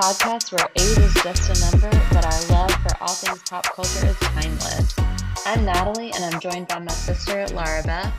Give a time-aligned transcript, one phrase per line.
[0.00, 4.06] podcast where age is just a number, but our love for all things pop culture
[4.06, 4.96] is timeless.
[5.44, 8.10] I'm Natalie, and I'm joined by my sister, Lara Beth.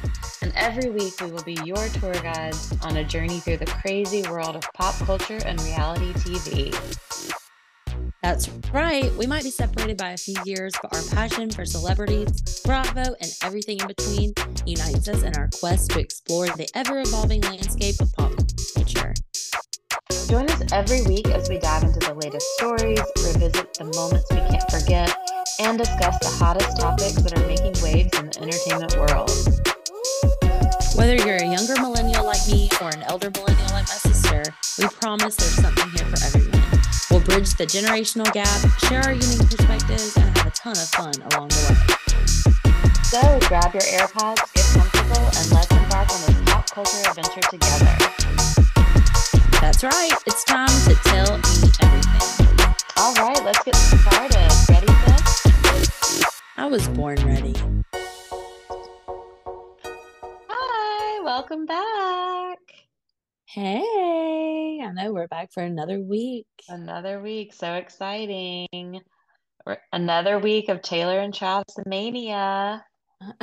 [0.44, 4.22] And every week we will be your tour guides on a journey through the crazy
[4.30, 6.72] world of pop culture and reality TV.
[8.22, 9.12] That's right.
[9.14, 13.36] We might be separated by a few years, but our passion for celebrities, Bravo, and
[13.44, 14.34] everything in between
[14.68, 18.41] unites us in our quest to explore the ever evolving landscape of pop culture.
[20.12, 24.44] Join us every week as we dive into the latest stories, revisit the moments we
[24.44, 25.08] can't forget,
[25.60, 29.32] and discuss the hottest topics that are making waves in the entertainment world.
[31.00, 34.44] Whether you're a younger millennial like me or an elder millennial like my sister,
[34.80, 36.60] we promise there's something here for everyone.
[37.08, 38.52] We'll bridge the generational gap,
[38.92, 41.80] share our unique perspectives, and have a ton of fun along the way.
[43.08, 48.71] So grab your AirPods, get comfortable, and let's embark on this pop culture adventure together.
[49.62, 50.12] That's right.
[50.26, 51.44] It's time to tell me
[51.84, 52.74] everything.
[52.98, 54.50] All right, let's get started.
[54.68, 56.26] Ready, sis?
[56.58, 57.54] I was born ready.
[60.50, 62.58] Hi, welcome back.
[63.46, 66.48] Hey, I know we're back for another week.
[66.68, 69.02] Another week, so exciting.
[69.94, 72.84] Another week of Taylor and Travis mania.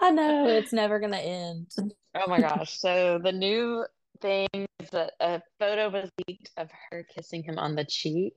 [0.00, 1.70] I know it's never going to end.
[2.16, 2.76] Oh my gosh.
[2.76, 3.84] So the new
[4.22, 8.34] thing is that a photo was leaked of her kissing him on the cheek,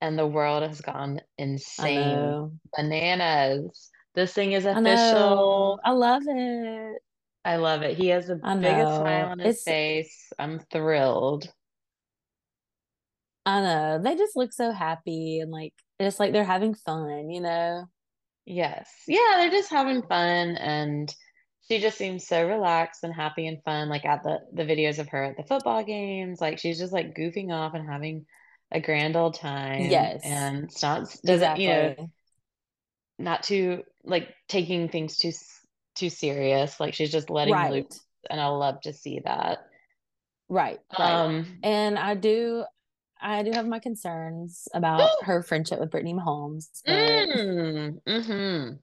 [0.00, 2.60] and the world has gone insane.
[2.76, 3.90] Bananas.
[4.14, 4.84] This thing is I official.
[4.84, 5.78] know.
[5.84, 7.02] I love it.
[7.44, 7.96] I love it.
[7.96, 10.32] He has the biggest smile on his It's, face.
[10.38, 11.50] I'm thrilled.
[13.44, 14.00] I know.
[14.02, 17.84] They just look so happy and like, it's like they're having fun, you know?
[18.46, 18.90] Yes.
[19.06, 21.14] Yeah, they're just having fun and
[21.68, 25.08] she just seems so relaxed and happy and fun like at the the videos of
[25.08, 26.40] her at the football games.
[26.40, 28.26] Like she's just like goofing off and having
[28.70, 32.10] a grand old time Yes, and it's not doesn't, you know,
[33.18, 35.32] not too like taking things too
[35.94, 36.80] too serious.
[36.80, 37.68] Like she's just letting Right.
[37.68, 39.58] loose and I love to see that.
[40.48, 40.80] Right.
[40.98, 41.22] Right.
[41.22, 42.64] Um And I do,
[43.20, 48.74] I do have my concerns about her friendship with Brittany Mahomes, mm, hmm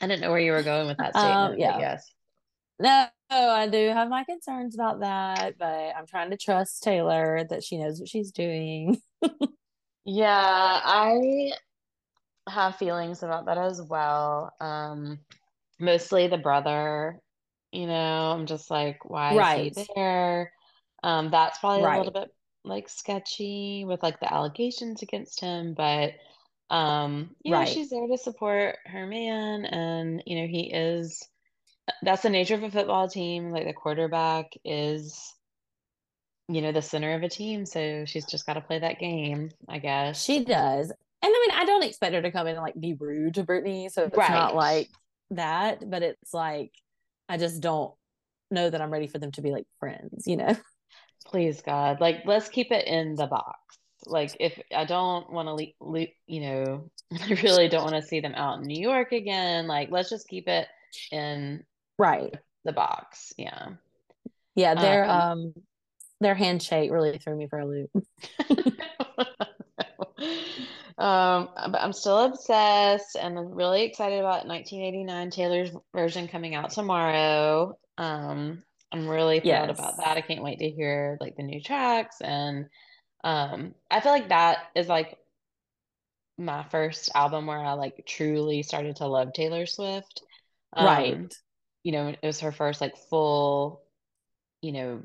[0.00, 1.78] I didn't know where you were going with that um, statement, but yeah.
[1.78, 2.12] yes.
[2.78, 7.64] No, I do have my concerns about that, but I'm trying to trust Taylor that
[7.64, 9.00] she knows what she's doing.
[10.08, 10.30] Yeah,
[10.84, 11.50] I
[12.48, 14.52] have feelings about that as well.
[14.60, 15.18] Um,
[15.80, 17.18] mostly the brother,
[17.72, 20.52] you know, I'm just like, why is he there?
[21.02, 22.30] Um, that's probably a little bit
[22.64, 26.12] like sketchy with like the allegations against him, but
[26.70, 31.26] um, you know, she's there to support her man, and you know, he is
[32.02, 33.50] that's the nature of a football team.
[33.52, 35.34] Like the quarterback is,
[36.48, 39.50] you know, the center of a team, so she's just got to play that game,
[39.68, 40.22] I guess.
[40.22, 40.90] She does.
[40.90, 40.96] And
[41.34, 43.88] I mean, I don't expect her to come in and like be rude to Brittany,
[43.88, 44.28] so it's Right.
[44.28, 44.88] not like
[45.30, 46.72] that, but it's like
[47.28, 47.92] I just don't
[48.50, 50.56] know that I'm ready for them to be like friends, you know?
[51.26, 53.78] Please God, like let's keep it in the box.
[54.06, 56.90] Like if I don't want to le le you know,
[57.20, 59.66] I really don't want to see them out in New York again.
[59.66, 60.68] Like let's just keep it
[61.12, 61.64] in
[61.98, 62.34] Right.
[62.64, 63.32] the box.
[63.36, 63.70] Yeah.
[64.54, 65.54] Yeah, their Um, um
[66.20, 67.90] their handshake really threw me for a loop.
[70.98, 76.70] um, but I'm still obsessed and I'm really excited about 1989 Taylor's version coming out
[76.70, 77.76] tomorrow.
[77.98, 78.62] Um,
[78.92, 80.16] I'm really thrilled about that.
[80.16, 82.66] I can't wait to hear like the new tracks and
[83.26, 85.18] um, I feel like that is like
[86.38, 90.22] my first album where I like truly started to love Taylor Swift.
[90.74, 91.34] Um, Right.
[91.82, 93.82] you know, it was her first like full,
[94.62, 95.02] you know,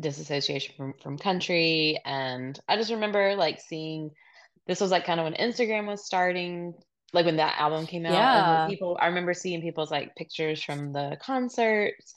[0.00, 4.12] disassociation from from country and I just remember like seeing
[4.66, 6.74] this was like kind of when Instagram was starting
[7.12, 8.64] like when that album came out and Yeah.
[8.64, 12.14] people I remember seeing people's like pictures from the concerts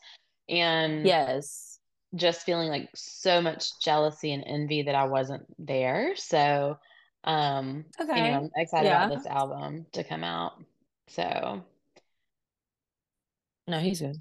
[0.49, 1.70] and Yes.
[2.15, 6.15] Just feeling like so much jealousy and envy that I wasn't there.
[6.15, 6.77] So,
[7.23, 8.33] um, Okay.
[8.33, 10.53] I'm excited about this album to come out.
[11.07, 11.63] So,
[13.67, 14.17] No, he's good.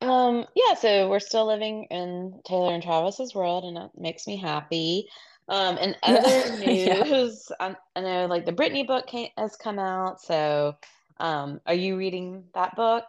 [0.00, 4.36] um, yeah, so we're still living in Taylor and Travis's world, and it makes me
[4.36, 5.08] happy.
[5.48, 6.20] Um, and Yeah.
[6.24, 7.04] other Yeah.
[7.04, 10.20] news, I, I know like the Britney book came, has come out.
[10.20, 10.76] So,
[11.18, 13.04] um, are you reading that book?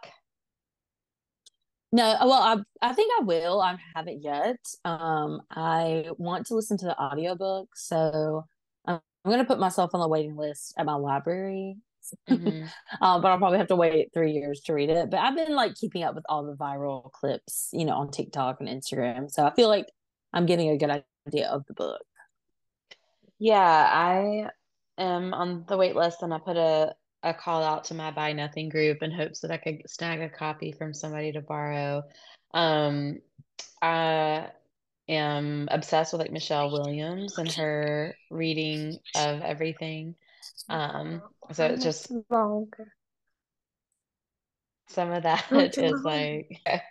[1.92, 3.60] No, well, I I think I will.
[3.60, 4.58] I haven't yet.
[4.84, 8.44] Um, I want to listen to the audiobook, so
[8.86, 11.76] I'm, I'm gonna put myself on the waiting list at my library
[12.28, 12.64] Mm-hmm.
[13.02, 15.10] um, but I'll probably have to wait three years to read it.
[15.10, 18.58] But I've been like keeping up with all the viral clips, you know, on TikTok
[18.60, 19.30] and Instagram.
[19.30, 19.86] So I feel like
[20.32, 22.02] I'm getting a good idea of the book.
[23.38, 24.48] Yeah, I
[24.98, 28.32] am on the wait list and I put a, a call out to my Buy
[28.32, 32.04] Nothing group in hopes that I could snag a copy from somebody to borrow.
[32.54, 33.20] Um,
[33.82, 34.48] I
[35.08, 40.16] am obsessed with like Michelle Williams and her reading of everything.
[40.68, 41.22] Um,
[41.52, 42.94] so it's just longer.
[44.88, 46.04] some of that is Not too is long.
[46.04, 46.60] like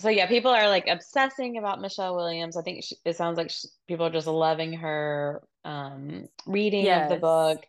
[0.00, 3.50] so yeah people are like obsessing about michelle williams i think she, it sounds like
[3.50, 7.60] she, people are just loving her um reading of the book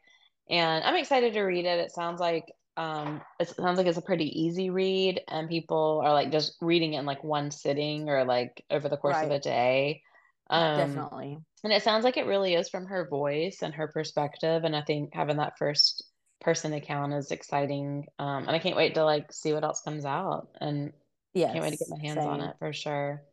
[0.50, 2.46] and i'm excited to read it it sounds like
[2.78, 6.94] um it sounds like it's a pretty easy read and people are like just reading
[6.96, 10.02] it in like one sitting or like over the course of a day
[10.50, 11.40] um Definitely.
[11.64, 14.64] and it sounds like it really is from her voice and her perspective.
[14.64, 16.04] And I think having that first
[16.42, 18.08] person account is exciting.
[18.18, 20.50] Um, and I can't wait to like see what else comes out.
[20.62, 20.94] And
[21.34, 21.54] Yes.
[21.54, 23.24] can't wait to get my hands on it for sure.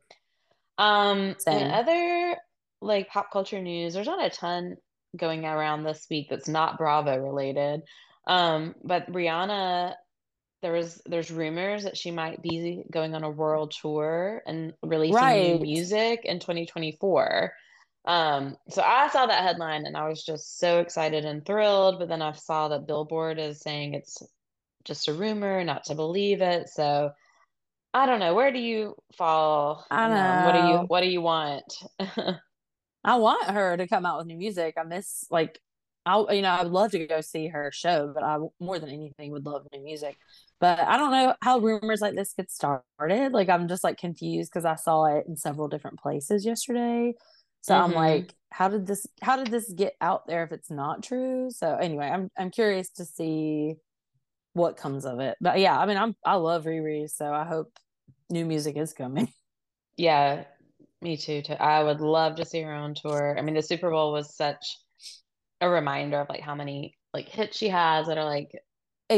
[0.78, 1.58] Um, Same.
[1.58, 2.36] in other
[2.81, 4.76] like pop culture news, there's not a ton
[5.17, 7.82] going around this week that's not Bravo related.
[8.26, 9.94] Um, but Rihanna,
[10.62, 15.14] there was there's rumors that she might be going on a world tour and releasing
[15.28, 17.52] new music in 2024.
[18.06, 22.08] Um, so I saw that headline and I was just so excited and thrilled, but
[22.08, 24.23] then I saw that Billboard is saying it's
[24.84, 26.69] just a rumor, not to believe it.
[26.69, 27.11] So
[27.93, 28.34] I don't know.
[28.34, 29.84] Where do you fall?
[29.90, 30.44] I one?
[30.44, 31.64] What do you what do you want?
[33.06, 34.76] I want her to come out with new music.
[34.78, 35.60] I miss like
[36.06, 38.90] I you know I would love to go see her show, but I more than
[38.90, 40.18] anything would love new music.
[40.60, 43.32] But I don't know how rumors like this get started.
[43.32, 47.14] Like I'm just like confused because I saw it in several different places yesterday.
[47.62, 47.94] So I'm Mhm.
[47.94, 51.50] like, how did this how did this get out there if it's not true?
[51.50, 53.76] So anyway, I'm I'm curious to see
[54.54, 55.36] what comes of it.
[55.40, 57.72] But yeah, I mean I'm I love Riri, so I hope
[58.30, 59.32] new music is coming.
[59.96, 60.44] Yeah,
[61.06, 61.42] me too.
[61.42, 61.54] too.
[61.54, 63.36] I would love to see her on tour.
[63.38, 64.78] I mean, the Super Bowl was such
[65.60, 68.50] a reminder of like how many like hits she has that are like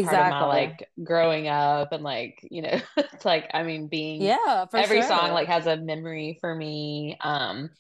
[0.03, 0.47] part of my Exactly.
[0.47, 5.09] like growing up and like, you know, it's like I mean being yeah, every sure.
[5.09, 7.17] song like has a memory for me.
[7.21, 7.71] Um,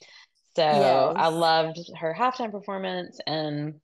[0.56, 3.74] so I loved her halftime performance and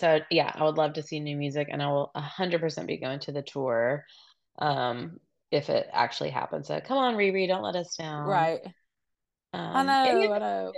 [0.00, 3.20] so yeah, I would love to see new music and I will 100% be going
[3.20, 4.04] to the tour
[4.58, 5.18] um
[5.50, 6.68] if it actually happens.
[6.68, 8.28] So come on, Riri, don't let us down.
[8.28, 8.60] Right.
[9.52, 10.72] I Um, any know, I know.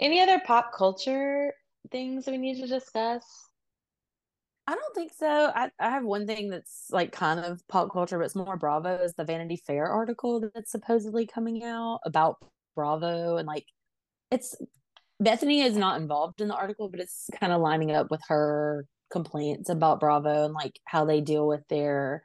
[0.00, 1.52] any other pop culture
[1.90, 3.24] things we need to discuss?
[4.66, 5.50] I don't think so.
[5.54, 8.96] I, I have one thing that's like kind of pop culture, but it's more Bravo
[8.96, 12.36] is the Vanity Fair article that's supposedly coming out about
[12.76, 13.66] Bravo and like
[14.30, 14.56] it's
[15.22, 18.86] Bethenny is not involved in the article, but it's kind of lining up with her
[19.10, 22.22] complaints about Bravo and like how they deal with their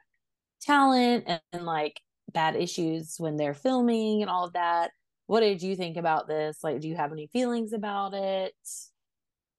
[0.62, 2.00] talent and, and like
[2.32, 4.90] bad issues when they're filming and all of that.
[5.28, 6.64] What did you think about this?
[6.64, 8.54] Like, do you have any feelings about it?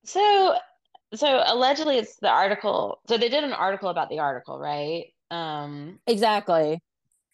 [0.05, 0.55] So,
[1.13, 3.01] so allegedly it's the article.
[3.07, 5.13] So they did an article about the article, right?
[5.31, 6.81] Um, Exactly.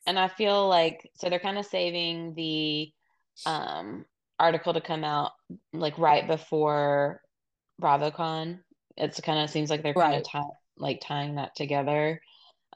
[0.06, 2.92] and I feel like so they're kind of saving the
[3.46, 4.06] um
[4.40, 5.32] article to come out
[5.74, 7.22] like right before
[7.82, 8.60] BravoCon.
[8.98, 10.28] It's kind of seems like they're kind of Right.
[10.32, 10.44] tie
[10.78, 12.22] like tying that together.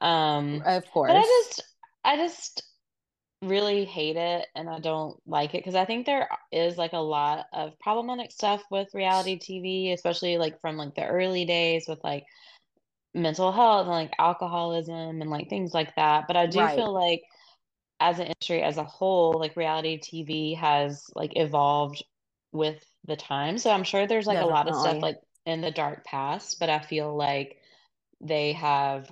[0.01, 1.07] Um, Of course.
[1.07, 1.63] But I just,
[2.05, 2.63] I just
[3.41, 6.97] really hate it and I don't like it because I think there is like a
[6.97, 12.03] lot of problematic stuff with reality TV, especially like from like the early days with
[12.03, 12.25] like
[13.13, 16.27] mental health and like alcoholism and like things like that.
[16.27, 16.69] But I do Right.
[16.69, 17.21] feel like
[17.99, 22.03] as an industry as a whole, like reality TV has like evolved
[22.51, 23.57] with the time.
[23.57, 26.69] So I'm sure there's like a lot of stuff like in the dark past, but
[26.69, 27.57] I feel like
[28.21, 29.11] they have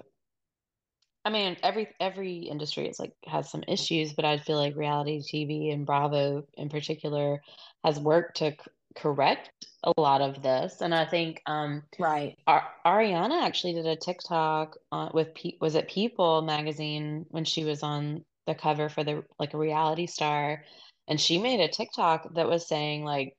[1.27, 5.21] I mean, every every industry is like has some issues, but I feel like reality
[5.21, 7.41] TV and Bravo in particular
[7.83, 8.57] has worked to c
[8.95, 9.51] correct
[9.83, 10.79] a lot of this.
[10.79, 12.37] And I think um Right.
[12.47, 15.27] Ar Ariana actually did a TikTok on with
[15.59, 20.07] was it People magazine when she was on the cover for the like a reality
[20.07, 20.63] star,
[21.09, 23.35] and she made a TikTok that was saying like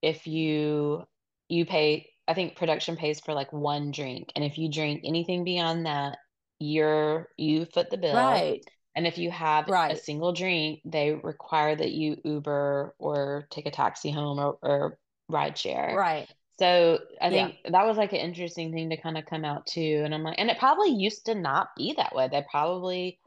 [0.00, 1.02] if you
[1.48, 5.42] you pay I think production pays for like one drink, and if you drink anything
[5.42, 6.18] beyond that,
[6.58, 8.16] you're you foot the bill.
[8.16, 8.62] Right.
[8.94, 13.70] And if you have a single drink, they require that you Uber or take a
[13.70, 14.98] taxi home or, or
[15.28, 15.90] ride share.
[15.94, 16.28] Right.
[16.58, 17.48] So I Yeah.
[17.48, 20.02] think that was like an interesting thing to kind of come out too.
[20.04, 22.28] And I'm like, and it probably used to not be that way.
[22.28, 23.18] They probably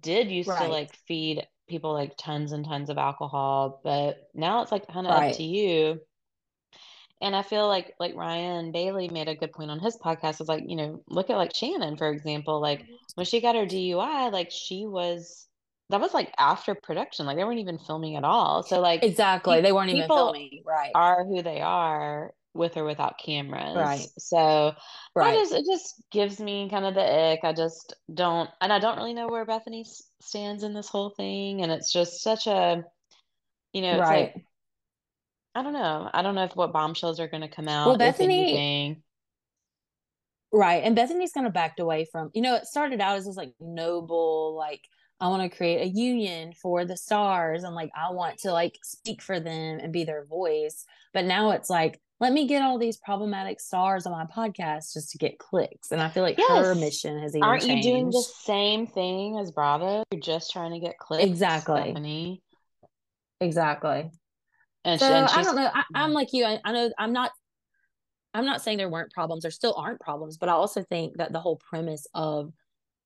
[0.00, 4.72] did used to like feed people like tons and tons of alcohol, but now it's
[4.72, 6.00] like kind of up to you.
[7.20, 10.40] And I feel like like Ryan Bailey made a good point on his podcast.
[10.40, 12.60] Is like, you know, look at like Shannon, for example.
[12.60, 12.84] Like
[13.14, 15.48] when she got her DUI, like she was
[15.90, 17.26] that was like after production.
[17.26, 18.62] Like they weren't even filming at all.
[18.62, 19.60] So like exactly.
[19.60, 20.62] They weren't even filming.
[20.64, 20.92] Right.
[20.94, 23.76] Are who they are with or without cameras.
[23.76, 24.06] Right.
[24.18, 24.74] So
[25.14, 25.34] Right.
[25.34, 27.40] Just it just gives me kind of the ick.
[27.42, 29.84] I just don't and I don't really know where Bethenny
[30.20, 31.62] stands in this whole thing.
[31.62, 32.84] And it's just such a
[33.72, 34.34] you know, it's right.
[34.34, 34.44] like
[35.58, 36.08] I don't know.
[36.14, 37.88] I don't know if what bombshells are going to come out.
[37.88, 39.02] Well, Bethenny-.
[40.52, 40.84] Right.
[40.84, 43.52] And Bethenny's kind of backed away from, you know, it started out as this like
[43.60, 44.82] noble, like,
[45.20, 48.78] I want to create a union for the stars and like I want to like
[48.84, 50.84] speak for them and be their voice.
[51.12, 55.10] But now it's like, let me get all these problematic stars on my podcast just
[55.10, 55.90] to get clicks.
[55.90, 57.84] And I feel like her mission has even Aren't changed.
[57.84, 60.04] you doing the same thing as Bravo?
[60.12, 61.82] You're just trying to get clicks, Exactly.
[61.82, 62.42] Stephanie.
[63.40, 64.10] Exactly.
[64.88, 65.70] And, So she, and I don't know.
[65.72, 66.44] I, I'm like you.
[66.44, 67.30] I, I know I'm not.
[68.34, 69.42] I'm not saying there weren't problems.
[69.42, 72.52] There still aren't problems, but I also think that the whole premise of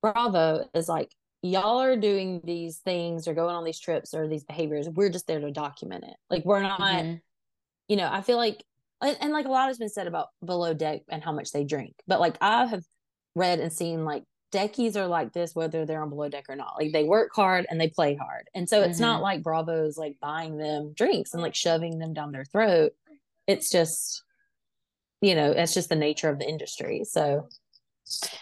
[0.03, 1.11] Bravo is like
[1.43, 4.89] y'all are doing these things or going on these trips or these behaviors.
[4.89, 6.15] We're just there to document it.
[6.31, 6.81] Like we're not.
[6.81, 7.21] Mhm.
[7.89, 8.65] You know, I feel like,
[9.01, 11.65] and, and like a lot has been said about below deck and how much they
[11.65, 12.85] drink, but like I have
[13.35, 16.77] read and seen like deckies are like this whether they're on below deck or not.
[16.79, 19.23] Like they work hard and they play hard, and so it's not Mhm.
[19.23, 22.93] like Bravo's like buying them drinks and like shoving them down their throat.
[23.49, 24.23] It's just,
[25.21, 27.05] you know, it's just the nature of the industry.
[27.05, 27.49] So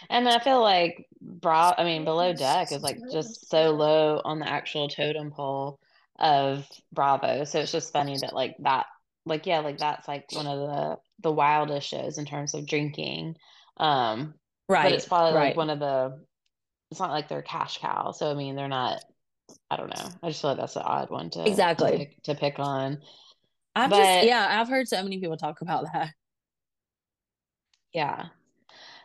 [0.09, 4.39] And I feel like Bra I mean Below Deck is like just so low on
[4.39, 5.79] the actual totem pole
[6.19, 7.45] of Bravo.
[7.45, 8.87] So it's just funny that like that
[9.27, 13.37] like yeah, like that's like one of the the wildest shows in terms of drinking.
[13.77, 14.35] Um
[14.71, 15.49] right, but it's probably right.
[15.49, 16.23] like one of the
[16.91, 18.13] it's not like they're cash cow.
[18.13, 19.03] So I mean they're not
[19.71, 20.09] I don't know.
[20.23, 21.91] I just feel like that's an odd one to Exactly.
[21.93, 22.99] to pick, to pick on.
[23.75, 26.11] I've but- just yeah, I've heard so many people talk about that.
[27.93, 28.27] Yeah.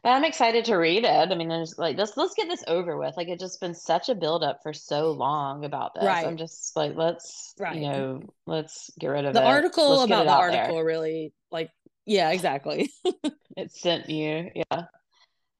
[0.03, 1.31] But I'm excited to read it.
[1.31, 3.17] I mean, there's like let's let's get this over with.
[3.17, 6.03] Like it's just been such a build up for so long about this.
[6.03, 6.25] Right.
[6.27, 7.75] I'm just like, let's Right.
[7.75, 9.45] you know, let's get rid of The it.
[9.45, 10.61] article Let's about the out there.
[10.61, 11.71] article really like
[12.05, 12.91] yeah, exactly.
[13.57, 14.83] It sent you, yeah.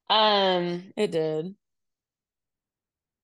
[0.08, 1.56] Um, it did.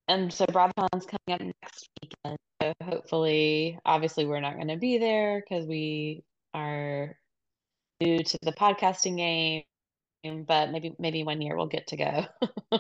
[0.09, 2.39] and so BravoCon's coming up next weekend.
[2.63, 6.25] So hopefully, obviously, we're not going to be there because we
[6.55, 7.17] are
[8.01, 9.65] new to the podcasting game.
[10.47, 12.27] But maybe maybe one year we'll get to go.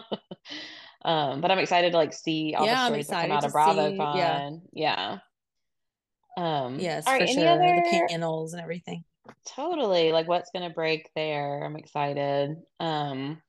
[1.04, 3.50] Um, but I'm excited to like see all Yeah, the stories that come out of
[3.50, 4.62] to BravoCon.
[4.72, 5.18] Yeah.
[6.36, 7.48] Um, Yes, all for any sure.
[7.48, 9.04] other The panels and everything.
[9.46, 11.64] totally like what's gonna break there?
[11.64, 12.56] I'm excited.
[12.78, 13.42] Um,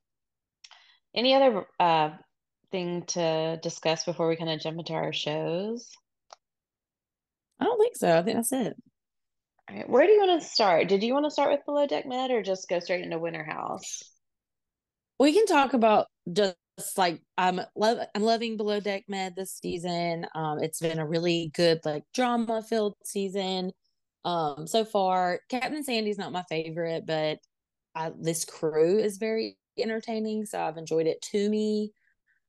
[1.16, 2.12] any other uh
[2.72, 5.90] thing to discuss before we kind of jump into our shows?
[7.60, 8.18] I don't think so.
[8.18, 8.76] I think that's it.
[9.70, 10.90] All right, where do you want to start?
[10.90, 13.44] Did you want to start with Below Deck Med or just go straight into Winter
[13.44, 14.04] House?
[15.20, 16.58] We can talk about just
[16.98, 20.26] like I'm love I'm loving Below Deck Med this season.
[20.36, 23.72] Um, it's been a really good like drama filled season.
[24.26, 27.40] Um, so far, Captain Sandy's not my favorite, but
[27.96, 31.22] I, this crew is very entertaining, so I've enjoyed it.
[31.22, 31.90] Tumi,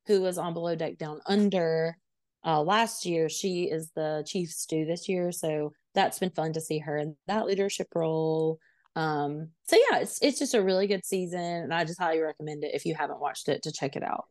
[0.06, 1.96] who was on Below Deck Down Under
[2.44, 6.60] uh, last year, she is the chief stew this year, so that's been fun to
[6.60, 8.58] see her in that leadership role.
[8.96, 12.64] Um, so yeah, it's it's just a really good season, and I just highly recommend
[12.64, 14.26] it if you haven't watched it to check it out.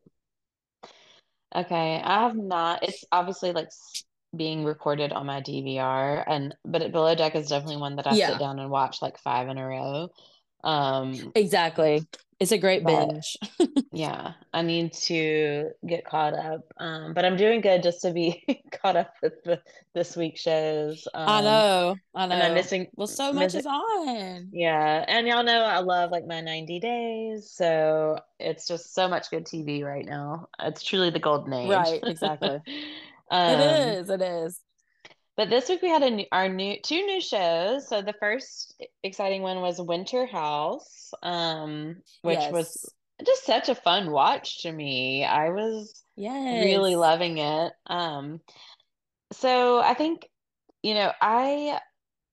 [1.54, 2.82] Okay, I have not.
[2.82, 3.68] It's obviously like
[4.36, 8.14] being recorded on my DVR, and but it, Below Deck is definitely one that I
[8.14, 8.30] Yeah.
[8.30, 10.08] sit down and watch like five in a row.
[10.62, 12.06] Um, Exactly,
[12.40, 13.36] it's a great But- binge.
[13.92, 16.62] yeah, I need to get caught up.
[16.78, 19.60] Um, but I'm doing good just to be caught up with the
[19.94, 21.06] this week's shows.
[21.14, 22.34] I Um, know, I know.
[22.34, 22.88] and I'm missing.
[22.96, 24.48] well, so much missing- is on.
[24.52, 29.30] Yeah, and y'all know I love like my 90 days, so it's just so much
[29.30, 30.48] good TV right now.
[30.60, 31.70] It's truly the golden age.
[31.70, 32.60] Right, exactly.
[33.30, 34.10] Um, it is.
[34.10, 34.60] It is.
[35.36, 37.88] But this week we had a new, our new two new shows.
[37.88, 42.92] So the first exciting one was Winter House, um, which was
[43.26, 45.24] just such a fun watch to me.
[45.24, 46.04] I was
[46.50, 47.72] really loving it.
[47.86, 48.40] Um,
[49.32, 50.28] so I think,
[50.82, 51.80] you know, I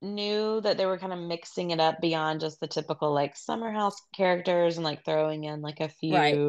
[0.02, 3.72] knew that they were kind of mixing it up beyond just the typical like summer
[3.72, 6.40] house characters and like throwing in like a few Right.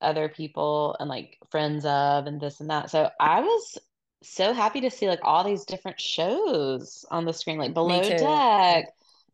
[0.00, 2.90] other people and like friends of and this and that.
[2.90, 3.78] So I was
[4.22, 8.02] so happy to see like all these different shows on the screen, like Below.
[8.10, 8.86] Deck,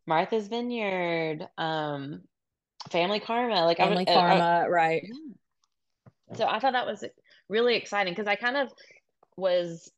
[0.06, 2.22] Martha's Vineyard, um,
[2.90, 3.64] Family Karma.
[3.64, 5.02] Like I Family uh, uh, karma, right?
[6.34, 7.04] so I thought that was
[7.48, 8.70] really exciting because I kind of
[9.36, 9.90] was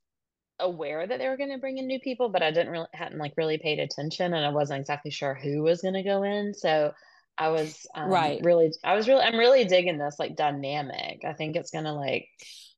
[0.59, 3.19] aware that they were going to bring in new people, but I didn't really hadn't
[3.19, 6.55] like really paid attention, and I wasn't exactly sure who was going to go in.
[6.55, 6.93] So
[7.39, 8.41] I was um, Right.
[8.41, 11.25] really, I was really, I'm really digging this like dynamic.
[11.27, 12.29] I think it's gonna like,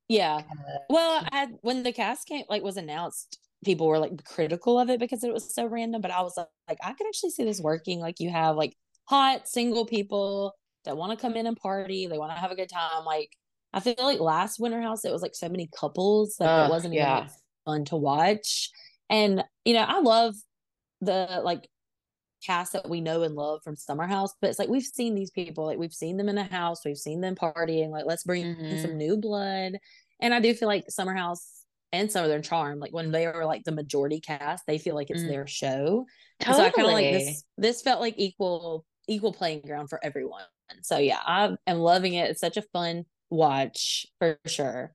[0.08, 0.36] Yeah.
[0.36, 4.90] Uh, well, I when the cast came like was announced, people were like critical of
[4.90, 6.02] it because it was so random.
[6.02, 8.00] But I was like, I could actually see this working.
[8.00, 10.54] Like you have like hot single people
[10.84, 13.04] that want to come in and party, they want to have a good time.
[13.04, 13.30] Like
[13.72, 16.70] I feel like last Winter House, it was like so many couples, like Ugh, it
[16.70, 17.30] wasn't even like,
[17.64, 18.70] fun to watch.
[19.08, 20.34] And you know, I love
[21.00, 21.68] the like
[22.44, 25.30] cast that we know and love from Summer House, but it's like we've seen these
[25.30, 27.90] people, like we've seen them in the house, we've seen them partying.
[27.90, 28.82] Like let's bring in Mhm.
[28.82, 29.78] some new blood.
[30.20, 33.64] And I do feel like Summer House and Southern Charm, like when they are like
[33.64, 35.28] the majority cast, they feel like it's Mm.
[35.28, 36.06] their show.
[36.40, 36.58] Totally.
[36.58, 37.44] So I kind of like this.
[37.58, 40.44] This felt like equal equal playing ground for everyone.
[40.82, 42.30] So yeah, I am loving it.
[42.30, 44.94] It's such a fun watch for sure.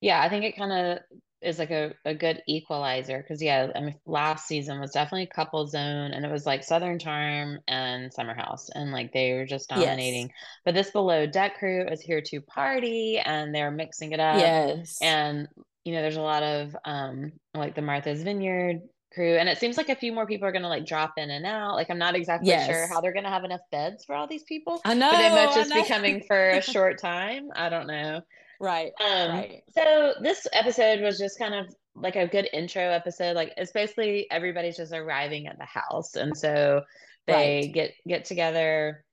[0.00, 0.98] Yeah, I think it kind of
[1.44, 5.34] is like a, a good equalizer because yeah, I mean last season was definitely a
[5.34, 9.46] couple zone and it was like Southern Charm and Summer House and like they were
[9.46, 9.78] just Yes.
[9.78, 10.30] dominating.
[10.64, 14.40] But this below deck crew is here to party and they're mixing it up.
[14.40, 14.98] yes.
[15.00, 15.48] And
[15.84, 18.80] you know, there's a lot of um like the Martha's Vineyard
[19.12, 21.46] crew and it seems like a few more people are gonna like drop in and
[21.46, 21.74] out.
[21.74, 24.80] Like I'm not exactly sure how they're gonna have enough beds for all these people.
[24.84, 25.10] I know.
[25.10, 27.48] But they might just be coming for a short time.
[27.54, 28.22] I don't know.
[28.60, 28.92] Right.
[29.00, 29.64] Um, Right.
[29.70, 33.36] so this episode was just kind of like a good intro episode.
[33.36, 36.82] Like it's basically everybody's just arriving at the house, and so
[37.26, 37.74] they Right.
[37.74, 39.04] get get together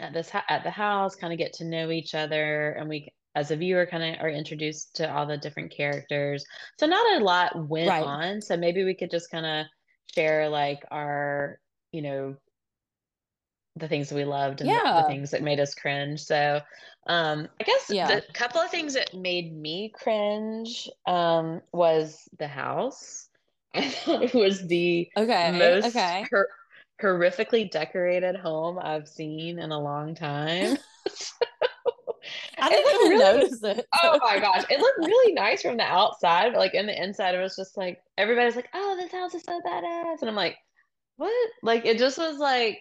[0.00, 3.50] at this at the house, kind of get to know each other, and we as
[3.50, 6.44] a viewer kind of are introduced to all the different characters.
[6.78, 8.02] So not a lot went Right.
[8.02, 8.42] on.
[8.42, 9.66] So maybe we could just kind of
[10.14, 11.58] share like our
[11.92, 12.36] you know
[13.76, 16.20] the things that we loved and the, the things that made us cringe.
[16.20, 16.60] So,
[17.06, 18.06] um, I guess Yeah.
[18.06, 23.28] the couple of things that made me cringe um, was the house.
[23.74, 25.52] I thought it was the Okay.
[25.58, 26.26] most okay.
[26.30, 26.48] hor-
[27.02, 30.76] horrifically decorated home I've seen in a long time.
[32.58, 33.86] I didn't even really- notice it.
[34.04, 37.34] Oh my gosh, it looked really nice from the outside, but like in the inside,
[37.34, 40.56] it was just like everybody's like, "Oh, this house is so badass," and I'm like,
[41.16, 42.80] "What?" Like it just was like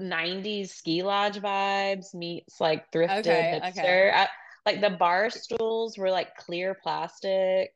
[0.00, 3.68] 90s ski lodge vibes meets like thrifted Okay, hipster.
[3.78, 4.10] okay.
[4.10, 4.28] I,
[4.66, 7.70] like the bar stools were like clear plastic,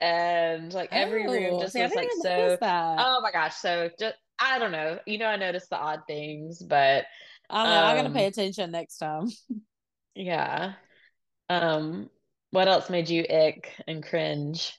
[0.00, 2.58] and like every room Oh, just see, was like so.
[2.98, 4.98] Oh my gosh, so just I don't know.
[5.06, 7.06] You know, I noticed the odd things, but
[7.50, 7.82] I know.
[7.84, 9.28] I gotta um, pay attention next time.
[10.14, 10.74] yeah.
[11.48, 12.10] Um,
[12.50, 14.78] what else made you ick and cringe?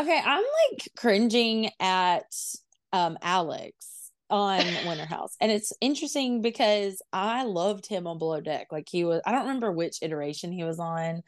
[0.00, 2.32] Okay, I'm like cringing at
[2.92, 3.93] um Alex
[4.34, 5.36] on Winter House.
[5.40, 8.68] And it's interesting because I loved him on Below Deck.
[8.72, 11.22] Like he was I don't remember which iteration he was on.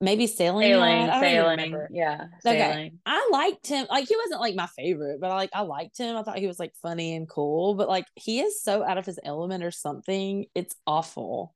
[0.00, 0.68] Maybe sailing.
[0.68, 1.10] Sailing, Yacht?
[1.10, 2.92] I don't sailing, yeah, Okay.
[3.06, 3.86] I liked him.
[3.88, 6.16] Like he wasn't like my favorite, but I like I liked him.
[6.16, 7.74] I thought he was like funny and cool.
[7.74, 10.44] But like he is so out of his element or something.
[10.54, 11.54] It's awful.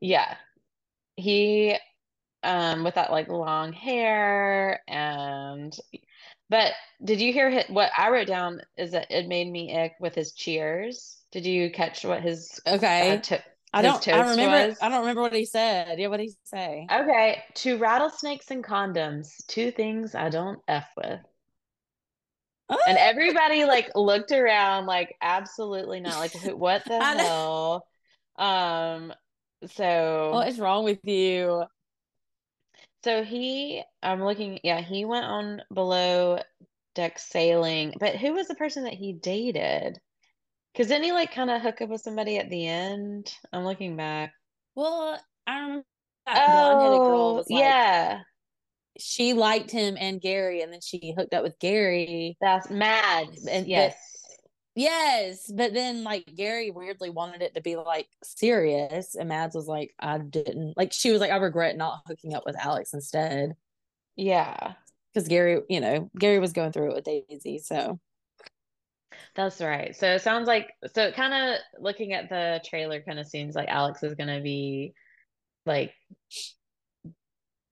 [0.00, 0.36] Yeah.
[1.16, 1.76] He
[2.42, 5.76] um with that like long hair and
[6.50, 9.92] but did you hear his, what I wrote down is that it made me ick
[10.00, 11.18] with his cheers.
[11.32, 13.16] Did you catch what his Okay.
[13.16, 14.78] uh, to- I his don't I remember was?
[14.80, 15.98] I don't remember what he said.
[15.98, 16.86] Yeah, what did he say?
[16.92, 21.20] Okay, to rattlesnakes and condoms, two things I don't F with.
[22.86, 27.86] And everybody like looked around like absolutely not like who, what the hell?
[28.36, 29.12] Um
[29.66, 31.64] so What is wrong with you?
[33.04, 36.38] So he, I'm looking, yeah, he went on below
[36.94, 39.98] deck sailing, but who was the person that he dated?
[40.72, 43.30] Because didn't he like kind of hook up with somebody at the end?
[43.52, 44.32] I'm looking back.
[44.74, 45.84] Well, I remember
[46.24, 48.22] that blonde-headed girl Oh, was like yeah,
[48.98, 52.38] she liked him and Gary, and then she hooked up with Gary.
[52.40, 53.28] that's mad.
[53.50, 54.13] And yes.
[54.76, 59.68] Yes, but then like Gary weirdly wanted it to be like serious, and Mads was
[59.68, 60.92] like, I didn't like.
[60.92, 63.54] She was like, I regret not hooking up with Alex instead
[64.16, 64.74] Yeah,
[65.12, 67.58] because Gary, you know, Gary was going through it with Daisy.
[67.58, 67.98] So
[69.34, 69.94] that's right.
[69.96, 73.68] So it sounds like, so kind of looking at the trailer kind of seems like
[73.68, 74.94] Alex is going to be
[75.66, 75.92] like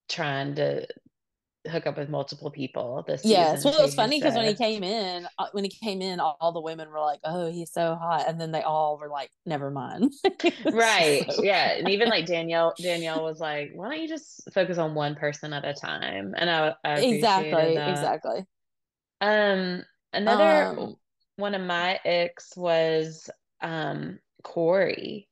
[0.08, 0.86] trying to
[1.70, 4.54] hook up with multiple people this yes, season well, it was funny because when he
[4.54, 7.94] came in, when he came in, all, all the women were like, "Oh, he's so
[7.94, 10.12] hot," and then they all were like, "Never mind."
[10.72, 11.24] Right.
[11.30, 11.72] So- Yeah.
[11.72, 15.52] And even like Danielle, Danielle was like, why don't you just focus on one person
[15.52, 16.34] at a time?
[16.36, 17.90] And I, I exactly, that.
[17.90, 18.44] exactly.
[19.20, 20.96] Um, another Um,
[21.36, 25.28] one of my icks was um Corey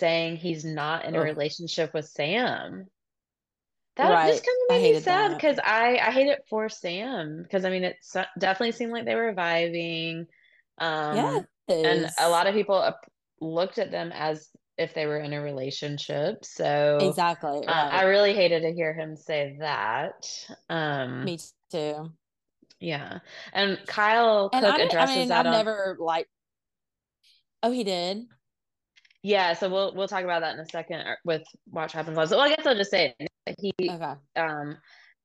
[0.00, 2.86] saying he's not in a relationship with Sam.
[3.98, 4.26] That Right.
[4.26, 7.70] just kind of made me sad because I I hate it for Sam because I
[7.70, 7.96] mean it
[8.38, 10.26] definitely seemed like they were vibing,
[10.78, 11.46] um,
[11.84, 12.92] and a lot of people
[13.40, 16.44] looked at them as if they were in a relationship.
[16.44, 17.66] So Exactly.
[17.66, 20.26] uh, I really hated to hear him say that.
[20.70, 21.38] Um, Me
[21.70, 22.12] too.
[22.80, 23.18] yeah,
[23.52, 25.52] and Kyle And Cook I didn't, I mean, that I've on.
[25.52, 26.28] never like
[27.62, 28.28] Oh, he did?
[29.22, 32.28] Yeah, so we'll we'll talk about that in a second with Watch Happens Live.
[32.28, 33.27] So well, I guess I'll just say it.
[33.58, 34.14] He Okay.
[34.36, 34.76] um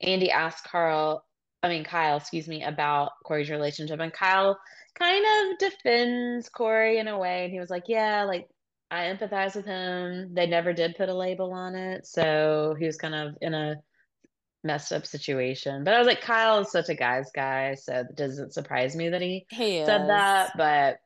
[0.01, 1.25] Andy asked Carl,
[1.61, 4.59] I mean Kyle, excuse me, about Corey's relationship, and Kyle
[4.95, 8.47] kind of defends Corey in a way, and he was like, "Yeah, like
[8.91, 10.33] I empathize with him.
[10.33, 13.81] They never did put a label on it, so he was kind of in a
[14.63, 18.15] messed up situation." But I was like, Kyle is such a guy's guy, so it
[18.15, 20.51] doesn't surprise me that he He said that.
[20.57, 20.99] But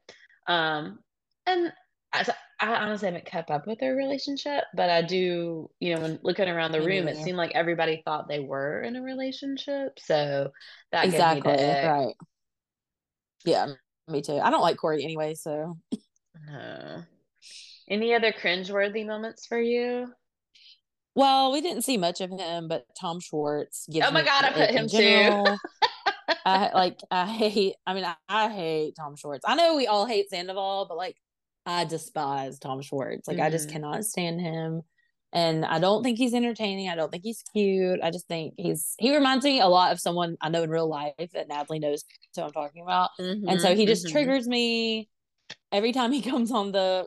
[0.52, 1.00] um,
[1.46, 1.72] and
[2.60, 6.50] I, honestly haven't kept up with their relationship, but I do, you know, when looking
[6.50, 10.00] around the room, it seemed like everybody thought they were in a relationship.
[10.00, 10.52] So
[10.92, 11.42] that Exactly.
[11.42, 11.88] gave me the.
[11.88, 12.16] Right.
[13.46, 13.68] Yeah,
[14.08, 14.40] me too.
[14.40, 15.78] I don't like Corey anyway, so
[16.48, 17.04] No.
[17.90, 20.14] Any other cringeworthy moments for you?
[21.16, 24.70] well, we didn't see much of him, but Tom Schwartz Oh my God, I put
[24.70, 25.58] him too.
[26.46, 29.44] I like I hate I mean I, I hate Tom Schwartz.
[29.48, 31.16] I know we all hate Sandoval, but like
[31.68, 33.28] I despise Tom Schwartz.
[33.28, 33.74] Like I just Mhm.
[33.74, 34.84] cannot stand him.
[35.34, 36.88] And I don't think he's entertaining.
[36.88, 38.00] I don't think he's cute.
[38.02, 40.88] I just think he's he reminds me a lot of someone I know in real
[40.88, 43.10] life that Natalie knows who I'm talking about.
[43.20, 44.12] And so he just mhm.
[44.12, 45.10] triggers me
[45.74, 47.06] every time he comes on the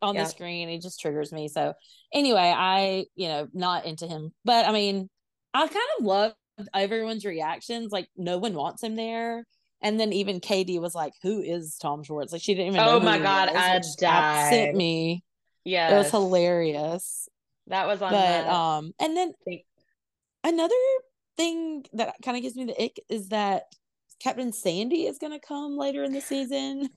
[0.00, 0.70] on the screen.
[0.70, 1.48] He just triggers me.
[1.48, 1.74] So
[2.12, 5.10] anyway, I you know not into him, but I mean,
[5.52, 6.34] I kind of loved
[6.74, 7.92] everyone's reactions.
[7.92, 9.44] Like no one wants him there.
[9.82, 12.80] And then even Katie was like, "Who is Tom Schwartz?" Like she didn't even.
[12.80, 14.74] Oh my God, I died.
[14.74, 15.24] me.
[15.64, 17.28] Yeah, It was hilarious.
[17.66, 19.32] That was on But that um, and then
[20.44, 20.74] another
[21.36, 23.64] thing that kind of gives me the ick is that
[24.20, 26.88] Captain Sandy is going to come later in the season.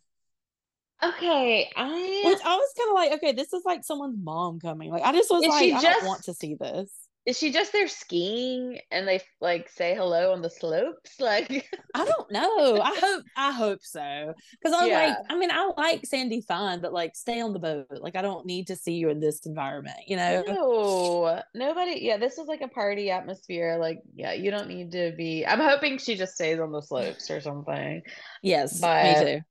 [1.03, 4.91] Okay, I Which I was kind of like, okay, this is like someone's mom coming.
[4.91, 6.89] Like, I just was like, I don't want to see this.
[7.25, 11.13] Is she just there skiing and they like say hello on the slopes?
[11.19, 12.79] Like I don't know.
[12.81, 14.33] I hope, I hope so.
[14.51, 15.07] Because i'm Yeah.
[15.07, 17.87] like, I mean, I like Sandy fine, but like, stay on the boat.
[17.89, 20.43] Like, I don't need to see you in this environment, you know?
[20.47, 21.99] No, nobody.
[22.01, 23.77] Yeah, this is like a party atmosphere.
[23.79, 25.45] Like, yeah, you don't need to be.
[25.47, 28.03] I'm hoping she just stays on the slopes or something.
[28.43, 29.41] Yes, But- me too.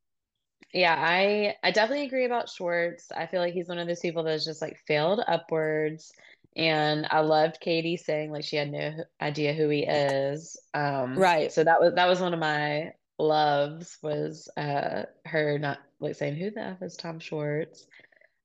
[0.73, 3.13] Yeah, I I definitely agree about Schwartz.
[3.13, 6.13] I feel like he's one of those people that's just like failed upwards.
[6.57, 10.57] And I loved Katie saying like she had no idea who he is.
[10.73, 11.51] Um, Right.
[11.53, 16.37] So that was that was one of my loves was uh her not like saying
[16.37, 17.87] who the F is Tom Schwartz.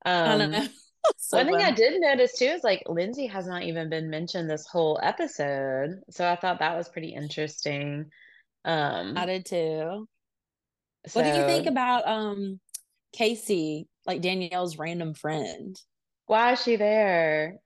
[0.04, 0.66] I Um, know.
[1.16, 4.50] So One thing I did notice too is like Lindsay has not even been mentioned
[4.50, 6.00] this whole episode.
[6.10, 8.10] So I thought that was pretty interesting.
[8.64, 10.08] Um, I did too.
[11.14, 12.60] What do you think about um
[13.12, 15.80] Casey, like Danielle's random friend?
[16.26, 17.58] why is she there?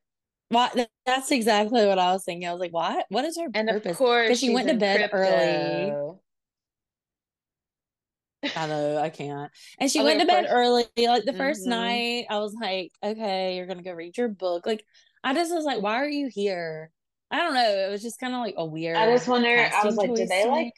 [0.50, 2.48] Why that's exactly what I was thinking.
[2.48, 3.06] I was like, what?
[3.08, 5.92] What is her And of course, Because she went to bed early.
[8.56, 9.50] I know, I can't.
[9.78, 10.52] And she went to bed course.
[10.54, 10.84] early.
[10.96, 11.70] Like the 1st Mhm.
[11.70, 14.66] night, I was like, okay, you're gonna go read your book.
[14.66, 14.84] Like,
[15.22, 16.90] I just was like, why are you here?
[17.30, 17.86] I don't know.
[17.86, 18.96] It was just kind of like a weird.
[18.96, 20.74] I just wonder, I was like, did they like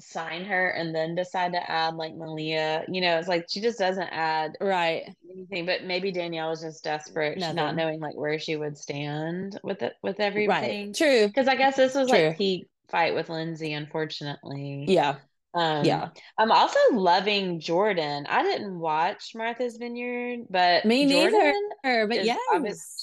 [0.00, 2.84] sign her and then decide to add like Malia?
[2.88, 5.02] You know, it's like she just doesn't add right?
[5.30, 9.82] anything, but maybe Danielle was just desperate, not knowing like where she would stand with
[9.82, 10.48] it with everything.
[10.86, 10.94] Right.
[10.94, 11.26] True.
[11.26, 12.28] Because I guess this was True.
[12.28, 14.86] like peak fight with Lindsay, unfortunately.
[14.88, 15.16] Yeah.
[15.54, 16.08] Um, Yeah.
[16.38, 18.26] I'm also loving Jordan.
[18.28, 21.30] I didn't watch Martha's Vineyard, but Me neither.
[21.30, 22.36] Jordan But yeah,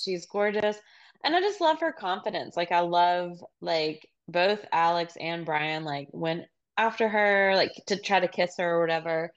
[0.03, 0.77] she's gorgeous.
[1.23, 2.55] And I just love her confidence.
[2.55, 6.45] Like I love like both Alex and Brian like went
[6.77, 9.31] after her like to try to kiss her or whatever.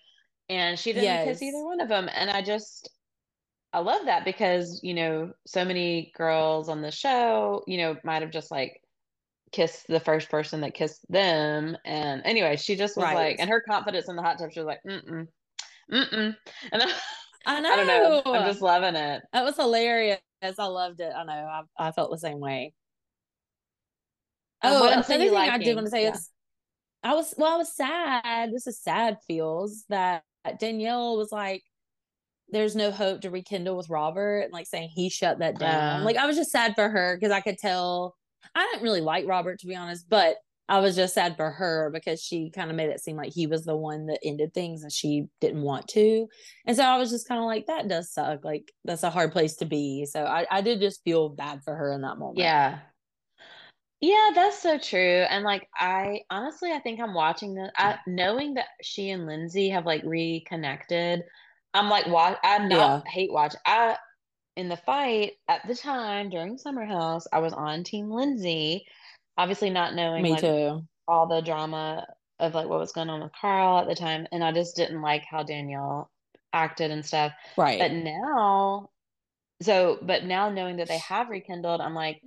[0.49, 2.09] And she didn't kiss either one of them.
[2.15, 2.91] And I just
[3.73, 8.23] I love that because, you know, so many girls on the show, you know, might
[8.23, 8.81] have just like
[9.53, 11.77] kissed the first person that kissed them.
[11.85, 13.15] And anyway, she just was Right.
[13.15, 15.29] like, and her confidence in the hot tub, she was like, mm-mm,
[15.93, 16.37] mm-mm.
[16.73, 16.91] And I,
[17.47, 17.71] I know.
[17.73, 18.23] I don't know.
[18.33, 19.23] I'm just loving it.
[19.33, 20.19] That was hilarious.
[20.43, 21.13] I loved it.
[21.15, 21.33] I know.
[21.33, 22.75] I, I felt the same way.
[24.63, 26.11] Oh, what else are another thing I did want to say Yeah.
[26.11, 26.31] is,
[27.03, 27.55] I was well.
[27.55, 28.53] I was sad.
[28.53, 29.19] This is sad.
[29.27, 30.23] Feels that
[30.59, 31.63] Danielle was like,
[32.49, 36.03] "There's no hope to rekindle with Robert," and like saying he shut that down.
[36.03, 36.05] Uh.
[36.05, 38.17] like I was just sad for her because I could tell.
[38.55, 40.37] I didn't really like Robert to be honest, but
[40.69, 43.47] I was just sad for her because she kind of made it seem like he
[43.47, 46.27] was the one that ended things and she didn't want to.
[46.67, 48.45] And so I was just kind of like, that does suck.
[48.45, 50.05] Like that's a hard place to be.
[50.05, 52.39] So I, I did just feel bad for her in that moment.
[52.39, 52.81] Yeah.
[54.01, 55.25] Yeah, that's so true.
[55.29, 59.71] And like I honestly I think I'm watching the I knowing that she and Lindsay
[59.71, 61.25] have like reconnected.
[61.75, 63.55] I'm like watch I'm not Yeah, hate watch.
[63.67, 63.97] I
[64.57, 68.87] in the fight at the time during Summer House, I was on Team Lindsay,
[69.37, 70.87] obviously not knowing me like too.
[71.09, 72.07] all the drama
[72.39, 75.03] of like what was going on with Carl at the time, and I just didn't
[75.03, 76.11] like how Danielle
[76.53, 77.33] acted and stuff.
[77.57, 77.79] Right.
[77.79, 78.91] But now,
[79.63, 82.23] so but now knowing that they have rekindled, I'm like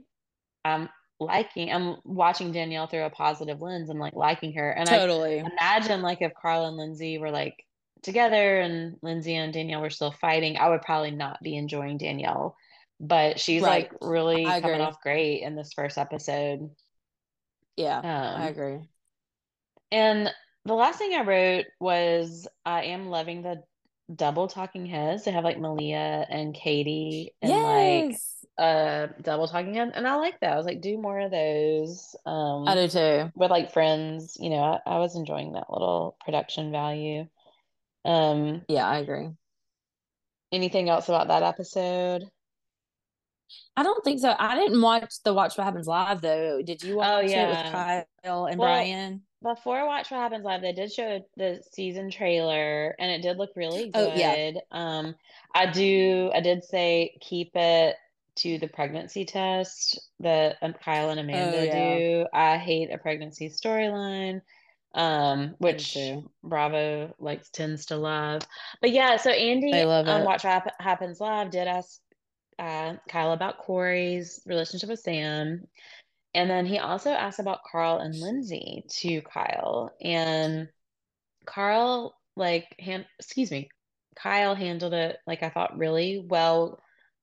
[0.66, 0.90] I'm
[1.22, 3.90] liking, I'm watching Danielle through a positive lens.
[3.90, 5.52] I'm like liking her, and I Totally.
[5.60, 7.56] imagine like if Carl and Lindsay were like
[8.04, 12.56] together and Lindsay and Danielle were still fighting, I would probably not be enjoying Danielle.
[13.00, 13.68] But she's Right.
[13.68, 14.82] like really I coming agree.
[14.82, 16.72] off great in this first episode.
[17.76, 18.04] Yeah,
[18.36, 18.88] I Um, agree.
[19.92, 20.30] and
[20.66, 23.64] the last thing I wrote was I am loving the
[24.16, 25.24] double talking heads.
[25.26, 28.46] They have like Malia and Katie and like Yes.
[28.58, 30.54] uh double talking head, and I like that.
[30.54, 32.16] I was like, do more of those.
[32.26, 33.32] Um I do too.
[33.36, 37.28] with like friends, you know, I, I was enjoying that little production value.
[38.06, 39.30] Um, Yeah, I agree.
[40.52, 42.24] anything else about that episode?
[43.76, 44.34] I don't think so.
[44.38, 46.62] I didn't watch the Watch What Happens Live though.
[46.62, 47.48] Did you Oh yeah.
[47.48, 47.72] it with.
[48.24, 49.22] Kyle and Well, Brian?
[49.42, 53.52] Before Watch What Happens Live, they did show the season trailer and it did look
[53.56, 53.96] really good.
[53.96, 54.52] Oh yeah.
[54.72, 55.16] Um,
[55.54, 57.96] I do, I did say keep it
[58.38, 61.98] to the pregnancy test that um, Kyle and Oh Amanda yeah.
[61.98, 62.26] do.
[62.34, 64.42] I hate a pregnancy storyline,
[64.94, 65.98] um, which.
[66.44, 68.42] Bravo likes tends to love.
[68.80, 70.26] But yeah, so Andy They love on it.
[70.26, 72.00] Watch What Happens Live did ask
[72.60, 75.68] uh, Kyle about Corey's relationship with Sam.
[76.34, 79.92] And then he also asked about Carl and Lindsay to Kyle.
[80.02, 80.70] And
[81.46, 83.70] Carl, like, hand, excuse me,
[84.16, 86.80] Kyle handled it, like, I thought really well,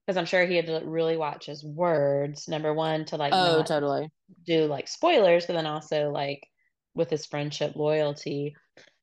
[0.06, 2.48] because I'm sure he had to really watch his words.
[2.48, 4.10] Number one, to like Oh, totally.
[4.44, 6.46] do like spoilers, but then also like
[6.94, 8.56] with his friendship loyalty.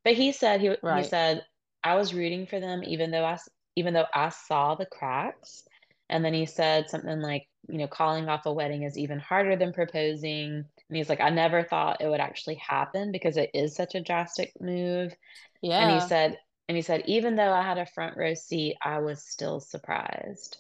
[0.03, 1.45] But he said he he said
[1.83, 3.37] I was rooting for them even though I
[3.75, 5.63] even though I saw the cracks.
[6.09, 9.55] And then he said something like, you know, calling off a wedding is even harder
[9.55, 10.65] than proposing.
[10.89, 14.01] And he's like, I never thought it would actually happen because it is such a
[14.01, 15.13] drastic move.
[15.61, 15.79] Yeah.
[15.79, 16.37] And he said,
[16.67, 20.57] and he said, even though I had a front row seat, I was still surprised.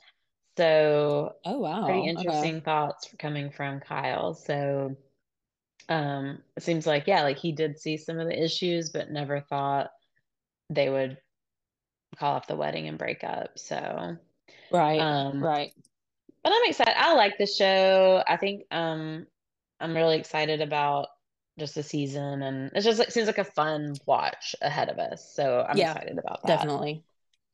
[0.57, 2.11] So Oh pretty wow.
[2.17, 2.51] Okay.
[2.51, 4.33] interesting thoughts coming from Kyle.
[4.33, 4.95] So
[5.89, 9.41] um, it seems like, yeah, like he did see some of the issues, but never
[9.41, 9.89] thought
[10.69, 11.17] they would
[12.17, 13.57] call off the wedding and break up.
[13.59, 14.17] So,
[14.75, 15.01] Right.
[15.01, 15.73] um, Right.
[16.43, 16.95] but I'm excited.
[16.97, 18.23] I like the show.
[18.27, 19.27] I think um,
[19.79, 21.07] I'm really excited about
[21.59, 25.33] just the season, and it's just like seems like a fun watch ahead of us.
[25.35, 26.47] So I'm Yeah, excited about that.
[26.47, 27.03] definitely.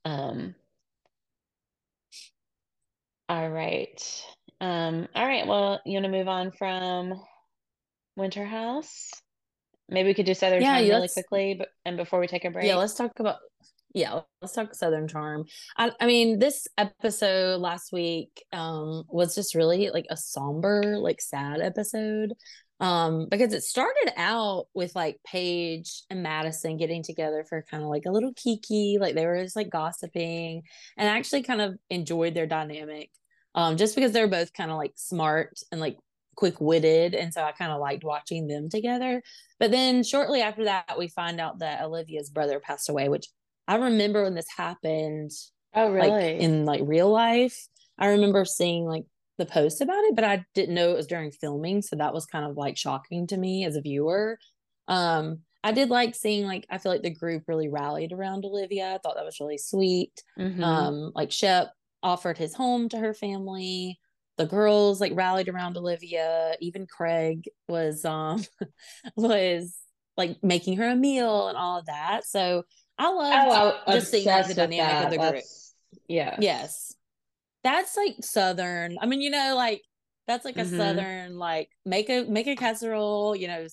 [0.06, 0.56] Um,
[3.30, 4.26] all right.
[4.60, 5.48] Um, all right.
[5.48, 7.22] Well, you want to move on from
[8.16, 9.12] Winter House?
[9.90, 12.52] Maybe we could do Southern Yeah, Charm really quickly, but and before we take a
[12.52, 12.68] break.
[12.68, 13.38] yeah, let's talk about
[13.94, 15.46] yeah, let's talk Southern Charm.
[15.78, 21.22] I I mean, this episode last week um was just really like a somber, like
[21.22, 22.34] sad episode.
[22.80, 27.90] Um, because it started out with like Paige and Madison getting together for kind of
[27.90, 30.64] like a little kiki, like they were just like gossiping,
[30.98, 33.12] and I actually kind of enjoyed their dynamic.
[33.54, 35.98] Um, just because they're both kind of like smart and like
[36.36, 39.22] quick-witted, and so I kind of liked watching them together.
[39.60, 43.28] But then shortly after that, we find out that Olivia's brother passed away, which
[43.72, 45.32] I remember when this happened,
[45.74, 46.40] Oh, like really?
[46.42, 47.58] in like real life.
[47.98, 49.06] I remember seeing like
[49.38, 52.26] the post about it, but I didn't know it was during filming, so that was
[52.26, 54.38] kind of like shocking to me as a viewer.
[54.90, 58.94] Um, I did like seeing like I feel like the group really rallied around Olivia.
[58.94, 60.22] I thought that was really sweet.
[60.38, 60.62] Mm-hmm.
[60.62, 61.72] Um, like Shep
[62.04, 64.02] offered his home to her family.
[64.38, 66.56] The girls like rallied around Olivia.
[66.60, 68.44] Even Craig was um
[69.16, 69.78] was
[70.18, 72.26] like making her a meal and all of that.
[72.26, 72.64] So
[73.00, 75.34] I loved Oh, just seeing like the dynamic of the group.
[75.34, 75.74] That's
[76.08, 76.38] yes.
[76.42, 76.96] Yes.
[77.64, 78.98] That's like southern.
[79.02, 79.82] I mean, you know, like
[80.28, 80.78] that's like a Mm-hmm.
[80.78, 83.68] southern like make a make a casserole, you know,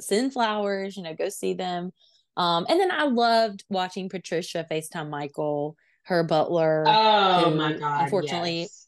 [0.00, 1.92] send flowers, you know, go see them.
[2.36, 8.60] Um and then I loved watching Patricia FaceTime Michael, her butler, Oh my God, unfortunately
[8.60, 8.79] yes.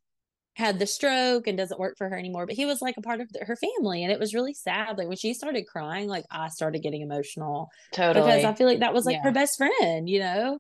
[0.55, 3.21] Had the stroke and doesn't work for her anymore, but he was like a part
[3.21, 4.99] of the, her family and it was really sad.
[4.99, 8.27] Like when she started crying, like I started getting emotional Totally.
[8.27, 10.59] because I feel like that was like her best friend, you know?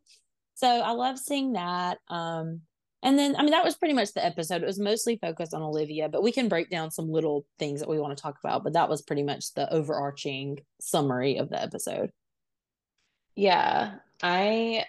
[0.54, 1.98] So I love seeing that.
[2.08, 2.62] Um,
[3.02, 4.62] and then, I mean, that was pretty much the episode.
[4.62, 7.88] It was mostly focused on Olivia, but we can break down some little things that
[7.88, 8.62] we want to talk about.
[8.62, 12.12] But that was pretty much the overarching summary of the episode.
[13.34, 13.96] Yeah.
[14.22, 14.84] I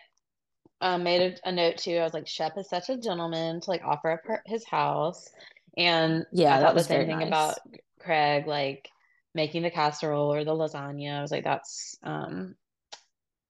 [0.84, 1.98] uh, made a, a note too.
[1.98, 5.30] I was like, Shep is such a gentleman to like offer up her, his house.
[5.78, 7.60] And I Yeah, that thought the same thing about.
[8.00, 8.90] Craig like
[9.34, 11.18] making the casserole or the lasagna.
[11.18, 12.56] I was like, that's um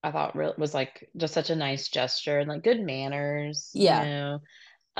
[0.02, 3.70] I thought re- was like just such a nice gesture and like good manners.
[3.74, 4.00] Yeah.
[4.00, 4.40] You know?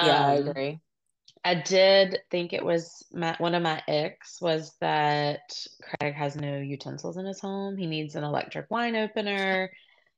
[0.00, 0.80] Yeah, I Um, agree.
[1.44, 5.40] I did think it was my one of my icks was that
[5.82, 7.76] Craig has no utensils in his home.
[7.76, 9.70] He needs an electric wine opener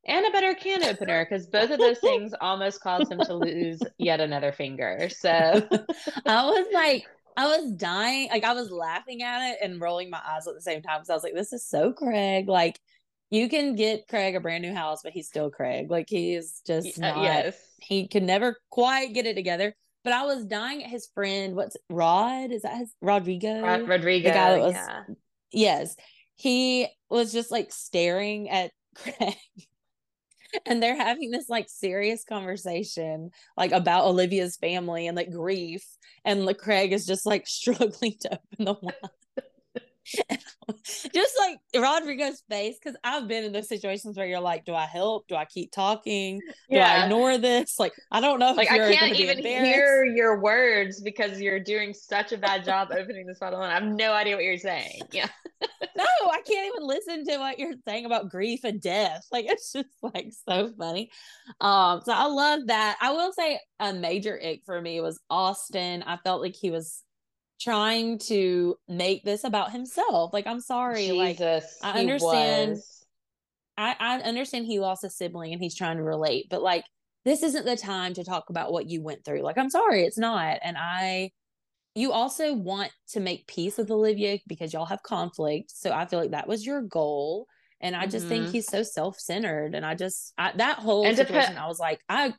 [0.07, 3.81] and a better can opener because both of those things almost caused him to lose
[3.99, 5.09] yet another finger.
[5.09, 5.29] So
[6.27, 7.05] I was like,
[7.37, 8.29] I was dying.
[8.31, 11.05] Like I was laughing at it and rolling my eyes at the same time.
[11.05, 12.49] So I was like, this is so Craig.
[12.49, 12.79] Like
[13.31, 15.91] you can get Craig a brand new house, but he's still Craig.
[15.91, 17.57] Like he is just uh, not yes.
[17.81, 19.75] he can never quite get it together.
[20.05, 21.57] But I was dying at his friend.
[21.57, 22.53] What's Rod?
[22.53, 23.61] Is that his Rodrigo?
[23.61, 24.29] Rod- Rodrigo.
[24.29, 25.03] the guy that was yeah.
[25.51, 25.97] yes.
[26.37, 29.35] He was just like staring at Craig.
[30.67, 35.85] And they're having this like serious conversation like about Olivia's family and like grief.
[36.25, 39.11] And like Craig is just like struggling to open the wine.
[41.13, 44.87] just like Rodrigo's face, because I've been in those situations where you're like, do I
[44.87, 45.27] help?
[45.29, 46.41] Do I keep talking?
[46.71, 47.79] Do I ignore this?
[47.79, 51.95] Like, I don't know if Like I can't even hear your words because you're doing
[51.95, 55.03] such a bad job opening this bottle and I have no idea what you're saying.
[55.13, 55.29] Yeah.
[55.97, 59.27] no, I can't even listen to what you're saying about grief and death.
[59.33, 61.11] Like it's just like so funny.
[61.61, 62.99] Um, so I love that.
[63.01, 66.03] I will say a major ick for me was Austin.
[66.03, 67.03] I felt like he was
[67.61, 70.33] trying to make this about himself.
[70.33, 71.37] Like, I'm sorry, like
[71.83, 72.77] I understand-
[73.79, 76.85] I, I understand he lost a sibling and he's trying to relate, but like
[77.25, 79.43] this isn't the time to talk about what you went through.
[79.43, 80.59] Like, I'm sorry, it's not.
[80.63, 81.31] And I
[81.95, 85.71] you also want to make peace with Olivia because y'all have conflict.
[85.75, 87.47] So I feel like that was your goal.
[87.81, 88.53] And I just think Mhm.
[88.53, 89.75] he's so self-centered.
[89.75, 92.33] And I just I, that whole And situation, I was like, I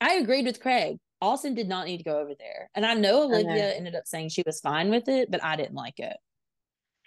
[0.00, 0.98] I agreed with Craig.
[1.20, 2.70] Austin did not need to go over there.
[2.74, 3.50] And I know I know.
[3.50, 6.16] Olivia ended up saying she was fine with it, but I didn't like it.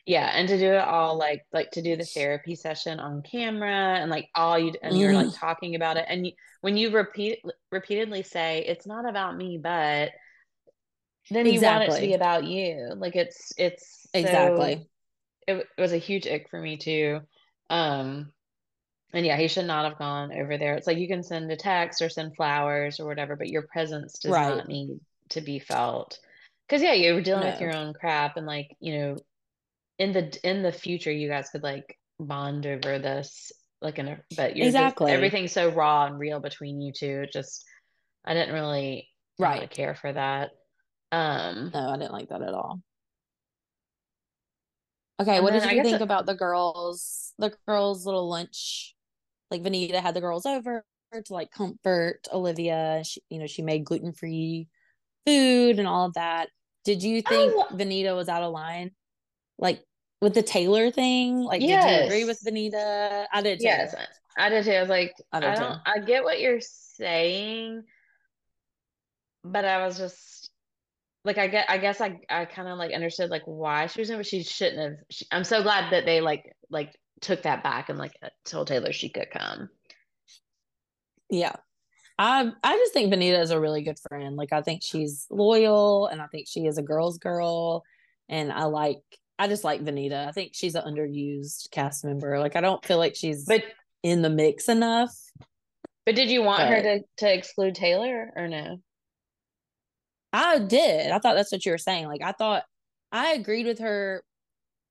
[0.06, 3.98] Yeah, and to do it all like like to do the therapy session on camera
[4.00, 7.40] and like all you and you're like talking about it and you, when you repeat
[7.72, 10.12] repeatedly say it's not about me but
[11.30, 12.94] then you want it to be about you.
[12.96, 14.88] Like it's it's so Exactly.
[15.48, 17.22] it, it was a huge ick for me too.
[17.70, 18.32] Um
[19.14, 20.76] and yeah, he should not have gone over there.
[20.76, 24.20] It's like you can send a text or send flowers or whatever, but your presence
[24.20, 24.56] does Right.
[24.58, 26.20] not need to be felt.
[26.68, 29.18] Because yeah, you were dealing with your own crap and like, you know,
[30.00, 34.20] in the in the future you guys could like bond over this like in a
[34.38, 35.12] but you're just Exactly.
[35.12, 37.22] everything's so raw and real between you two.
[37.24, 37.64] It just
[38.26, 39.70] I didn't really I didn't really Right.
[39.70, 40.52] care for that.
[41.12, 42.82] Um No, I didn't like that at all.
[45.20, 48.96] Okay, what did you think it- about the girls, the girls' little lunch?
[49.52, 50.84] Like Venita had the girls over
[51.14, 53.04] to like comfort Olivia.
[53.04, 54.68] She, you know, she made gluten-free
[55.26, 56.48] food and all of that.
[56.86, 57.68] Did you think Oh.
[57.74, 58.92] Venita was out of line?
[59.60, 59.84] Like
[60.22, 61.38] with the Taylor thing?
[61.40, 62.54] Like, did you agree with Yes.
[62.54, 63.26] Venita?
[63.34, 63.66] I did too.
[63.66, 63.94] Yes,
[64.38, 64.72] I did too.
[64.72, 65.80] I was like, I I don't, too.
[65.86, 67.84] I get what you're saying,
[69.44, 70.50] but I was just
[71.26, 74.10] like, I get, I guess I, I kind of like understood like why she was
[74.10, 74.94] in, but she shouldn't have.
[75.10, 78.14] She, I'm so glad that they like, like took that back and like
[78.46, 79.70] told Taylor she could come.
[81.30, 81.56] Yeah.
[82.18, 84.36] I I just think Venita is a really good friend.
[84.36, 87.84] Like I think she's loyal and I think she is a girl's girl.
[88.30, 89.02] And I like
[89.40, 90.28] I just like Venita.
[90.28, 92.38] I think she's an underused cast member.
[92.40, 93.64] Like I don't feel like she's But,
[94.04, 95.16] in the mix enough.
[96.06, 98.78] but did you want her to to exclude Taylor or no?
[100.34, 101.12] I did.
[101.12, 102.08] I thought that's what you were saying.
[102.08, 102.64] Like I thought
[103.12, 104.24] I agreed with her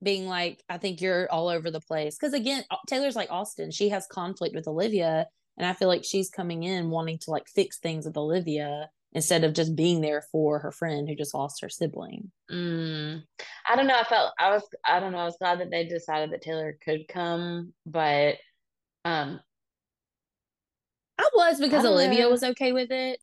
[0.02, 2.16] being like, I think you're all over the place.
[2.16, 3.70] Because again, Taylor's like Austin.
[3.70, 5.26] She has conflict with Olivia.
[5.58, 9.44] And I feel like she's coming in wanting to like fix things with Olivia instead
[9.44, 12.30] of just being there for her friend who just lost her sibling.
[12.50, 13.22] Mm,
[13.68, 13.98] I don't know.
[13.98, 15.18] I felt I was I don't know.
[15.18, 18.36] I was glad that they decided that Taylor could come, but
[19.04, 19.40] um,
[21.18, 22.30] I was because Olivia know.
[22.30, 23.20] was okay with it.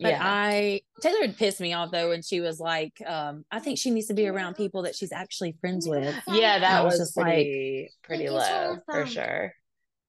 [0.00, 0.20] But yeah.
[0.22, 3.90] I Taylor had pissed me off though when she was like, um, I think she
[3.90, 6.14] needs to be around people that she's actually friends with.
[6.26, 9.52] Yeah, that was was just like- pretty pretty Thank you, low for sure.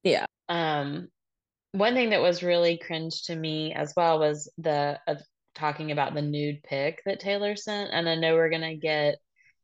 [0.02, 0.26] Yeah.
[0.48, 1.08] Um,
[1.72, 5.18] one thing that was really cringe to me as well was the of
[5.54, 9.16] talking about the nude pic that Taylor sent, and I know we're gonna get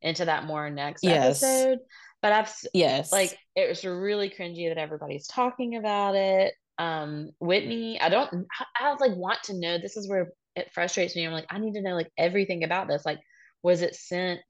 [0.02, 1.42] into that more next Yes.
[1.42, 1.78] episode,
[2.20, 3.10] but I've Yes.
[3.12, 6.54] like it was really cringy that everybody's talking about it.
[6.78, 9.78] Um, Whitney, I don't, I, I like want to know.
[9.78, 11.26] This is where it frustrates me.
[11.26, 13.04] I'm like, I need to know like everything about this.
[13.04, 13.20] Like,
[13.62, 14.40] was it sent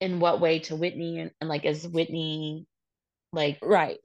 [0.00, 2.66] in what way to Whitney, and, and like, is Whitney
[3.32, 3.98] like right.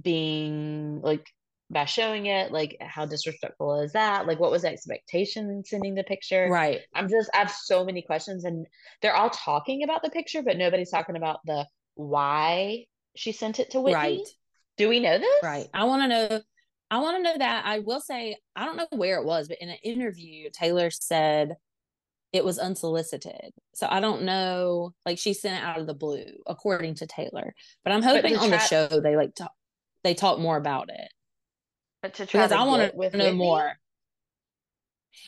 [0.00, 1.26] being like
[1.70, 5.94] by showing it like how disrespectful is that like what was the expectation in sending
[5.94, 8.66] the picture right i'm just i have so many questions and
[9.00, 12.84] they're all talking about the picture but nobody's talking about the why
[13.16, 14.28] she sent it to whitney right
[14.76, 16.40] do we know this right i want to know
[16.90, 19.58] i want to know that i will say i don't know where it was but
[19.60, 21.56] in an interview taylor said
[22.32, 26.24] it was unsolicited so i don't know like she sent it out of the blue
[26.46, 27.54] according to taylor
[27.84, 29.52] but i'm hoping to on the show they like talk
[30.04, 31.12] they talk more about it
[32.02, 33.30] but to try because to I want to know Whitney?
[33.30, 33.78] more.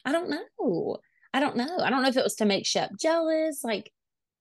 [0.05, 0.99] I don't know.
[1.33, 1.79] I don't know.
[1.79, 3.93] I don't know if it was to make Shep jealous, like,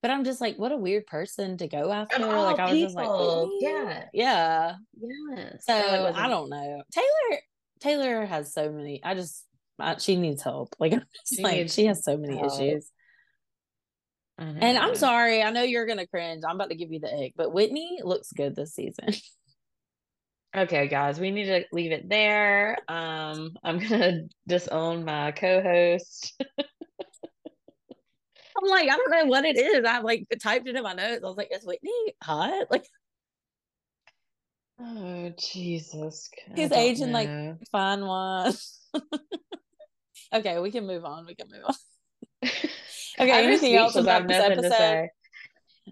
[0.03, 2.19] but I'm just like, what a weird person to go after.
[2.19, 4.05] Like, I was just like, people, yeah.
[4.13, 4.75] yeah.
[4.99, 6.83] yes So Or, like, was I don't know.
[6.91, 7.39] Taylor,
[7.79, 9.01] Taylor has so many.
[9.01, 9.45] I just,
[9.79, 10.75] I, she needs help.
[10.79, 12.51] Like, I'm just She like, she has so many help.
[12.53, 12.91] issues.
[14.37, 16.43] And I'm sorry, I know you're gonna cringe.
[16.45, 19.07] I'm about to give you the egg, but Whitney looks good this season.
[20.55, 22.77] Okay, guys, we need to leave it there.
[22.87, 26.39] Um, I'm gonna disown my co-host.
[28.57, 29.85] I'm like, I don't know what it is.
[29.85, 31.21] I like typed it in my notes.
[31.23, 32.67] I was like, is Whitney hot?
[32.69, 32.85] Like,
[34.79, 36.29] Oh, Jesus.
[36.49, 37.29] I He's aging like-
[37.71, 38.53] fine one.
[40.33, 41.25] okay, we can move on.
[41.25, 42.49] We can move on.
[43.19, 43.95] Okay, I'm anything else.
[43.95, 44.71] About this episode?
[44.71, 45.09] say.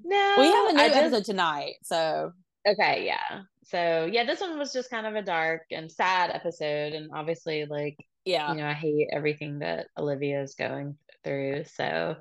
[0.03, 2.31] No, we have a new just episode tonight, so
[2.67, 3.41] okay, yeah.
[3.65, 7.65] So yeah, this one was just kind of a dark and sad episode, and obviously,
[7.65, 11.65] like yeah, you know, I hate everything that Olivia is going through.
[11.65, 12.15] So,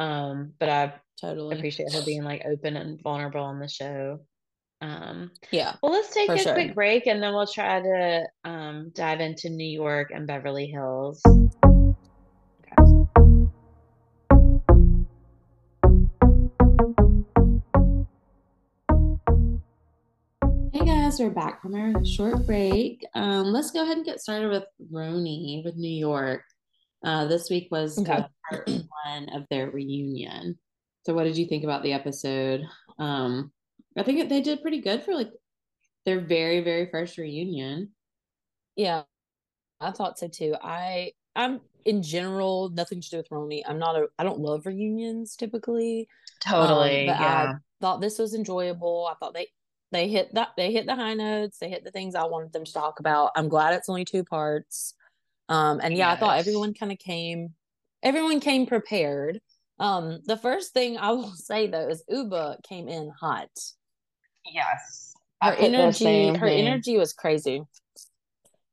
[0.00, 1.56] um, but I totally.
[1.56, 4.18] appreciate her being like open and vulnerable on the show.
[4.80, 6.54] Um, Yeah, well, let's take a sure.
[6.54, 11.22] quick break and then we'll try to um dive into New York and Beverly Hills.
[20.72, 23.04] Hey guys, we're back from our short break.
[23.14, 26.42] Um, let's go ahead and get started with RHONY with New York.
[27.04, 28.24] Uh, this week was Okay.
[28.50, 30.58] part one of their reunion.
[31.06, 32.62] So, what did you think about the episode?
[32.98, 33.52] Um,
[33.96, 35.30] I think they did pretty good for like
[36.04, 37.90] their very, very first reunion.
[38.76, 39.02] yeah,
[39.80, 40.54] I thought so too.
[40.62, 43.62] I, I'm in general nothing to do with RHONY.
[43.66, 44.08] I'm not a.
[44.18, 46.08] I don't love reunions typically.
[46.40, 47.52] Totally, Um, but yeah.
[47.52, 49.08] I thought this was enjoyable.
[49.10, 49.48] I thought they
[49.92, 51.58] they hit that they hit the high notes.
[51.58, 53.32] They hit the things I wanted them to talk about.
[53.36, 54.94] I'm glad it's only two parts.
[55.50, 57.54] Um, and yeah, I thought everyone kind of came,
[58.02, 59.40] everyone came prepared.
[59.80, 63.50] Um, the first thing I will say though is Ubah came in hot.
[64.46, 65.12] Yes.
[65.42, 66.66] Her I put the energy, her thing.
[66.66, 67.62] energy was crazy.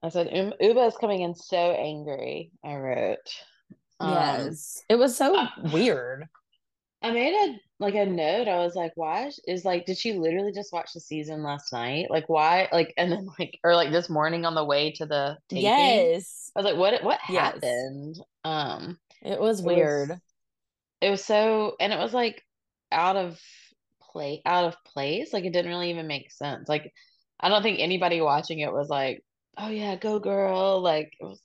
[0.03, 2.51] I said um, Ubah is coming in so angry.
[2.63, 3.17] I wrote.
[3.99, 6.27] Um, yes, it was so uh, weird.
[7.01, 8.47] I made a like a note.
[8.47, 11.71] I was like, why is- is like, did she literally just watch the season last
[11.71, 12.07] night?
[12.09, 12.67] Like, why?
[12.71, 16.11] Like, and then like, or like this morning on the way to the taping.
[16.11, 17.03] Yes, I was like, what?
[17.03, 17.75] What Yes.
[17.91, 18.19] happened?
[18.43, 20.09] Um, it was it weird.
[20.09, 20.21] was-
[21.01, 22.43] it was so, and it was like
[22.91, 23.39] out of
[24.01, 25.33] play, out of place.
[25.33, 26.69] Like, it didn't really even make sense.
[26.69, 26.93] Like,
[27.39, 29.23] I don't think anybody watching it was like,
[29.57, 30.81] oh yeah, go girl.
[30.81, 31.41] Like, it was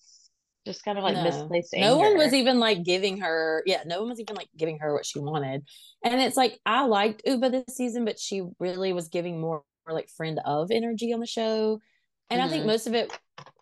[0.64, 1.22] just kind of like no.
[1.22, 4.78] misplaced No one was even like giving her, yeah, no one was even like giving
[4.78, 5.62] her what she wanted.
[6.04, 9.94] And it's like I liked Ubah this season, but she really was giving more, more
[9.94, 11.80] like friend of energy on the show.
[12.30, 12.66] And I think Mhm.
[12.66, 13.12] most of it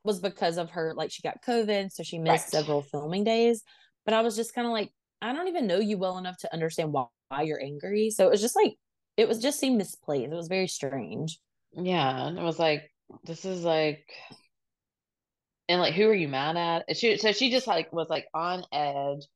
[0.05, 2.51] was because of her, like she got COVID, so she missed Right.
[2.51, 3.63] several filming days.
[4.05, 4.93] But I was just kind of like,
[5.23, 8.11] I don't even know you well enough to understand why, why you're angry.
[8.11, 8.77] So it was just like
[9.17, 10.33] it was just seemed misplaced.
[10.33, 11.39] It was very strange.
[11.73, 12.91] Yeah, and it was like,
[13.25, 14.05] this is like,
[15.71, 16.85] and like, who are you mad at?
[16.89, 19.27] And She so she just like was like on edge.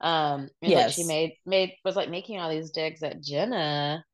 [0.00, 4.04] Um, and like she made made was like making all these digs at Jenna.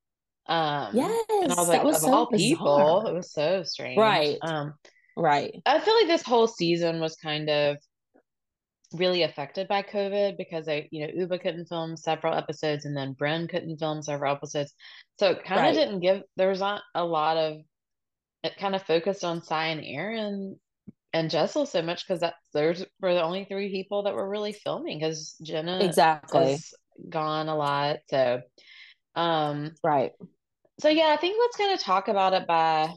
[0.47, 3.99] Um, Yes, and I was like, was of so all people, it was so strange.
[3.99, 4.39] Right.
[4.43, 4.75] Um,
[5.17, 5.61] Right.
[5.67, 7.77] I feel like this whole season was kind of
[8.95, 13.15] really affected by COVID because I, you know, Ubah couldn't film several episodes and then
[13.15, 14.73] Brynn couldn't film several episodes.
[15.19, 15.75] So it kind of Right.
[15.75, 17.59] didn't give, there was not a lot of,
[18.43, 20.59] it kind of focused on Sai and Erin
[21.13, 24.53] and Jessel so much because that's, those were the only three people that were really
[24.53, 26.57] filming because Jenna Exactly.
[27.09, 27.99] gone a lot.
[28.09, 28.43] So,
[29.15, 30.13] um, Right.
[30.81, 32.95] so yeah, I think let's kind of talk about it by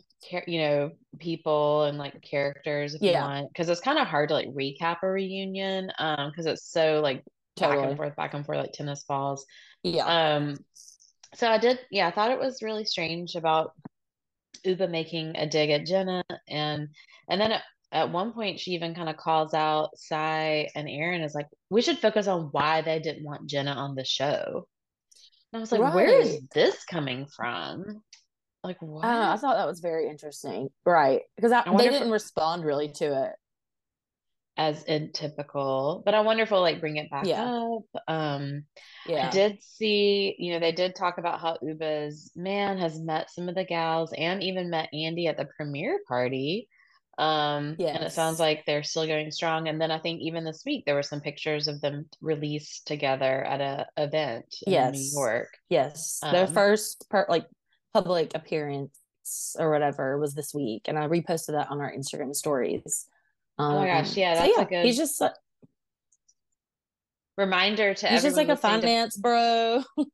[0.47, 3.23] you know people and like characters if you Yeah.
[3.25, 7.01] want because it's kind of hard to like recap a reunion um because it's so
[7.01, 7.23] like
[7.59, 9.45] back and forth back and forth like tennis balls
[9.83, 10.05] Yeah.
[10.37, 10.55] um
[11.35, 13.73] so I did yeah I thought it was really strange about
[14.65, 16.87] Ubah making a dig at Jenna and
[17.29, 17.63] and then at,
[17.93, 21.81] at one point she even kind of calls out Sai and Erin is like we
[21.81, 24.67] should focus on why they didn't want Jenna on the show
[25.53, 28.01] and I was like where is this coming from
[28.63, 29.05] Like what?
[29.05, 29.31] I know.
[29.31, 30.69] I thought that was very interesting.
[30.85, 31.21] Right.
[31.35, 33.31] Because I they didn't respond really to it.
[34.57, 37.43] as in typical, but I wonder if we'll like bring it back Yeah.
[37.43, 38.03] up.
[38.07, 38.63] Um,
[39.07, 39.27] Yeah.
[39.27, 43.49] I did see, you know, they did talk about how Ubah's man has met some
[43.49, 46.69] of the gals and even met Andy at the premiere party.
[47.17, 49.67] Um, and it sounds like they're still going strong.
[49.67, 53.43] And then I think even this week there were some pictures of them released together
[53.43, 55.13] at a event in New Yes.
[55.13, 55.49] York.
[55.69, 56.19] Yes.
[56.21, 57.45] Their Um, first part like
[57.93, 60.83] public appearance or whatever was this week.
[60.87, 63.07] And I reposted that on our Instagram stories.
[63.59, 65.33] Oh my gosh, Um, yeah, so that's a yeah, good he's just like-
[67.37, 69.83] Reminder to he's just like a listening to finance bro.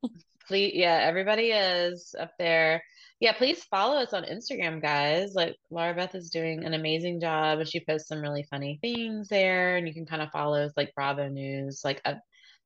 [0.48, 2.82] please yeah everybody is up there
[3.20, 7.60] yeah please follow us on instagram guys like laura beth is doing an amazing job
[7.60, 10.72] and she posts some really funny things there and you can kind of follow us
[10.78, 12.20] like bravo news like up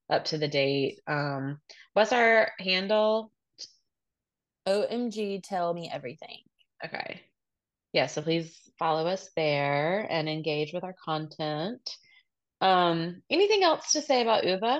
[0.09, 1.57] up to the date um
[1.93, 3.31] what's our handle
[4.65, 6.37] OMG, tell me everything.
[6.85, 7.19] okay
[7.91, 11.97] yeah so please follow us there and engage with our content
[12.61, 14.79] um anything else to say about ubah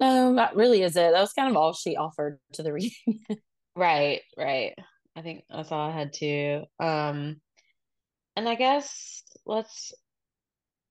[0.00, 1.12] No, that really is it.
[1.12, 3.20] That was kind of all she offered to the reading.
[3.76, 4.74] Right, right.
[5.16, 6.64] I think that's all I had too.
[6.78, 7.40] Um,
[8.36, 9.92] and I guess let's,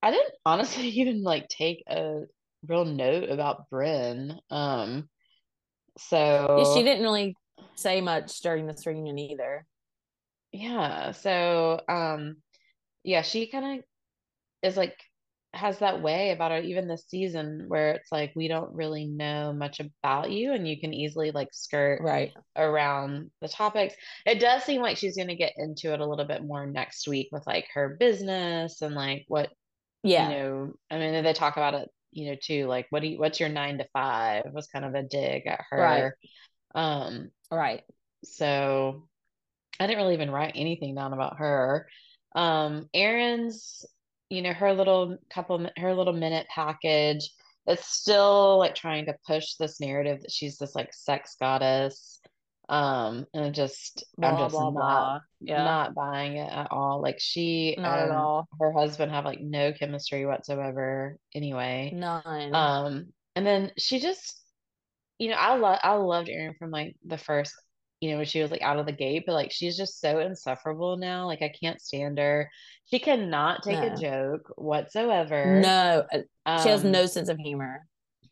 [0.02, 2.22] I didn't honestly even like take a
[2.68, 4.38] real note about Brynn.
[4.50, 5.10] Um,
[5.98, 7.36] so Yeah, she didn't really
[7.76, 9.66] say much during this reunion either.
[10.52, 12.38] yeah, so um,
[13.04, 13.86] yeah, she kind of
[14.64, 14.98] is like
[15.54, 19.54] has that way about her even this season where it's like we don't really know
[19.54, 22.34] much about you and you can easily like skirt Right.
[22.56, 23.96] around the topics.
[24.26, 27.08] It does seem like she's going to get into it a little bit more next
[27.08, 29.50] week with like her business and like what,
[30.04, 30.30] Yeah.
[30.30, 33.20] you know, I mean, they talk about it, you know, too, like what do you,
[33.20, 36.02] what's your nine to five was kind of a dig at Right.
[36.02, 36.18] her.
[36.76, 37.84] Um, Right.
[38.24, 39.08] so
[39.80, 41.88] I didn't really even write anything down about her.
[42.36, 43.86] Um, Erin's,
[44.34, 47.30] you know, her little couple, her little minute package.
[47.66, 52.20] It's still like trying to push this narrative that she's this like sex goddess.
[52.70, 55.20] Um, and just, I'm just blah not, blah.
[55.42, 55.64] Yeah.
[55.64, 57.02] not buying it at all.
[57.02, 58.48] Like she Not at all.
[58.60, 61.92] her husband have like no chemistry whatsoever anyway.
[61.94, 62.56] None.
[62.56, 64.42] Um, and then she just,
[65.20, 67.54] you know, I love I loved Erin from like the first,
[68.04, 70.20] you know, when she was like out of the gate, but like she's just so
[70.20, 71.26] insufferable now.
[71.26, 72.52] Like I can't stand her.
[72.92, 75.62] She cannot take a joke whatsoever.
[75.62, 76.04] no,
[76.46, 77.88] uh, she has um, no sense of humor.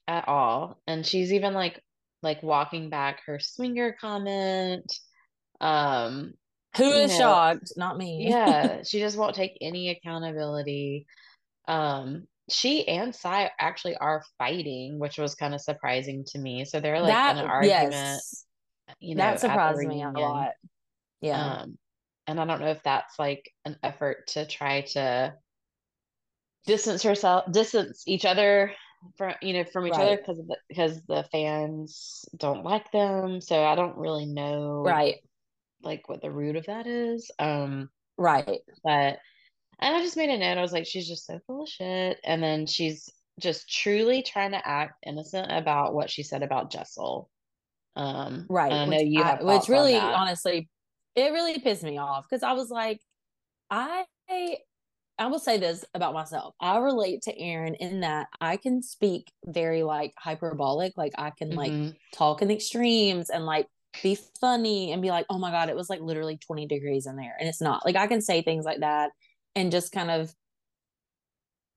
[0.09, 0.81] at all.
[0.87, 1.81] And she's even like
[2.21, 4.93] like walking back her swinger comment.
[5.61, 6.33] Um,
[6.75, 7.71] Who is know, shocked?
[7.77, 8.27] Not me.
[8.29, 11.07] yeah, she just won't take any accountability.
[11.69, 16.65] Um, she and Sai actually are fighting, which was kind of surprising to me.
[16.65, 18.45] So they're like that in an argument, yes,
[18.99, 20.51] you know, that at surprised me a lot.
[21.21, 21.61] Yeah.
[21.61, 21.77] Um,
[22.27, 25.33] and I don't know if that's like an effort to try to
[26.65, 28.73] distance herself, distance each other
[29.17, 30.19] from, you know, from each other Right.
[30.19, 33.41] because the, because the fans don't like them.
[33.41, 35.17] So I don't really know right.
[35.81, 37.31] like what the root of that is.
[37.39, 38.59] Um, Right.
[38.83, 39.19] but
[39.79, 40.59] and I just made a note.
[40.59, 42.19] I was like, she's just so full of shit.
[42.23, 47.29] And then she's just truly trying to act innocent about what she said about Jessel.
[47.95, 48.71] Um, Right.
[48.71, 50.69] I know which, you I- have which on really, honestly,
[51.15, 52.99] it really pissed me off because I was like,
[53.69, 56.55] I, I will say this about myself.
[56.59, 61.55] I relate to Erin in that I can speak very like hyperbolic, like I can
[61.55, 61.95] like Mhm.
[62.13, 63.67] talk in extremes and like
[64.01, 67.17] be funny and be like, oh my God, it was like literally 20 degrees in
[67.17, 67.35] there.
[67.39, 69.11] And it's not like I can say things like that
[69.55, 70.33] and just kind of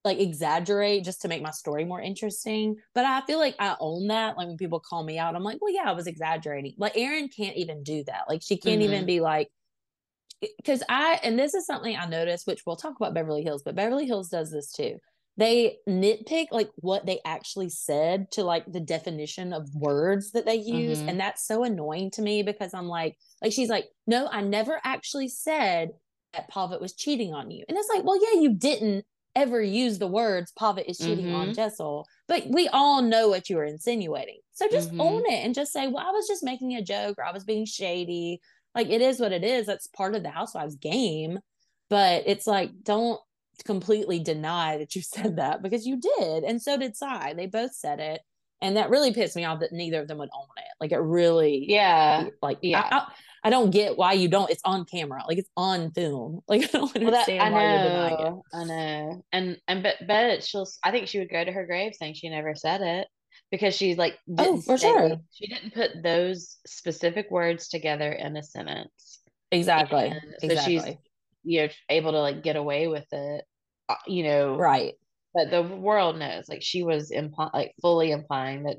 [0.04, 2.76] like exaggerate just to make my story more interesting.
[2.94, 4.36] But I feel like I own that.
[4.36, 6.74] Like when people call me out, I'm like, well, yeah, I was exaggerating.
[6.78, 8.24] Like Erin can't even do that.
[8.28, 9.06] Like she can't even Mhm.
[9.06, 9.48] be like,
[10.40, 13.74] because I, and this is something I noticed, which we'll talk about Beverly Hills, but
[13.74, 14.98] Beverly Hills does this too.
[15.36, 20.54] They nitpick like what they actually said to like the definition of words that they
[20.56, 21.02] use.
[21.02, 21.08] Mhm.
[21.08, 24.80] And that's so annoying to me because I'm like, like she's like, no, I never
[24.84, 25.90] actually said
[26.34, 27.64] that Pavit was cheating on you.
[27.68, 29.04] And it's like, well, yeah, you didn't
[29.36, 31.54] ever use the words Pavit is cheating on Mhm.
[31.54, 34.38] Jessel, but we all know what you were insinuating.
[34.52, 35.00] So just Mhm.
[35.00, 37.44] own it and just say, well, I was just making a joke or I was
[37.44, 38.40] being shady.
[38.74, 39.66] Like it is what it is.
[39.66, 41.40] That's part of the housewives game.
[41.90, 43.20] But it's like, don't
[43.64, 46.44] completely deny that you said that because you did.
[46.44, 47.34] And so did Sai.
[47.34, 48.20] They both said it.
[48.60, 50.64] And that really pissed me off that neither of them would own it.
[50.80, 52.28] Like it really Yeah.
[52.40, 52.88] like Yeah.
[52.90, 53.06] I, I,
[53.44, 56.66] I don't get why you don't it's on camera like it's on film like i
[56.78, 59.96] don't Well, that, understand I why you're denying it know, I know, and and but
[60.06, 60.66] but she'll.
[60.82, 63.08] I think she would go to her grave saying she never said it.
[63.50, 65.16] because she like Oh, for say sure.
[65.32, 69.20] she didn't put those specific words together in a sentence.
[69.52, 70.08] Exactly.
[70.08, 70.20] And
[70.56, 70.84] so she's
[71.42, 73.44] you know able to like get away with it,
[73.88, 74.94] uh, you know, Right.
[75.34, 78.78] but the world knows like she was implying like fully implying that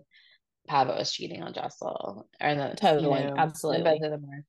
[0.68, 3.10] Pavo was cheating on Jessel or you Totally.
[3.10, 4.00] know and both Absolutely.
[4.02, 4.44] of them were.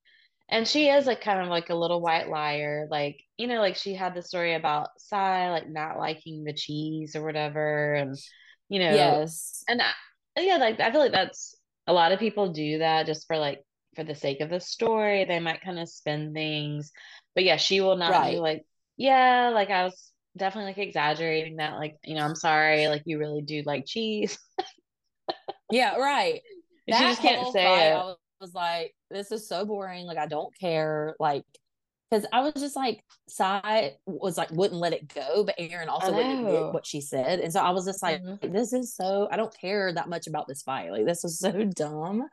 [0.49, 2.86] And she is like kind of like a little white liar.
[2.90, 7.16] Like, you know, like she had the story about Sai like not liking the cheese
[7.16, 7.94] or whatever.
[7.94, 8.16] And,
[8.68, 9.64] you know, Yes.
[9.68, 9.92] and I,
[10.40, 13.62] yeah, like I feel like that's a lot of people do that just for like
[13.97, 15.24] for the sake of the story.
[15.24, 16.92] They might kind of spin things.
[17.34, 18.64] But yeah, she will not be like,
[18.97, 23.18] yeah, like I was definitely like exaggerating that, like, you know, I'm sorry, like you
[23.18, 24.38] really do like cheese.
[25.70, 26.42] Yeah, right.
[26.90, 28.07] She just can't say it.
[28.40, 30.07] I was like, this is so boring.
[30.07, 31.14] Like, I don't care.
[31.18, 31.44] Like,
[32.11, 36.12] because I was just like, Sai was like, wouldn't let it go, but Erin also
[36.12, 37.40] wouldn't admit what she said.
[37.40, 38.52] And so I was just like, Mhm.
[38.52, 40.92] this is so, I don't care that much about this fight.
[40.92, 42.28] Like, this is so dumb.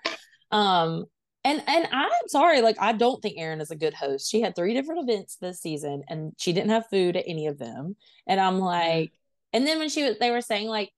[0.52, 1.06] Um,
[1.46, 4.32] and and I'm sorry, like I don't think Erin is a good host.
[4.32, 7.58] She had three different events this season, and she didn't have food at any of
[7.58, 7.98] them.
[8.28, 9.12] And I'm like,
[9.52, 10.92] and then when she was, they were saying like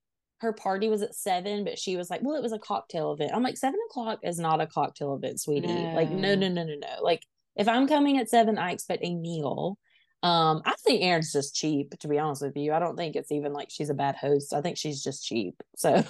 [0.45, 3.31] her party was at seven, but she was like, well, it was a cocktail event.
[3.33, 5.67] I'm like, seven o'clock is not a cocktail event, sweetie.
[5.67, 6.47] Like, no, No.
[6.47, 7.03] no, no, no, no.
[7.03, 7.21] Like,
[7.55, 9.77] if I'm coming at seven, I expect a meal.
[10.23, 12.73] Um, I think Erin's just cheap, to be honest with you.
[12.73, 14.53] I don't think it's even like she's a bad host.
[14.53, 15.55] I think she's just cheap.
[15.75, 16.03] So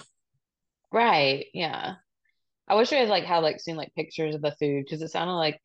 [0.91, 1.47] Right.
[1.53, 1.95] Yeah.
[2.67, 5.09] I wish I had like had like seen like pictures of the food because it
[5.11, 5.59] sounded like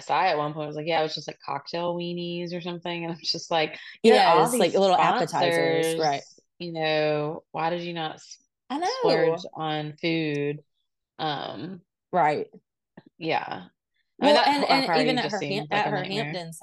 [0.00, 2.60] Sai at one point I was like, yeah, it was just like cocktail weenies or
[2.60, 3.04] something.
[3.04, 6.22] And I'm just like, yeah, all like little appetizers, right?
[6.58, 8.20] You know, why did you not
[8.70, 8.86] I know.
[9.00, 10.60] splurge on food?
[11.18, 11.80] Um,
[12.12, 12.46] Right.
[13.18, 13.64] yeah.
[14.20, 16.02] I mean, that and, and even at her Ham- like at her.
[16.04, 16.60] Hamptons.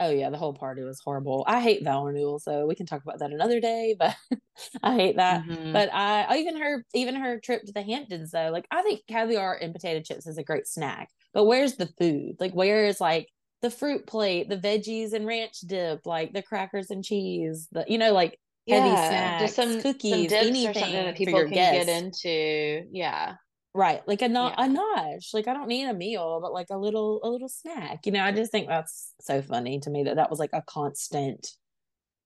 [0.00, 1.44] Oh yeah, the whole party was horrible.
[1.46, 3.94] I hate Val Renewal, so we can talk about that another day.
[3.96, 4.16] But
[4.82, 5.44] I hate that.
[5.44, 5.72] Mhm.
[5.72, 9.54] But I even her even her trip to the Hamptons though, like I think caviar
[9.54, 11.08] and potato chips is a great snack.
[11.32, 12.36] But where's the food?
[12.40, 13.28] Like where is like
[13.60, 17.98] the fruit plate, the veggies and ranch dip, like the crackers and cheese, the you
[17.98, 21.44] know like heavy Yeah, snacks, just some some cookies, dips or anything something that people
[21.44, 22.86] can get into.
[22.92, 23.36] Yeah.
[23.74, 24.68] Right, like a not a Yeah.
[24.68, 25.32] nosh.
[25.32, 28.04] Like I don't need a meal, but like a little a little snack.
[28.04, 30.62] You know, I just think that's so funny to me that that was like a
[30.62, 31.48] constant,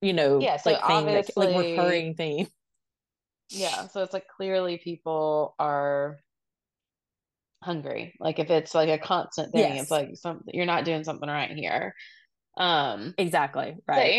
[0.03, 2.49] you know, Yeah, so like thing that like recurring theme.
[3.51, 6.19] Yeah, so it's like clearly people are
[7.63, 8.15] hungry.
[8.21, 11.51] Like if it's like a constant thing, it's like something you're not doing something right
[11.51, 11.95] here.
[12.57, 13.77] Um, exactly.
[13.87, 14.17] Right.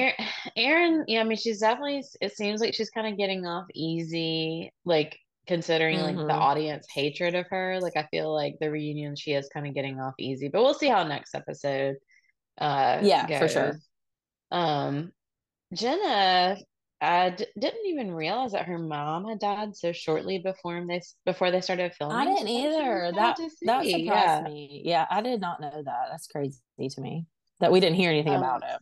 [0.56, 2.04] Erin, yeah, I mean, she's definitely.
[2.22, 5.18] It seems like she's kind of getting off easy, like
[5.48, 7.80] considering like the hmm audience hatred of her.
[7.82, 10.50] Like I feel like the reunion, she is kind of getting off easy.
[10.50, 11.98] But we'll see how next episode
[12.60, 13.82] uh Yeah, for sure.
[14.52, 15.12] Um,
[15.74, 16.58] Jenna,
[17.02, 21.52] I d didn't even realize that her mom had died so shortly before they before
[21.52, 22.36] they started filming.
[22.36, 23.12] I didn't So that was either.
[23.16, 24.42] That that surprised Yeah.
[24.42, 24.82] me.
[24.86, 26.08] Yeah, I did not know that.
[26.12, 27.26] That's crazy to me
[27.60, 28.80] that we didn't hear anything Um, about it.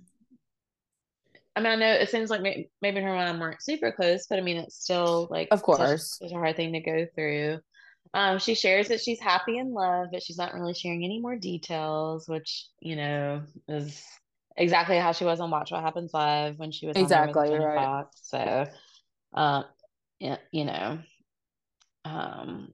[1.55, 4.27] I mean, I know it seems like may maybe her and mom weren't super close,
[4.27, 6.17] but I mean, it's still like Of course.
[6.21, 7.59] it's a hard thing to go through.
[8.13, 11.35] Um, she shares that she's happy in love, but she's not really sharing any more
[11.35, 14.03] details, which, you know, is
[14.57, 17.39] exactly how she was on Watch What Happens Live when she was on there with
[17.39, 17.75] Exactly, right.
[17.75, 18.19] Fox.
[18.23, 18.65] So,
[19.33, 19.65] um,
[20.19, 20.99] yeah, you know,
[22.05, 22.73] um,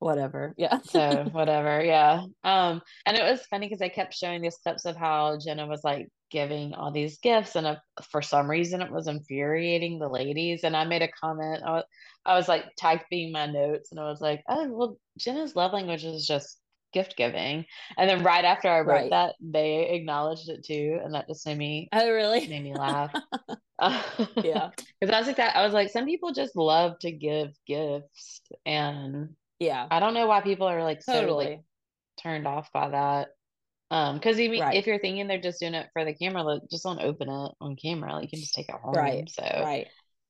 [0.00, 0.54] Whatever.
[0.56, 0.78] Yeah.
[0.84, 2.22] so whatever, yeah.
[2.44, 5.82] Um, and it was funny because i kept showing these clips of how Jenna was
[5.82, 7.76] like giving all these gifts, and uh
[8.10, 10.62] for some reason it was infuriating the ladies.
[10.62, 11.62] And I made a comment.
[11.66, 11.84] I was,
[12.24, 16.04] I was like typing my notes, and I was like, "Oh, well, Jenna's love language
[16.04, 16.60] is just
[16.92, 17.64] gift giving."
[17.96, 19.10] And then right after I wrote Right.
[19.10, 22.46] that, they acknowledged it too, and that just made me Oh, really?
[22.46, 23.12] made me laugh.
[24.42, 24.70] Yeah.
[25.00, 25.56] Because I was like that.
[25.56, 29.86] I was like, some people just love to give gifts, and Yeah.
[29.90, 31.64] I don't know why people are like so like Totally.
[32.22, 33.28] turned off by that.
[33.90, 34.76] Um, because even Right.
[34.76, 37.52] if you're thinking they're just doing it for the camera, like just don't open it
[37.60, 38.12] on camera.
[38.12, 38.94] Like you can just take it home.
[38.94, 39.30] Right.
[39.30, 39.86] So, Right.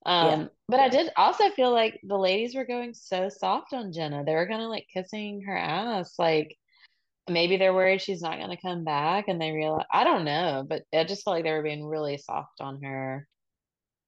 [0.07, 0.49] um, Yeah.
[0.69, 4.25] but I did also feel like the ladies were going so soft on Jenna.
[4.25, 6.15] They were kind of like kissing her ass.
[6.19, 6.57] Like
[7.29, 10.85] maybe they're worried she's not gonna come back, and they realize I don't know, but
[10.95, 13.27] I just felt like they were being really soft on her.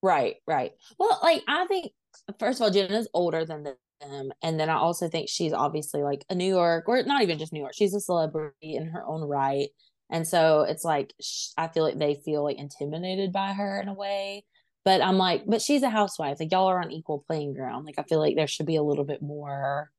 [0.02, 0.72] Right, right.
[0.98, 1.92] Well, like I think
[2.38, 3.66] first of all, Jenna's older than
[4.00, 7.38] them, and then I also think she's obviously like a New York, or not even
[7.38, 7.74] just New York.
[7.74, 9.68] She's a celebrity in her own right,
[10.10, 13.88] and so it's like sh- I feel like they feel like intimidated by her in
[13.88, 14.44] a way.
[14.84, 16.40] But I'm like, but she's a housewife.
[16.40, 17.84] Like y'all are on equal playing ground.
[17.86, 19.90] Like I feel like there should be a little bit more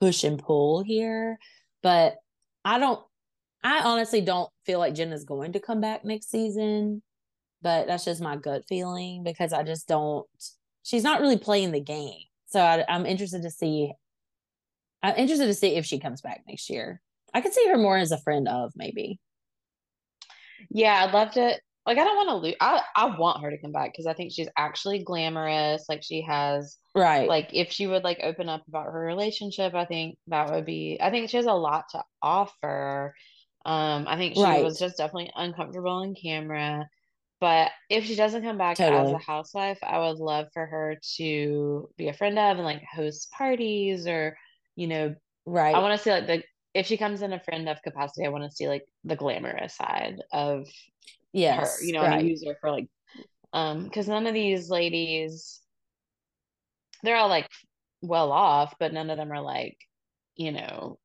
[0.00, 1.38] push and pull here.
[1.82, 2.16] But
[2.64, 3.00] I don't.
[3.64, 7.02] I honestly don't feel like Jenna's going to come back next season
[7.62, 10.26] but that's just my gut feeling because I just don't
[10.82, 12.22] she's not really playing the game.
[12.48, 13.92] So I, I'm interested to see.
[15.02, 17.00] I'm interested to see if she comes back next year.
[17.32, 19.20] I could see her more as a friend of maybe.
[20.70, 21.58] Yeah, I'd love to.
[21.86, 22.54] Like, I don't want to lose.
[22.60, 25.86] I I want her to come back because I think she's actually glamorous.
[25.88, 27.28] Like, she has Right.
[27.28, 30.98] like if she would like open up about her relationship, I think that would be.
[31.00, 33.14] I think she has a lot to offer.
[33.64, 34.62] Um, I think she Right.
[34.62, 36.88] was just definitely uncomfortable on camera.
[37.40, 41.88] But if she doesn't come back as a housewife, I would love for her to
[41.96, 44.36] be a friend of and like host parties or,
[44.76, 45.14] you know,
[45.46, 45.74] right.
[45.74, 48.30] I want to see like the if she comes in a friend of capacity, I
[48.30, 50.66] want to see like the glamorous side of
[51.48, 51.78] her.
[51.82, 51.92] You Yes.
[51.92, 52.24] know, and Right.
[52.28, 52.88] use her for like
[53.52, 55.60] um because none of these ladies
[57.02, 57.48] they're all like
[58.02, 59.76] well off, but none of them are like,
[60.36, 60.98] you know,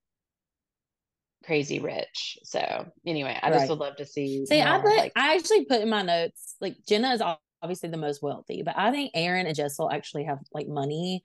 [1.43, 2.37] crazy rich.
[2.43, 5.81] So anyway, I just would love to see See, I put like I actually put
[5.81, 7.21] in my notes like Jenna is
[7.61, 11.23] obviously the most wealthy, but I think Erin and Jessel actually have like money,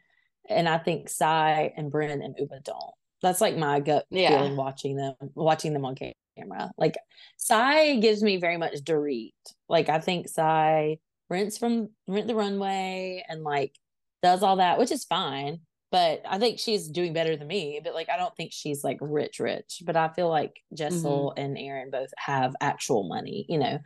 [0.49, 2.95] and I think Sai and Brennan and Ubah don't.
[3.23, 4.31] That's like my gut yeah.
[4.31, 5.97] feeling watching them watching them on
[6.37, 6.71] camera.
[6.77, 6.97] Like
[7.37, 9.33] Sai gives me very much Dorit.
[9.69, 10.99] Like I think Sai
[11.29, 13.75] rents from Rent the Runway and like
[14.23, 15.61] does all that, which is fine.
[15.91, 17.81] But I think she's doing better than me.
[17.83, 19.83] But like I don't think she's like rich, rich.
[19.85, 23.79] But I feel like hmm Jessel and Erin both have actual money, you know.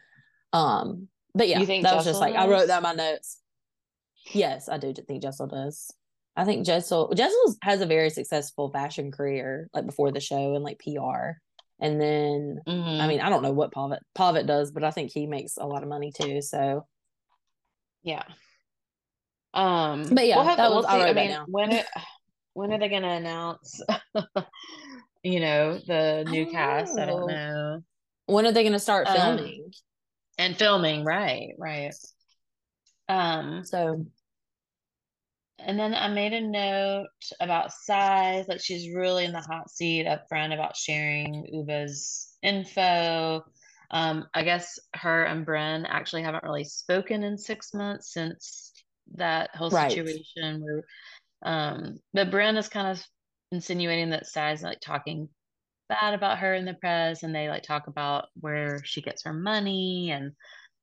[0.53, 3.38] Um, but yeah, that was just Jessel like I wrote that in my notes.
[4.32, 5.90] Yes, I do think Jessel does.
[6.36, 10.64] I think Jessel Jessel has a very successful fashion career, like before the show and
[10.64, 11.40] like PR.
[11.80, 12.61] And then
[12.98, 15.57] I hmm mean, I don't know what Pavit Pavit does, but I think he makes
[15.59, 16.40] a lot of money too.
[16.42, 16.86] So,
[18.03, 18.24] Yeah.
[19.55, 21.05] Um, but we'll yeah, have that we'll was I see.
[21.07, 21.46] I wrote that mean, down.
[21.46, 21.86] when it
[22.55, 23.80] when are they gonna announce,
[25.22, 26.98] you know, the new don't cast?
[26.98, 27.26] I don't know.
[27.26, 27.82] know.
[28.26, 29.72] When are they going to start Um, filming?
[30.38, 31.94] and filming, right, right.
[33.09, 34.07] Um, So,
[35.59, 37.07] and then I made a note
[37.40, 43.44] about Sai's, like she's really in the hot seat up front about sharing Ubah's info.
[43.90, 48.72] Um, I guess her and Brynn actually haven't really spoken in six months since
[49.17, 50.85] that whole right, situation where
[51.45, 53.05] um but Brynn is kind of
[53.51, 55.29] insinuating that Sai's like talking
[55.89, 59.33] bad about her in the press and they like talk about where she gets her
[59.33, 60.33] money and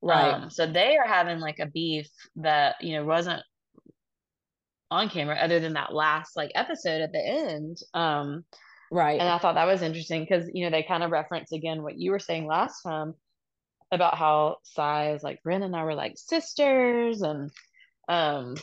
[0.02, 3.42] right, um so they are having like a beef that you know wasn't
[4.90, 8.44] on camera other than that last like episode at the end um
[8.90, 9.20] right.
[9.20, 11.96] and I thought that was interesting because you know they kind of reference again what
[11.96, 13.14] you were saying last time
[13.92, 17.50] about how Sai is like Brynn and I were like sisters and
[18.10, 18.56] um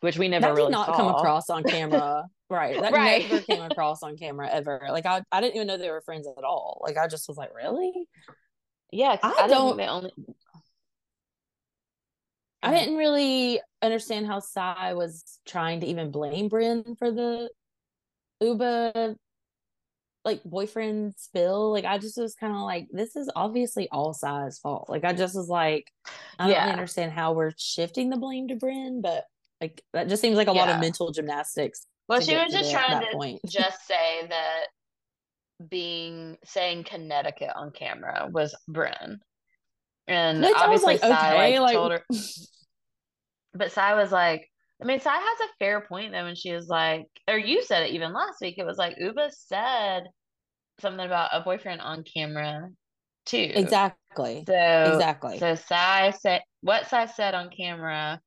[0.00, 2.24] which we never That really not come across on camera.
[2.48, 2.80] Right.
[2.80, 4.86] That right never came across on camera ever.
[4.90, 6.80] Like I, I didn't even know they were friends at all.
[6.82, 7.92] Like I just was like, really?
[8.92, 9.16] Yeah.
[9.22, 10.12] I I don't they only
[12.62, 17.50] I didn't really understand how Sai was trying to even blame Brynn for the
[18.42, 19.16] Ubah
[20.26, 21.72] like boyfriend spill.
[21.72, 24.90] Like I just was kind of like, this is obviously all Sai's fault.
[24.90, 25.90] Like I just was like,
[26.38, 29.24] I don't understand how we're shifting the blame to Brynn, but
[29.60, 33.00] like that just seems like a lot of mental gymnastics well she was just trying
[33.00, 33.40] to point.
[33.46, 34.66] just say that
[35.68, 39.18] being saying Connecticut on camera was Brynn
[40.06, 42.04] and Which I was obviously like, Sai okay, like like told her
[43.54, 44.50] but Sai was like
[44.80, 47.84] I mean Sai has a fair point though when she was like or you said
[47.84, 50.04] it even last week it was like Ubah said
[50.80, 52.68] something about a boyfriend on camera
[53.24, 54.44] too exactly.
[54.46, 55.38] So, Exactly.
[55.38, 58.20] so Sai said what Sai said on camera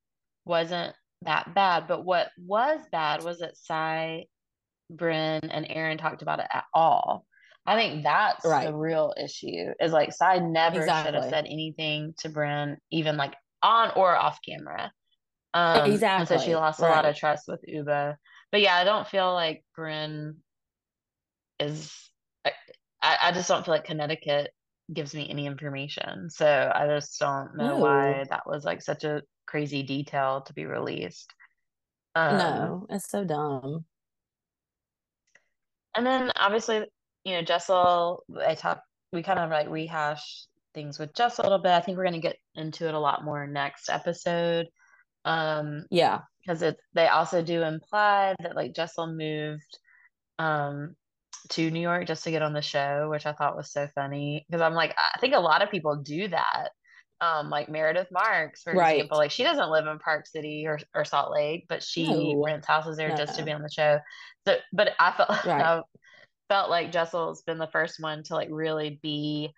[0.46, 0.94] wasn't
[1.24, 4.26] that bad, but what was bad was that Sai,
[4.92, 7.26] Brynn, and Erin talked about it at all.
[7.66, 9.74] I think that's the real issue.
[9.80, 14.40] Is like Sai never should have said anything to Brynn, even like on or off
[14.48, 14.92] camera.
[15.54, 16.56] Um, and so she Exactly.
[16.56, 18.16] lost a lot of trust with Ubah.
[18.52, 20.36] But yeah, I don't feel like Brynn
[21.60, 21.94] is.
[23.02, 24.52] I, I just don't feel like Connecticut
[24.94, 26.30] gives me any information.
[26.30, 30.66] So I just don't know why that was like such a crazy detail to be
[30.66, 31.34] released.
[32.16, 32.88] Um, No.
[32.90, 33.86] It's so dumb.
[35.96, 36.86] and then obviously,
[37.24, 38.82] you know, Jessel, I talk,
[39.12, 41.72] we kind of like rehash things with Jessel a little bit.
[41.72, 44.68] I think we're going to get into it a lot more next episode.
[45.30, 46.22] Um, Yeah.
[46.42, 49.78] because it they also do imply that like Jessel moved
[50.40, 50.96] um
[51.50, 54.46] to New York just to get on the show, which I thought was so funny
[54.50, 56.70] because I'm like I think a lot of people do that.
[57.22, 58.94] Um, like Meredith Marks, for Right.
[58.96, 62.44] example, like she doesn't live in Park City or, or Salt Lake, but she No.
[62.46, 64.00] rents houses there just to be on the show.
[64.48, 65.62] So, but I felt Right.
[65.62, 65.82] I
[66.48, 69.54] felt like Jessel's been the first one to like really be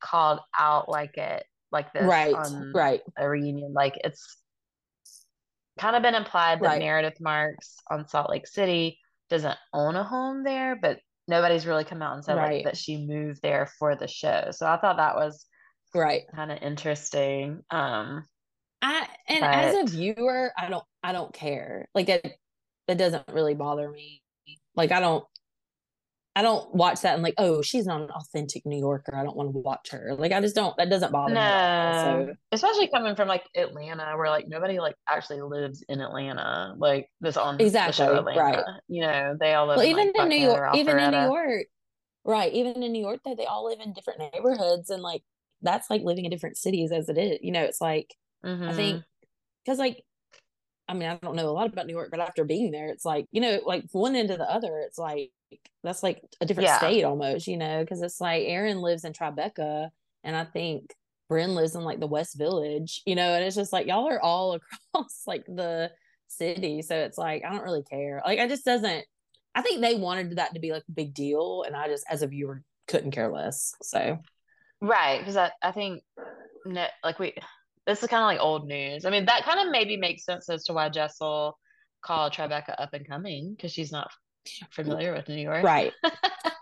[0.00, 2.34] called out like it like this Right.
[2.34, 3.02] on Right.
[3.16, 3.72] a reunion.
[3.72, 4.43] Like it's
[5.78, 6.78] kind of been implied that Right.
[6.78, 8.98] Meredith Marks on Salt Lake City
[9.30, 13.06] doesn't own a home there, but nobody's really come out and said like that she
[13.06, 14.48] moved there for the show.
[14.52, 15.46] So I thought that was
[15.94, 16.24] Right.
[16.34, 17.62] kind of interesting.
[17.70, 18.26] Um,
[18.82, 21.88] I and as a viewer, I don't I don't care.
[21.94, 22.24] Like that
[22.88, 24.22] that doesn't really bother me.
[24.76, 25.24] Like I don't
[26.36, 29.14] I don't watch that and like, oh, she's not an authentic New Yorker.
[29.16, 30.14] I don't want to watch her.
[30.16, 31.92] Like I just don't that doesn't bother me all.
[31.92, 36.74] no, So especially coming from like Atlanta, where like nobody like actually lives in Atlanta,
[36.76, 38.34] like this on Exactly, the show Atlanta.
[38.34, 38.66] right.
[38.88, 41.20] You know, they all live well, in even like in New York, even in New
[41.20, 41.66] York,
[42.24, 42.52] right?
[42.52, 45.22] Even in New York, though, they all live in different neighborhoods, and like
[45.62, 47.38] that's like living in different cities as it is.
[47.42, 48.14] You know, it's like
[48.66, 48.74] I Mhm.
[48.74, 49.04] think
[49.64, 50.04] because like
[50.88, 53.04] I mean, I don't know a lot about New York, but after being there, it's
[53.04, 55.32] like you know, like one end to the other, it's like
[55.82, 56.78] that's like a different Yeah.
[56.78, 57.46] state almost.
[57.46, 59.90] You know, because it's like Erin lives in Tribeca,
[60.22, 60.94] and I think
[61.30, 63.02] Brynn lives in like the West Village.
[63.06, 64.54] You know, and it's just like y'all are all
[64.94, 65.90] across like the
[66.28, 68.22] city, so it's like I don't really care.
[68.24, 69.04] Like I just doesn't.
[69.54, 72.22] I think they wanted that to be like a big deal, and I just as
[72.22, 73.74] a viewer couldn't care less.
[73.82, 74.18] So
[74.80, 76.02] Right, because I, I think
[77.02, 77.34] like we
[77.86, 79.04] this is kind of like old news.
[79.04, 81.58] I mean, that kind of maybe makes sense as to why Jessel
[82.02, 84.10] called Tribeca up and coming because she's not
[84.70, 85.64] familiar with New York.
[85.64, 85.92] right.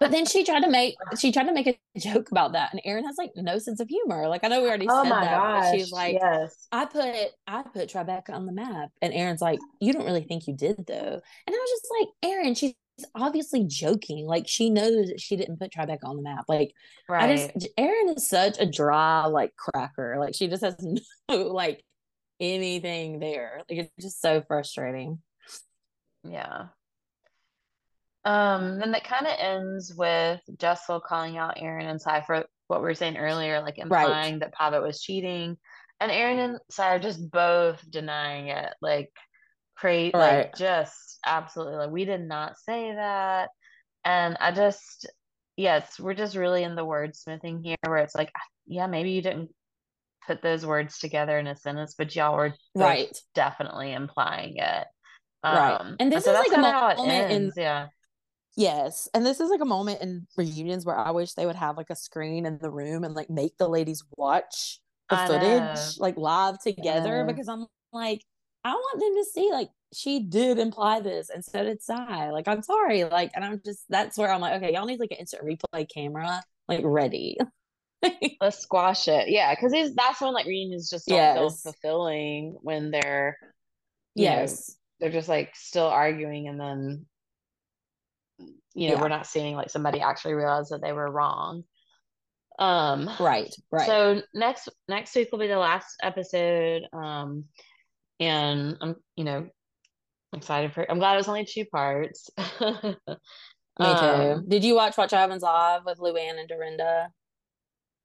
[0.01, 2.83] But then she tried to make she tried to make a joke about that, and
[2.85, 4.27] Erin has like no sense of humor.
[4.27, 6.67] Like I know we already Oh said my that, but gosh, she's like, yes.
[6.73, 7.15] I put
[7.47, 10.85] I put Tribeca on the map, and Erin's like, you don't really think you did
[10.89, 12.75] though, and I was just like, Erin, she's
[13.15, 14.27] obviously joking.
[14.27, 16.47] Like she knows that she didn't put Tribeca on the map.
[16.49, 16.73] Like
[17.09, 20.17] I just Erin is such a dry like cracker.
[20.19, 20.75] Like she just has
[21.29, 21.81] no like
[22.41, 23.63] anything there.
[23.71, 25.21] Like it's just so frustrating.
[26.25, 26.67] Yeah.
[28.25, 32.81] Um, then that kind of ends with Jessel calling out Erin and Sai for what
[32.81, 34.05] we were saying earlier, like Right.
[34.05, 35.57] implying that Pavit was cheating.
[36.01, 39.11] And Erin and Sai are just both denying it, like
[39.77, 40.45] crazy, Right.
[40.47, 43.51] like just absolutely like we did not say that.
[44.05, 45.09] And I just,
[45.57, 48.33] yes, we're just really in the wordsmithing here where it's like,
[48.67, 49.51] yeah, maybe you didn't
[50.27, 53.17] put those words together in a sentence, but y'all were Right.
[53.35, 54.87] definitely implying it.
[55.45, 55.73] Right.
[55.81, 57.55] Um, And this so is like a how it in- ends.
[57.57, 57.89] Yeah.
[58.57, 59.09] Yes.
[59.15, 61.91] And this is like a moment in reunions where I wish they would have like
[61.91, 64.79] a screen in the room and like make the ladies watch
[65.09, 65.91] the I footage know.
[65.99, 67.33] like live together know.
[67.33, 68.23] because I'm like,
[68.65, 72.31] I want them to see like she did imply this and so did Sai.
[72.31, 73.05] Like, I'm sorry.
[73.05, 75.87] Like, and I'm just that's where I'm like, okay, y'all need like an instant replay
[75.93, 77.39] camera, like ready.
[78.41, 79.29] Let's squash it.
[79.29, 83.39] Yeah, because that's when like reunions just don't feel fulfilling when they're
[84.15, 84.77] you know, yes.
[85.01, 87.07] they're just like still arguing and then
[88.75, 89.01] you know Yeah.
[89.03, 91.65] we're not seeing like somebody actually realize that they were wrong.
[92.59, 93.55] Um Right.
[93.71, 93.87] Right.
[93.87, 96.83] So next next week will be the last episode.
[96.93, 97.45] Um
[98.21, 99.49] and I'm you know
[100.35, 102.31] excited for I'm glad it was only two parts.
[102.39, 102.97] Me
[103.79, 104.07] too.
[104.07, 107.09] Um, Did you watch Watch Happens Live with Luann and Dorinda?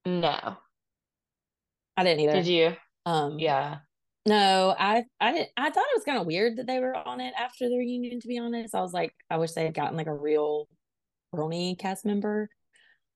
[0.06, 0.58] no.
[1.98, 2.34] I didn't either.
[2.34, 2.76] Did you?
[3.06, 3.80] Um Yeah.
[4.28, 7.22] No, I I didn't I thought it was kind of weird that they were on
[7.22, 8.76] it after the reunion, to be honest.
[8.76, 10.68] I was like, I wish they had gotten like a real
[11.34, 12.50] RHONY cast member.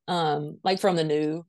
[0.08, 1.46] Um, like from the new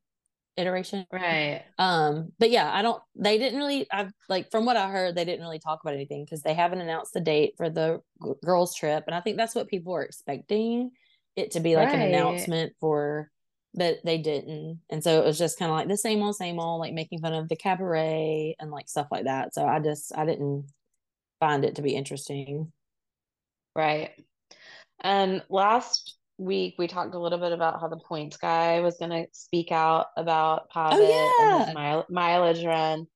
[0.57, 1.07] iteration.
[1.13, 1.63] Right.
[1.79, 5.25] Um, but yeah, I don't they didn't really I like from what I heard, they
[5.25, 8.75] didn't really talk about anything because they haven't announced the date for the g- girls'
[8.75, 9.05] trip.
[9.07, 10.91] And I think that's what people were expecting
[11.37, 13.31] it to be like an announcement for
[13.75, 14.81] but they didn't.
[14.91, 17.21] And so it was just kind of like the same old, same old, like making
[17.21, 19.55] fun of the cabaret and like stuff like that.
[19.55, 20.67] So I just I didn't
[21.41, 22.73] find it to be interesting.
[23.75, 24.11] Right.
[25.03, 29.11] And last week we talked a little bit about how the points guy was going
[29.11, 31.67] to speak out about and Oh, yeah.
[31.67, 33.07] his mile mileage run.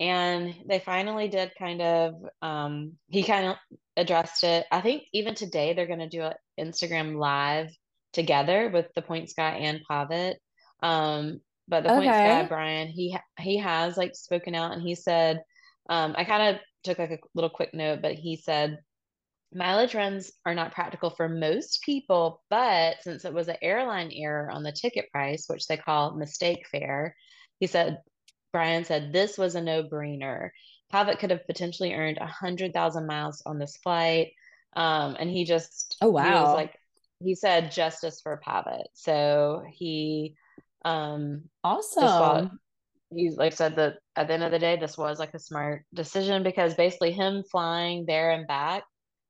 [0.00, 3.56] And they finally did kind of, um, he kind of
[3.96, 4.66] addressed it.
[4.70, 7.70] I think even today they're going to do an Instagram live
[8.14, 10.36] together with the point guy and Pavit.
[10.82, 12.48] Um, but the points guy, Okay.
[12.48, 15.42] Brian, he he has like spoken out and he said,
[15.88, 18.78] um, I kind of took like a little quick note, but he said
[19.52, 24.50] mileage runs are not practical for most people, but since it was an airline error
[24.50, 27.16] on the ticket price, which they call mistake fare,
[27.60, 27.98] he said,
[28.52, 30.50] Brian said this was a no-brainer.
[30.92, 34.32] Pavit could have potentially earned a hundred thousand miles on this flight.
[34.76, 36.54] Um, and he just Oh, he was wow.
[36.54, 36.74] like
[37.24, 38.86] he said justice for Pavit.
[38.94, 40.34] So he
[40.84, 41.44] um
[42.16, 42.60] thought Awesome.
[43.14, 45.84] he's like said that at the end of the day, this was like a smart
[45.94, 48.84] decision because basically him flying there and back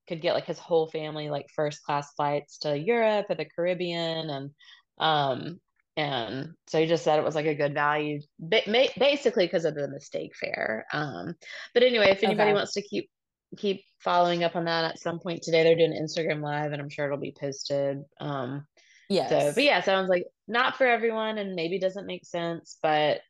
[0.08, 4.30] could get like his whole family like first class flights to Europe or the Caribbean
[4.30, 4.50] and
[4.98, 5.60] um
[5.96, 8.62] and so he just said it was like a good value ba-
[8.98, 11.34] basically because of the mistake fare um
[11.72, 12.54] but anyway if anybody Okay.
[12.54, 13.08] wants to keep
[13.56, 15.62] keep following up on that at some point today.
[15.62, 17.98] They're doing Instagram live and I'm sure it'll be posted.
[18.20, 18.66] Um
[19.08, 19.28] Yes.
[19.28, 23.20] so but yeah, sounds like not for everyone and maybe doesn't make sense, but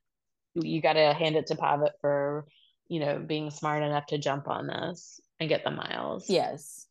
[0.54, 2.46] you gotta hand it to Pavit for,
[2.88, 6.30] you know, being smart enough to jump on this and get the miles.
[6.30, 6.86] Yes.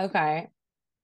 [0.00, 0.48] Okay.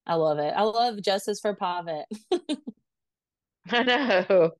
[0.06, 0.52] I love it.
[0.56, 2.04] I love justice for Pavit.
[3.70, 4.50] I know.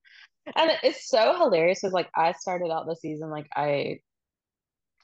[0.57, 4.01] And it's so hilarious because like I started out the season like I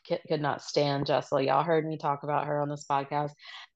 [0.09, 1.41] could, could not stand Jessel.
[1.41, 3.31] Y'all heard me talk about her on this podcast.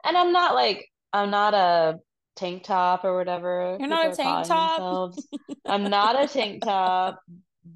[0.05, 1.99] And I'm not like I'm not a
[2.37, 3.77] tank top or whatever.
[3.79, 5.15] You're not a tank top?
[5.67, 7.21] I'm not a tank top,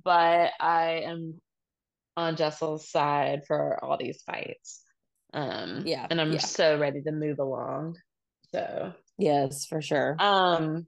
[0.04, 1.40] but I am
[2.16, 4.82] on Jessel's side for all these fights.
[5.32, 6.38] Um Yeah, and I'm yeah.
[6.38, 7.96] so ready to move along.
[8.52, 10.16] So Yes, for sure.
[10.18, 10.86] um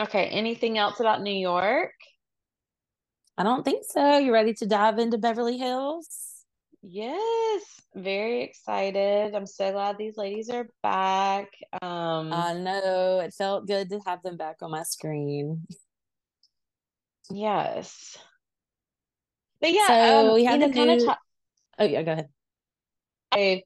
[0.00, 1.92] okay, anything else about New York?
[3.36, 4.18] I don't think so.
[4.18, 6.29] You ready to dive into Beverly Hills?
[6.82, 7.62] Yes,
[7.94, 9.34] very excited.
[9.34, 11.48] I'm so glad these ladies are back.
[11.82, 13.20] Um, I know.
[13.20, 15.66] It felt good to have them back on my screen.
[17.30, 18.16] yes.
[19.60, 21.18] But yeah, So um, we had the kind of talk,
[21.78, 22.28] Oh, yeah, go ahead.
[23.32, 23.62] I,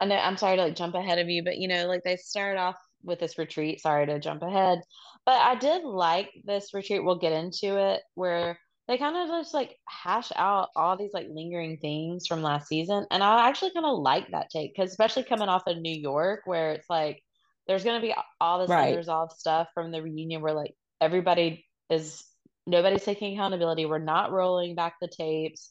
[0.00, 2.16] I know I'm sorry to like jump ahead of you, but you know, like they
[2.16, 3.80] started off with this retreat.
[3.80, 4.80] Sorry to jump ahead,
[5.24, 7.04] but I did like this retreat.
[7.04, 8.58] We'll get into it where
[8.90, 13.06] they kind of just like hash out all these like lingering things from last season,
[13.12, 16.42] and I actually kind of like that take because especially coming off of New York,
[16.46, 17.22] where it's like
[17.68, 18.78] there's gonna be all this Right.
[18.78, 22.24] unresolved stuff from the reunion where like everybody is
[22.66, 23.86] nobody's taking accountability.
[23.86, 25.70] We're not rolling back the tapes.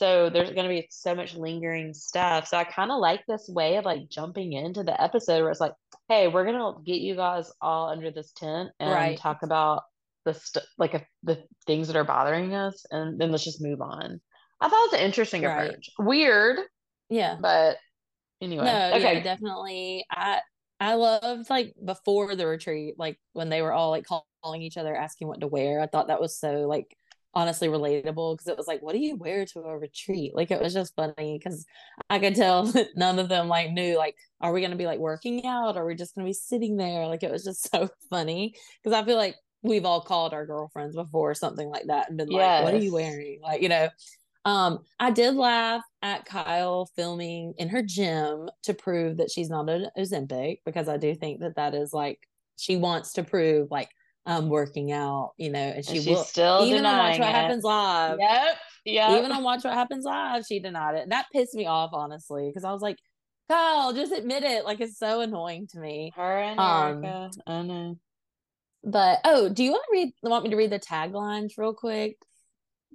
[0.00, 2.48] So there's going to be so much lingering stuff.
[2.48, 5.60] So I kind of like this way of like jumping into the episode where it's
[5.60, 5.74] like,
[6.08, 9.16] hey, we're going to get you guys all under this tent and Right.
[9.16, 9.82] talk about
[10.24, 13.80] the st- like a, the things that are bothering us and then let's just move
[13.80, 14.20] on.
[14.60, 15.68] I thought it was an interesting Right.
[15.70, 15.90] approach.
[15.98, 16.58] Weird,
[17.08, 17.36] Yeah.
[17.40, 17.78] but
[18.40, 18.64] anyway.
[18.64, 20.04] No, yeah, definitely.
[20.10, 20.40] I
[20.78, 24.76] I loved like before the retreat, like when they were all like call- calling each
[24.78, 25.80] other, asking what to wear.
[25.80, 26.96] I thought that was so like
[27.32, 30.34] honestly relatable because it was like, what do you wear to a retreat?
[30.34, 31.64] Like it was just funny because
[32.08, 35.46] I could tell none of them like knew like, are we gonna be like working
[35.46, 35.76] out?
[35.76, 37.06] Or are we just gonna be sitting there?
[37.06, 40.96] Like it was just so funny because I feel like we've all called our girlfriends
[40.96, 43.40] before or something like that and been like, what are you wearing?
[43.42, 43.88] Like, you know.
[44.46, 49.68] Um, I did laugh at Kyle filming in her gym to prove that she's not
[49.68, 52.18] an Ozempic because I do think that that is like
[52.56, 53.90] she wants to prove like
[54.24, 57.28] I'm working out, you know, and And she she's will still even on Watch What
[57.28, 57.34] it.
[57.34, 58.16] Happens Live.
[58.18, 58.56] Yep.
[58.86, 59.18] Yep.
[59.18, 61.10] Even on Watch What Happens Live, she denied it.
[61.10, 62.96] That pissed me off honestly because I was like,
[63.50, 64.64] Kyle, just admit it.
[64.64, 66.12] Like it's so annoying to me.
[66.16, 67.30] her and Um, Erika.
[67.46, 67.98] I know.
[68.82, 70.14] But oh, do you want to read?
[70.22, 72.16] Want me to read the taglines real quick?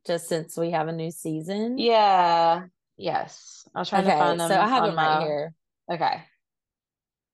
[0.05, 1.77] Just since we have a new season.
[1.77, 2.65] Yeah.
[2.97, 3.67] Yes.
[3.75, 4.49] I was trying Okay, to find them.
[4.49, 5.53] so I have them right my- here.
[5.91, 6.23] Okay.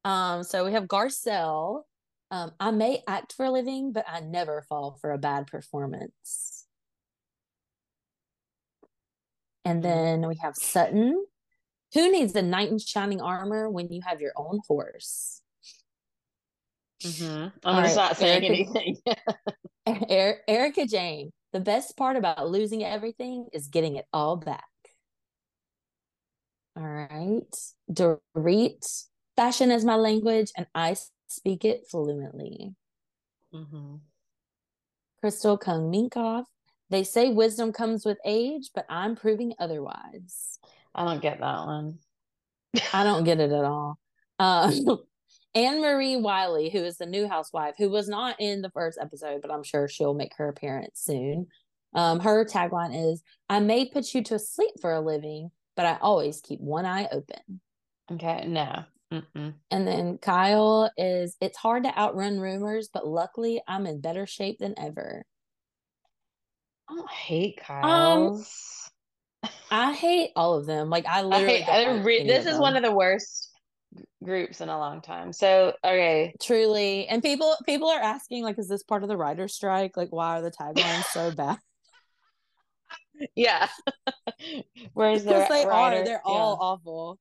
[0.04, 1.84] Um, so we have Garcelle.
[2.32, 6.66] Um, I may act for a living, but I never fall for a bad performance.
[9.66, 9.84] And Mhm.
[9.84, 11.26] then we have Sutton.
[11.94, 15.41] Who needs a knight in shining armor when you have your own horse?
[17.04, 18.98] Hmm I'm just right, not saying Erika- anything.
[20.12, 21.32] Er- Erika Jayne.
[21.54, 24.64] The best part about losing everything is getting it all back.
[26.78, 27.56] All right.
[27.92, 29.06] Dorit.
[29.36, 30.96] Fashion is my language, and I
[31.28, 32.74] speak it fluently.
[33.54, 33.96] Mm-hmm.
[35.20, 36.46] Crystal Kung Minkoff.
[36.90, 40.60] They say wisdom comes with age, but I'm proving otherwise.
[40.94, 42.00] I don't get that one.
[42.94, 43.98] I don't get it at all.
[44.40, 44.72] Uh,
[45.56, 49.52] Annemarie Wiley, who is the new housewife, who was not in the first episode, but
[49.52, 51.48] I'm sure she'll make her appearance soon.
[51.94, 55.98] Um, her tagline is I may put you to sleep for a living, but I
[56.02, 57.62] always keep one eye open.
[58.12, 58.46] Okay.
[58.48, 58.86] No.
[59.12, 59.54] Mm-mm.
[59.70, 64.60] And then Kyle is it's hard to outrun rumors, but luckily I'm in better shape
[64.60, 65.26] than ever.
[66.90, 68.46] I don't hate Um,
[69.70, 70.90] I hate all of them.
[70.90, 73.51] Like I I literally hate, don't I re- this is one of the worst
[74.24, 75.34] groups in a long time.
[75.34, 76.34] So, okay.
[76.42, 77.08] Truly.
[77.08, 79.98] And people people are asking like is this part of the writer's strike?
[79.98, 81.58] Like why are the taglines so bad?
[83.36, 83.68] Yeah.
[84.94, 85.68] Where's the they writer?
[85.70, 86.04] are.
[86.04, 86.34] They're Yeah.
[86.34, 87.20] all awful.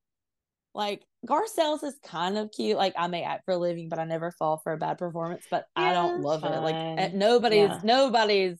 [0.74, 2.76] Like Garcelle's is kind of cute.
[2.76, 5.46] Like I may act for a living, but I never fall for a bad performance.
[5.50, 6.60] But I don't love it.
[6.62, 7.80] Like eh, nobody's Yeah.
[7.82, 8.58] nobody's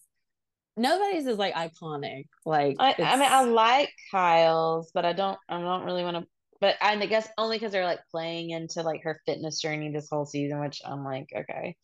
[0.77, 2.25] nobody's is like iconic.
[2.45, 6.27] Like I, I mean, I like Kyle's, but I don't, I don't really want to.
[6.61, 10.27] But I guess only because they're like playing into like her fitness journey this whole
[10.27, 11.77] season, which I'm like, okay.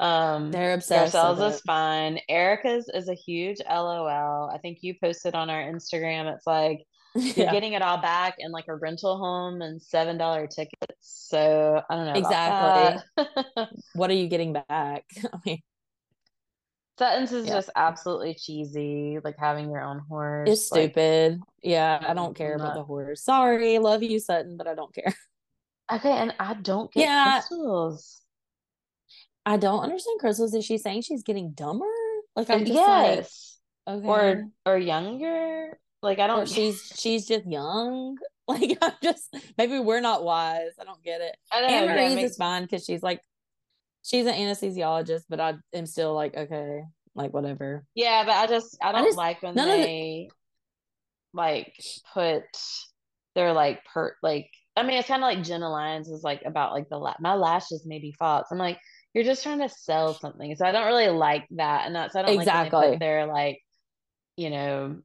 [0.00, 1.14] Um, they're obsessed.
[1.14, 2.20] Garcelle's is fine.
[2.28, 4.50] Erika's is a huge LOL.
[4.52, 6.32] I think you posted on our Instagram.
[6.34, 6.84] It's like,
[7.14, 10.96] you're getting it all back in like a rental home and seven dollar tickets.
[11.00, 12.14] So I don't know.
[12.14, 13.02] Exactly.
[13.94, 15.04] what are you getting back?
[15.32, 15.62] I mean
[16.98, 17.54] Sutton's is yeah.
[17.54, 20.48] just absolutely cheesy, like having your own horse.
[20.48, 21.40] It's like, stupid.
[21.62, 22.64] Yeah, I don't care not...
[22.64, 23.22] about the horse.
[23.22, 25.14] Sorry, love you, Sutton, but I don't care.
[25.92, 27.40] Okay, and I don't get yeah.
[27.40, 28.22] crystals.
[29.44, 30.54] I don't understand crystals.
[30.54, 31.84] Is she saying she's getting dumber?
[32.34, 33.58] Like uh, I'm just yes.
[33.86, 34.06] like okay.
[34.06, 35.78] Or or younger.
[36.02, 38.18] Like I don't or she's she's just young.
[38.46, 40.72] Like I'm just maybe we're not wise.
[40.78, 41.34] I don't get it.
[41.50, 42.30] I know, Annemarie's yeah, makes...
[42.32, 43.22] is fine because she's like
[44.04, 46.82] she's an anesthesiologist, but I am still like, okay,
[47.14, 47.84] like whatever.
[47.94, 50.34] Yeah, but I just I don't I just, like when they the...
[51.32, 51.74] like
[52.12, 52.44] put
[53.34, 56.72] their like per like I mean it's kind of like Jenna Lyons is like about
[56.72, 58.46] like the la- my lashes may be false.
[58.50, 58.78] I'm like
[59.12, 62.22] you're just trying to sell something, so I don't really like that, and that's I
[62.22, 62.64] don't exactly.
[62.64, 63.60] like when they put their like
[64.36, 64.96] you know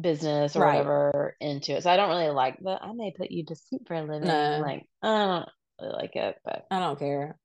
[0.00, 0.72] business or right.
[0.72, 1.82] whatever into it.
[1.82, 4.26] So I don't really like the I may put you to sleep for a living.
[4.26, 4.60] No.
[4.62, 5.48] Like I don't
[5.80, 7.36] really like it, but I don't care.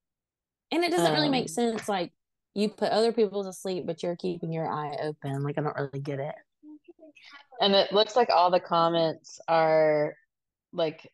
[0.73, 1.87] And it doesn't um, really make um, sense.
[1.87, 2.11] Like
[2.55, 5.43] you put other people to sleep, but you're keeping your eye open.
[5.43, 6.35] Like I don't really get it.
[7.61, 10.15] And it looks like all the comments are
[10.73, 11.07] like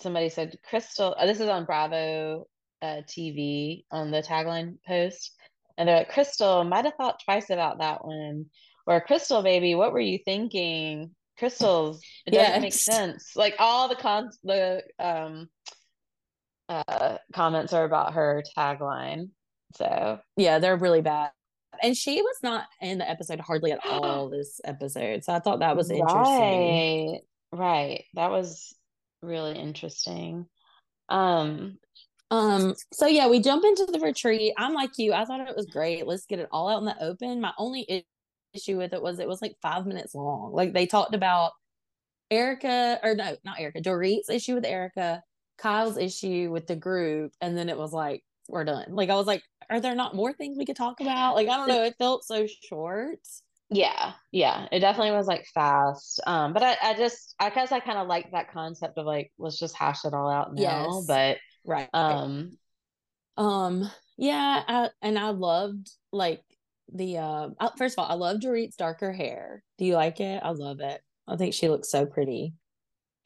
[0.00, 1.14] somebody said Crystal.
[1.18, 2.46] Uh, this is on Bravo
[2.82, 5.32] uh, TV on the tagline post,
[5.78, 8.46] and they're like Crystal might have thought twice about that one
[8.86, 11.10] or Crystal baby, what were you thinking?
[11.38, 13.32] Crystals, it doesn't make sense.
[13.34, 15.48] Like all the cons the um
[16.68, 19.30] uh comments are about her tagline.
[19.76, 21.30] So yeah, they're really bad.
[21.82, 25.24] And she was not in the episode hardly at all this episode.
[25.24, 26.14] So I thought that was interesting.
[26.16, 27.20] Right.
[27.52, 28.04] Right.
[28.14, 28.74] That was
[29.22, 30.46] really interesting.
[31.08, 31.78] Um
[32.30, 34.54] um so yeah, we jump into the retreat.
[34.56, 35.12] I'm like you.
[35.12, 36.06] I thought it was great.
[36.06, 37.40] Let's get it all out in the open.
[37.40, 38.04] My only
[38.54, 40.52] issue with it was it was like five minutes long.
[40.52, 41.52] Like they talked about
[42.30, 45.22] Erika or no, not Erika, Dorit's issue with Erika,
[45.58, 48.86] Kyle's issue with the group, and then it was like we're done.
[48.90, 51.34] Like I was like, are there not more things we could talk about?
[51.34, 53.20] Like I don't know, it felt so short.
[53.70, 56.20] Yeah, yeah, it definitely was like fast.
[56.26, 59.32] Um, but I, I just, I guess I kind of like that concept of like
[59.38, 60.60] let's just hash it all out now.
[60.60, 61.06] Yes.
[61.06, 62.58] But right, um,
[63.36, 66.42] um, yeah, I, and I loved like
[66.92, 67.48] the uh
[67.78, 69.62] first of all, I love Dorit's darker hair.
[69.78, 70.42] Do you like it?
[70.44, 71.00] I love it.
[71.26, 72.52] I think she looks so pretty.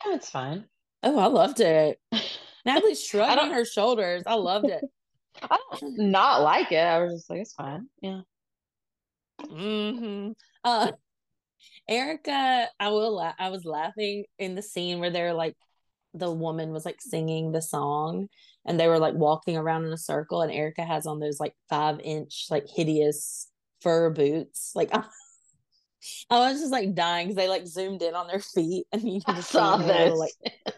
[0.07, 0.67] Oh, it's fine.
[1.03, 2.01] Oh, I loved it.
[2.65, 4.23] Natalie's shrugging her shoulders.
[4.27, 4.85] I loved it.
[5.43, 6.85] I don't not like it.
[6.85, 7.87] I was just like, it's fine.
[8.03, 8.21] Yeah.
[9.41, 10.33] Mm-hmm.
[10.65, 10.93] Uh
[11.89, 15.57] Erika, I will la- I was laughing in the scene where they're like
[16.15, 18.29] the woman was like singing the song
[18.67, 21.55] and they were like walking around in a circle and Erika has on those like
[21.69, 23.49] five inch like hideous
[23.81, 24.73] fur boots.
[24.75, 25.05] Like I,
[26.31, 29.21] I was just like dying because they like zoomed in on their feet and you
[29.21, 30.75] can just saw this like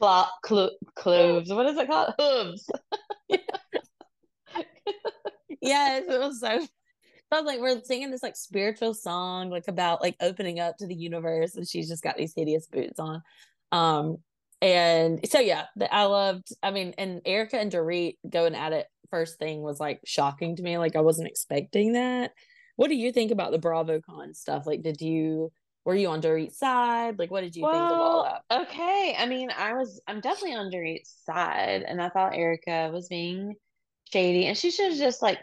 [0.00, 1.52] Clo- clo- cloves.
[1.52, 2.14] What is it called?
[2.18, 2.70] Hooves.
[5.60, 6.66] yes, it was so
[7.30, 10.86] I was like, we're singing this like spiritual song, like about like opening up to
[10.86, 13.22] the universe, and she's just got these hideous boots on.
[13.70, 14.18] Um,
[14.62, 16.48] and so yeah, the, I loved.
[16.62, 20.62] I mean, and Erika and Dorit going at it first thing was like shocking to
[20.62, 20.78] me.
[20.78, 22.32] Like I wasn't expecting that.
[22.76, 24.66] What do you think about the BravoCon stuff?
[24.66, 25.52] Like, did you
[25.88, 27.18] were you on Dorit's side?
[27.18, 28.68] Like, what did you well, think of all that?
[28.68, 33.08] Okay, I mean, I was I'm definitely on Dorit's side, and I thought Erika was
[33.08, 33.54] being
[34.12, 35.38] shady, and she should have just like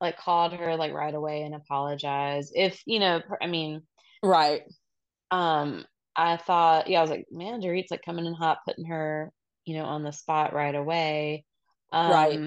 [0.00, 2.52] like called her like right away and apologized.
[2.54, 3.82] If you know, I mean,
[4.22, 4.62] right.
[5.32, 9.32] Um, I thought, yeah, I was like, man, Dorit's like coming in hot, putting her,
[9.64, 11.44] you know, on the spot right away.
[11.90, 12.40] Um, right.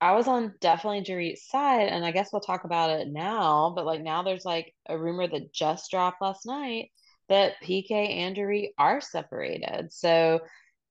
[0.00, 3.72] I was on definitely Dorit's side, and I guess we'll talk about it now.
[3.74, 6.90] But like now, there's like a rumor that just dropped last night
[7.28, 9.92] that PK and Dorit are separated.
[9.92, 10.40] So,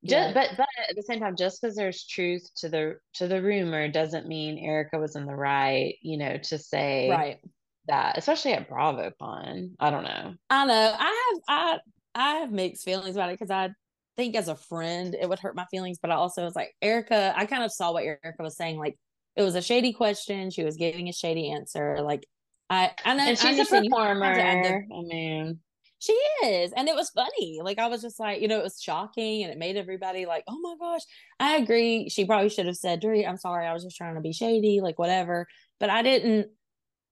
[0.06, 0.34] just yeah.
[0.34, 3.88] but but at the same time, just because there's truth to the to the rumor
[3.88, 5.95] doesn't mean Erika was in the right.
[6.02, 7.40] You know, to say right
[7.88, 9.72] that, especially at BravoCon.
[9.80, 10.36] I don't know.
[10.49, 10.95] I know.
[10.98, 11.80] I have I
[12.15, 13.69] I have mixed feelings about it because I
[14.20, 17.34] think as a friend it would hurt my feelings, but I also was like Erika.
[17.38, 18.78] I kind of saw what Erika was saying.
[18.78, 18.98] Like
[19.38, 20.52] it was a shady question.
[20.52, 22.02] She was giving a shady answer.
[22.02, 22.28] Like
[22.70, 23.24] I, I know.
[23.24, 24.26] And she's a performer.
[24.26, 25.60] I mean,
[26.00, 26.12] she
[26.44, 27.62] is, and it was funny.
[27.64, 30.44] Like I was just like, you know, it was shocking, and it made everybody like,
[30.50, 31.02] oh my gosh.
[31.40, 32.10] I agree.
[32.10, 33.66] She probably should have said, "Dorit, I'm sorry.
[33.66, 35.48] I was just trying to be shady, like whatever."
[35.80, 36.50] But I didn't.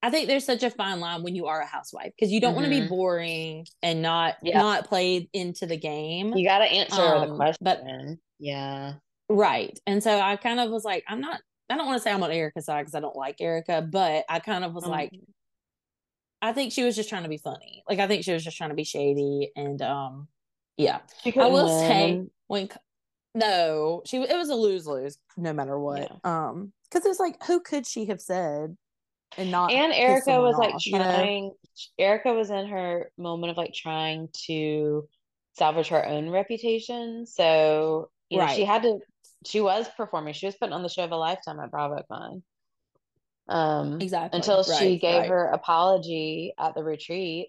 [0.02, 2.54] I think there's such a fine line when you are a housewife because you don't
[2.54, 2.62] mm-hmm.
[2.62, 4.58] want to be boring and not yeah.
[4.58, 6.36] not played into the game.
[6.36, 7.58] You got to answer um, the question.
[7.60, 7.82] But
[8.38, 8.94] yeah,
[9.28, 9.76] right.
[9.86, 11.40] And so I kind of was like, I'm not.
[11.70, 14.24] I don't want to say I'm on Erika's side because I don't like Erika, but
[14.28, 14.92] I kind of was mm-hmm.
[14.92, 15.12] like,
[16.40, 17.82] I think she was just trying to be funny.
[17.88, 20.28] Like I think she was just trying to be shady and um
[20.76, 21.00] yeah.
[21.24, 21.88] She I will win.
[21.88, 22.68] say when
[23.34, 26.24] no, she it was a lose lose no matter what.
[26.24, 28.76] Um cuz it was like who could she have said
[29.36, 31.04] and not and Erika was like off, you know?
[31.04, 31.52] trying
[31.98, 35.08] Erika was in her moment of like trying to
[35.54, 37.26] salvage her own reputation.
[37.26, 38.98] So, you know, she had to
[39.46, 40.34] she was performing.
[40.34, 42.42] She was putting on the show of a lifetime at BravoCon.
[43.48, 44.38] Um Exactly.
[44.38, 45.28] until she Right, gave right.
[45.28, 47.48] her apology at the retreat.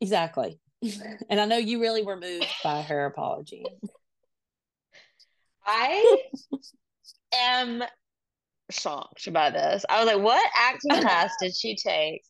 [0.00, 0.58] Exactly.
[1.28, 3.66] and I know you really were moved by her apology.
[5.66, 6.22] I
[7.34, 7.84] am
[8.72, 9.84] shocked by this.
[9.88, 12.22] I was like, what acting class did she take?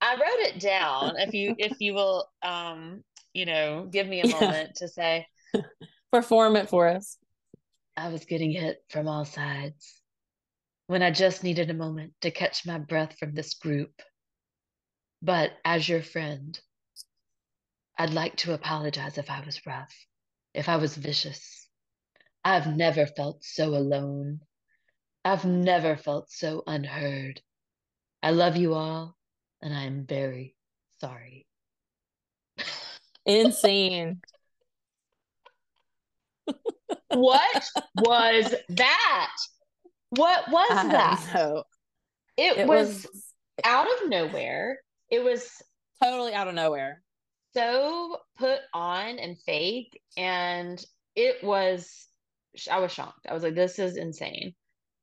[0.00, 1.16] I wrote it down.
[1.18, 3.02] If you if you will um,
[3.34, 4.40] you know, give me a Yeah.
[4.40, 5.26] moment to say
[6.12, 7.18] Perform it for us.
[7.96, 10.00] I was getting hit from all sides
[10.86, 13.92] when I just needed a moment to catch my breath from this group.
[15.22, 16.58] But as your friend,
[17.98, 19.94] I'd like to apologize if I was rough,
[20.54, 21.68] if I was vicious.
[22.44, 24.40] I've never felt so alone.
[25.28, 27.42] I've never felt so unheard.
[28.22, 29.16] I love you all,
[29.62, 30.56] and I am very
[31.00, 31.46] sorry.
[33.26, 34.20] Insane.
[37.10, 37.64] What
[37.96, 39.36] was that?
[40.10, 41.30] What was I that?
[41.34, 41.64] know.
[42.36, 43.06] It, It was, was
[43.64, 44.78] out of nowhere.
[45.10, 45.50] It was
[46.02, 47.02] totally out of nowhere.
[47.54, 50.82] so put on and fake, and
[51.14, 52.06] it was.
[52.70, 53.26] I was shocked.
[53.28, 54.54] I was like, "This is insane."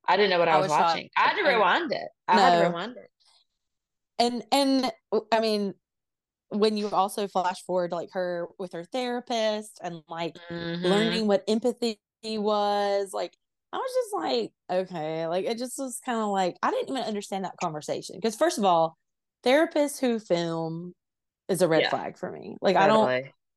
[0.08, 1.10] I didn't know what I, I was, was watching.
[1.18, 2.08] I had to rewind it.
[2.28, 3.10] I had to rewind it.
[4.20, 4.92] and and
[5.32, 5.74] I mean,
[6.50, 10.84] when you also flash forward like her with her therapist and like Mhm.
[10.84, 13.36] learning what empathy was, like
[13.74, 17.04] I was just like, okay, like it just was kind of like I didn't even
[17.04, 18.98] understand that conversation because first of all,
[19.44, 20.94] therapists who film
[21.50, 21.90] is a red Yeah.
[21.90, 22.58] flag for me.
[22.62, 23.06] Like I don't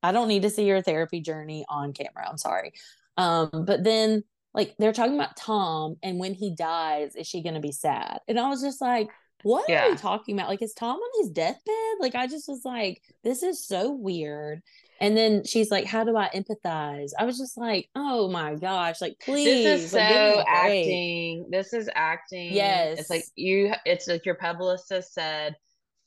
[0.02, 2.28] I don't need to see your therapy journey on camera.
[2.28, 2.72] I'm sorry.
[3.16, 4.22] Um, but then
[4.54, 8.18] like they're talking about Tom and when he dies, is she gonna be sad?
[8.28, 9.08] And I was just like,
[9.44, 9.90] what are Yeah.
[9.90, 10.48] we talking about?
[10.48, 11.94] Like, is Tom on his deathbed?
[12.00, 14.62] Like, I just was like, this is so weird.
[15.00, 17.10] And then she's like, How do I empathize?
[17.16, 20.46] I was just like, Oh my gosh, like please, This is like, break.
[20.48, 21.46] acting.
[21.50, 22.52] This is acting.
[22.52, 22.98] Yes.
[22.98, 23.72] It's like you.
[23.86, 25.54] It's like your publicist said,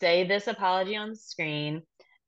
[0.02, 1.84] say this apology on the screen,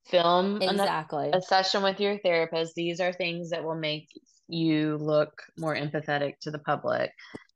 [0.05, 1.31] film an- Exactly.
[1.33, 2.75] a session with your therapist.
[2.75, 4.07] These are things that will make
[4.53, 7.11] you look more empathetic to the public.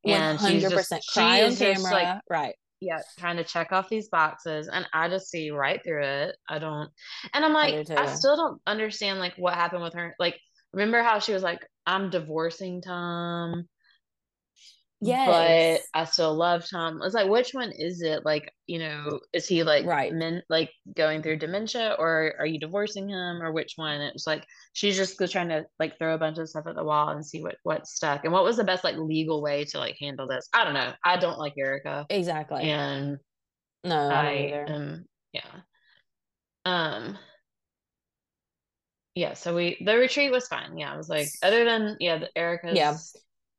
[0.06, 2.56] And she's hundred just cry on is just like right.
[2.80, 6.36] yeah, trying to check off these boxes, and I just see right through it.
[6.48, 6.90] I don't,
[7.34, 10.15] and I'm like, do I still don't understand like what happened with her.
[10.18, 10.40] Like,
[10.72, 13.68] remember how she was like, I'm divorcing Tom,
[15.02, 17.02] but I still love Tom.
[17.03, 18.26] It's like, which one is it?
[18.26, 20.11] Like, you know, is he like Right.
[20.11, 24.02] men like going through dementia, or are you divorcing him, or which one?
[24.02, 27.10] It's like she's just trying to like throw a bunch of stuff at the wall
[27.10, 29.98] and see what what stuck, and what was the best like legal way to like
[29.99, 30.49] handle this.
[30.53, 30.94] I don't know.
[31.03, 32.64] I don't like Erika, Exactly.
[32.64, 33.18] and
[33.84, 34.65] no, I either.
[34.68, 35.41] am yeah.
[36.65, 37.18] Um
[39.15, 40.78] yeah, so we the retreat was fine.
[40.78, 42.95] Yeah, I was like other than yeah, the Erika's Yeah.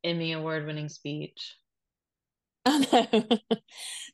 [0.04, 1.56] Emmy award winning speech.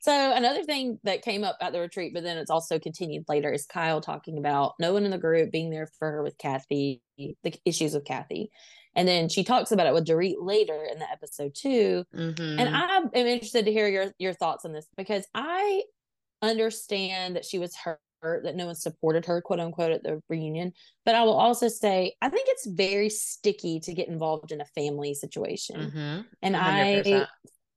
[0.01, 3.51] So another thing that came up at the retreat, but then it's also continued later,
[3.51, 7.01] is Kyle talking about no one in the group being there for her with Kathy,
[7.17, 8.51] the issues with Kathy,
[8.95, 12.05] and then she talks about it with Dorit later in the episode too.
[12.13, 12.59] Mhm.
[12.59, 15.83] And I am interested to hear your your thoughts on this because I
[16.41, 20.73] understand that she was hurt that no one supported her quote unquote at the reunion.
[21.05, 24.65] But i will also say i think it's very sticky to get involved in a
[24.65, 25.91] family situation.
[25.91, 26.25] Mhm.
[26.41, 27.27] and I,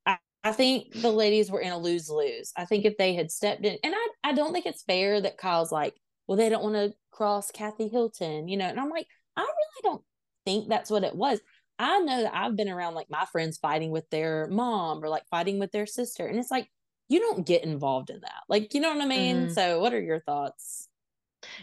[0.07, 2.53] I i think the ladies were in a lose-lose.
[2.57, 5.37] I think if they had stepped in and i i don't think it's fair that
[5.39, 5.95] kyle's like
[6.27, 8.67] well they don't want to cross kathy hilton you know?
[8.67, 9.07] And i'm like
[9.37, 10.03] i really don't
[10.45, 11.41] think that's what it was.
[11.79, 15.25] I know that i've been around like my friends fighting with their mom or like
[15.31, 16.27] fighting with their sister.
[16.27, 16.69] And it's like
[17.09, 19.51] you don't get involved in that like you know what i mean Mhm.
[19.51, 20.89] so what are your thoughts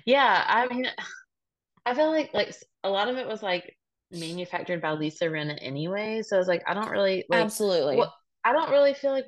[0.06, 0.86] Yeah, I mean
[1.86, 2.54] I feel like like
[2.84, 3.78] a lot of it was like
[4.12, 6.22] manufactured by Lisa Rinna anyway.
[6.24, 8.12] So it's like I don't really like absolutely what
[8.46, 9.26] I don't really feel like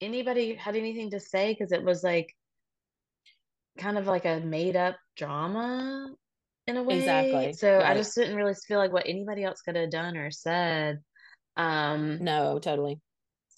[0.00, 2.34] anybody had anything to say because it was like
[3.78, 6.14] kind of like a made up drama
[6.66, 6.96] in a way.
[6.96, 10.30] Exactly, So I just didn't really feel like what anybody else could have done or
[10.30, 11.00] said.
[11.56, 13.00] Um, no totally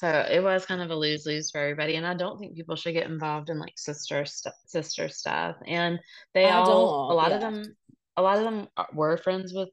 [0.03, 2.74] so it was kind of a lose lose for everybody, and I don't think people
[2.74, 5.55] should get involved in like sister stu sister stuff.
[5.65, 6.01] And
[6.35, 7.77] they I all, a don't, lot of them,
[8.16, 9.69] a lot of them were friends with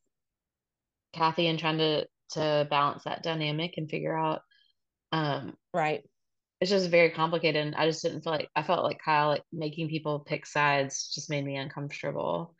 [1.14, 4.42] Kathy and trying to to balance that dynamic and figure out
[5.12, 6.04] um right
[6.62, 7.66] it's just very complicated.
[7.66, 11.10] And I just didn't feel like I felt like Kyle like making people pick sides
[11.16, 12.54] just made me uncomfortable.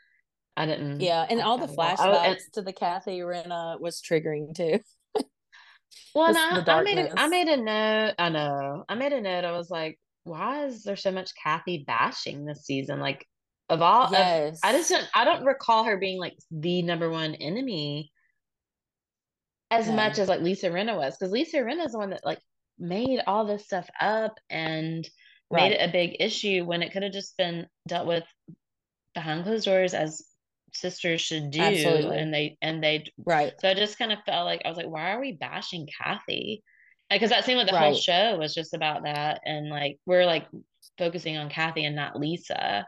[0.58, 1.02] I didn't.
[1.02, 4.80] Yeah, and all the flashbacks I- and- to the Kathy Rinna was triggering too.
[6.14, 8.14] well, the I, I made a, I made a note.
[8.18, 8.84] I know.
[8.90, 9.46] I made a note.
[9.46, 13.00] I was like, why is there so much Kathy bashing this season?
[13.00, 13.26] Like,
[13.70, 14.60] of all, of, Yes.
[14.64, 15.08] I just don't.
[15.14, 18.12] I don't recall her being like the number one enemy
[19.72, 19.96] as No.
[19.96, 22.40] much as like Lisa Rinna was, because Lisa Rinna is the one that like
[22.80, 25.08] made all this stuff up and
[25.52, 28.24] made it a big issue when it could have just been dealt with
[29.14, 30.24] behind closed doors as
[30.74, 32.18] sisters should do Absolutely.
[32.18, 33.54] and they and they Right.
[33.60, 36.64] so I just kind of felt like I was like why are we bashing Kathy
[37.10, 40.48] because that seemed like the whole show was just about that and like we're like
[40.98, 42.86] focusing on Kathy and not Lisa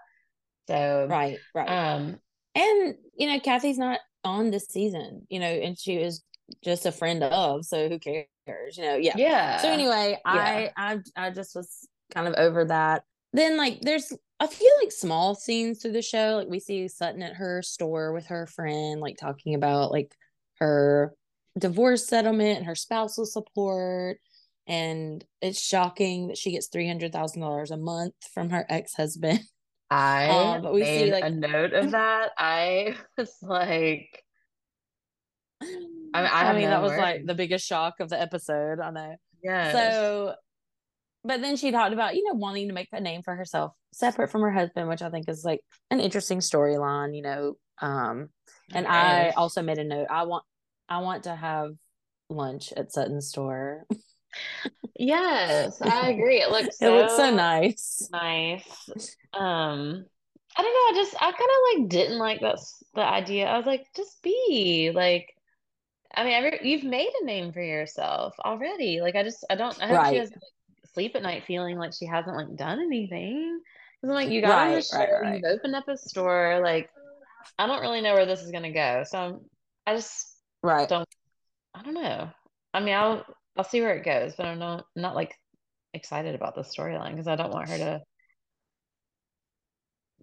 [0.68, 1.40] so Right.
[1.56, 1.68] Right.
[1.70, 2.20] um
[2.56, 6.24] and you know, Kathy's not on this season, you know, and she was
[6.64, 8.78] just a friend of, so who cares?
[8.78, 9.14] You know, yeah.
[9.16, 13.04] yeah So anyway, I I I just was kind of over that.
[13.34, 16.36] Then like there's a few like small scenes through the show.
[16.40, 20.14] Like we see Sutton at her store with her friend, like talking about like
[20.60, 21.14] her
[21.58, 24.18] divorce settlement and her spousal support.
[24.68, 28.94] And it's shocking that she gets three hundred thousand dollars a month from her ex
[28.96, 29.40] husband.
[29.90, 34.24] I Um, but we see, made like- a note of that I was like
[35.62, 38.80] I mean, I have mean, no that was like the biggest shock of the episode.
[38.80, 39.16] I know.
[39.44, 40.34] yes So,
[41.24, 44.30] but then she talked about, you know, wanting to make a name for herself separate
[44.30, 47.56] from her husband, which I think is like an interesting storyline, you know.
[47.82, 48.30] Um,
[48.74, 50.08] and I also made a note.
[50.10, 50.44] I want,
[50.90, 51.72] I want to have
[52.30, 53.86] lunch at Sutton's store.
[54.98, 56.42] Yes, I agree.
[56.42, 58.10] It looks it looks so so nice.
[58.10, 58.90] nice.
[59.34, 60.06] Um,
[60.58, 61.02] I don't know.
[61.02, 62.60] I just I kind of like didn't like that
[62.96, 63.48] the idea.
[63.48, 65.28] I was like, just be like.
[66.16, 69.02] I mean, you've made a name for yourself already.
[69.02, 69.82] Like, I just I don't.
[69.82, 70.18] I hope she Right.
[70.18, 70.54] doesn't like,
[70.94, 73.60] sleep at night feeling like she hasn't like done anything.
[74.02, 75.36] Because I'm like, you got the Right, show, right, right.
[75.36, 76.60] you've opened up a store.
[76.64, 76.90] Like,
[77.58, 79.04] I don't really know where this is gonna go.
[79.08, 79.40] So I'm,
[79.86, 80.90] I just Right.
[80.90, 81.08] don't.
[81.74, 82.30] I don't know.
[82.74, 83.26] I mean, I'll
[83.58, 85.36] I'll see where it goes, but I'm not not like
[85.94, 88.02] excited about the storyline because I don't want her to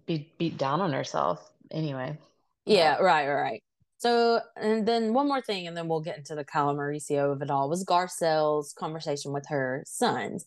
[0.05, 2.17] be beat down on herself anyway.
[2.65, 3.63] Yeah, right, right, right.
[3.97, 7.41] So, and then one more thing, and then we'll get into the Kyle Mauricio of
[7.41, 10.45] it all was Garcelle's conversation with her sons,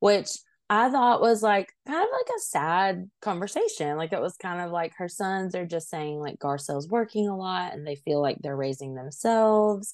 [0.00, 0.30] which
[0.70, 3.96] I thought was like kind of like a sad conversation.
[3.96, 7.36] Like it was kind of like her sons are just saying like Garcelle's working a
[7.36, 9.92] lot and they feel like they're raising themselves.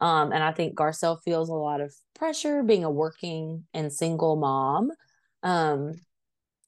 [0.00, 4.36] Um, and I think Garcelle feels a lot of pressure being a working and single
[4.36, 4.90] mom.
[5.42, 6.00] Um,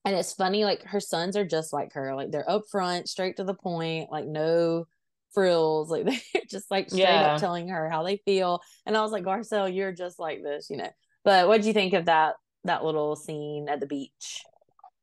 [0.05, 3.45] and it's funny, like her sons are just like her, like they're upfront, straight to
[3.45, 4.87] the point, like no
[5.33, 7.35] frills, like they're just like straight Yeah.
[7.35, 8.61] up telling her how they feel.
[8.87, 10.91] And I was like, Garcelle, you're just like this, you know.
[11.25, 14.45] But what do you think of that that little scene at the beach?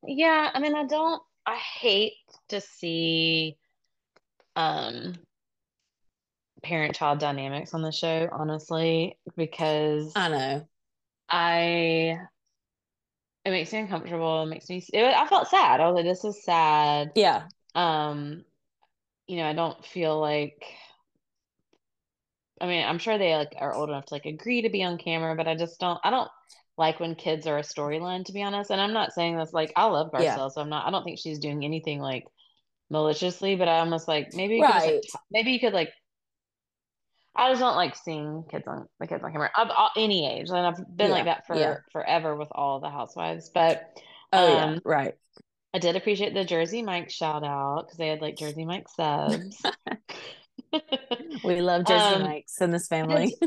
[0.07, 1.21] Yeah, I mean, I don't.
[1.45, 2.13] I hate
[2.49, 3.57] to see
[4.55, 5.15] um
[6.63, 10.67] parent-child dynamics on the show, honestly, because I know.
[11.29, 12.19] I
[13.45, 14.43] it makes me uncomfortable.
[14.43, 14.83] It makes me.
[14.91, 15.79] It, I felt sad.
[15.79, 17.11] I was like, this is sad.
[17.15, 17.43] Yeah.
[17.75, 18.43] Um,
[19.27, 20.65] you know, I don't feel like.
[22.59, 24.97] I mean, I'm sure they like are old enough to like agree to be on
[24.97, 25.99] camera, but I just don't.
[26.03, 26.29] I don't
[26.77, 28.71] like when kids are a storyline, to be honest.
[28.71, 30.47] And I'm not saying this like I love Garcelle, Yeah.
[30.47, 30.87] so I'm not.
[30.87, 32.25] I don't think she's doing anything like
[32.89, 35.91] maliciously, but I almost like maybe you could just like maybe you could like.
[37.37, 40.49] I just don't like seeing kids on the kids on camera of all, any age,
[40.49, 41.77] and I've been like that for yeah.
[41.91, 43.49] forever with all the housewives.
[43.53, 43.91] But
[44.31, 45.13] Oh yeah, um, right.
[45.73, 49.61] I did appreciate the Jersey Mike shout out because they had like Jersey Mike subs.
[51.43, 53.35] We love Jersey Um, Mikes in this family.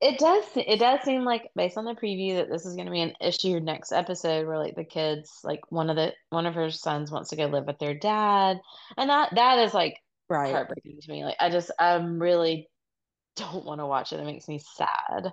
[0.00, 0.44] It does.
[0.54, 3.14] It does seem like based on the preview that this is going to be an
[3.20, 7.10] issue next episode where like the kids, like one of the one of her sons
[7.10, 8.60] wants to go live with their dad,
[8.96, 9.96] and that that is like
[10.28, 10.52] right.
[10.52, 11.24] heartbreaking to me.
[11.24, 12.68] Like I just I'm really
[13.34, 14.20] don't want to watch it.
[14.20, 15.32] It makes me sad.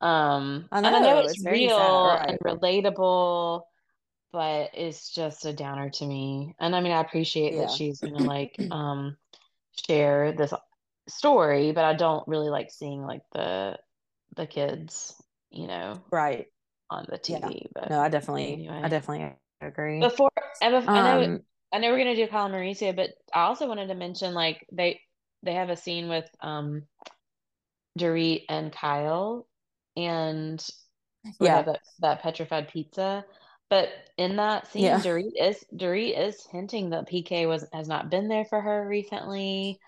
[0.00, 2.30] Um, I and I know know, it's, it's very sad, real right.
[2.30, 3.60] and relatable,
[4.32, 6.54] but it's just a downer to me.
[6.58, 7.66] And I mean, I appreciate Yeah.
[7.66, 9.18] that she's gonna like um
[9.86, 10.54] share this
[11.08, 13.78] story, but I don't really like seeing like the
[14.36, 15.14] the kids,
[15.50, 16.46] you know, Right.
[16.90, 17.48] on the Yeah.
[17.48, 17.66] TV.
[17.74, 18.80] But No, I definitely anyway.
[18.82, 20.00] I definitely agree.
[20.00, 20.30] before
[20.60, 21.40] and bef- I know Um
[21.72, 24.66] I know we're gonna do Kyle and Mauricio, but I also wanted to mention like
[24.72, 25.00] they
[25.42, 26.82] they have a scene with um
[27.98, 29.46] Dorit and Kyle
[29.96, 30.64] and
[31.40, 31.62] Yeah.
[31.62, 33.24] that, that petrified pizza.
[33.70, 34.98] But in that scene, Yeah.
[34.98, 39.78] Dorit is Dorit is hinting that PK was has not been there for her recently.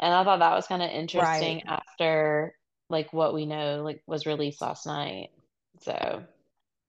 [0.00, 1.64] And I thought that was kind of interesting Right.
[1.66, 2.54] after
[2.90, 5.30] like what we know like was released last night.
[5.80, 6.24] So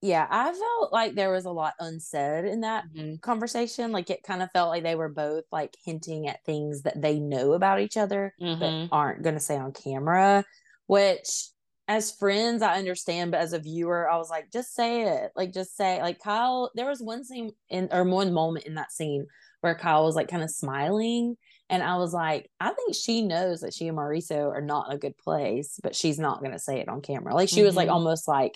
[0.02, 3.16] yeah, I felt like there was a lot unsaid in that Mm-hmm.
[3.22, 3.92] conversation.
[3.92, 7.20] Like it kind of felt like they were both like hinting at things that they
[7.20, 8.60] know about each other Mhm.
[8.60, 10.44] but aren't going to say on camera,
[10.88, 11.50] which
[11.88, 15.32] as friends I understand, but as a viewer I was like just say it.
[15.36, 18.92] Like just say like Kyle there was one scene in or one moment in that
[18.92, 19.26] scene
[19.62, 21.36] where Kyle was like kind of smiling
[21.70, 24.96] and I was like I think she knows that she and Mauricio are not in
[24.96, 27.34] a good place, but she's not going to say it on camera.
[27.34, 27.94] Like she was like Mhm.
[27.94, 28.56] almost like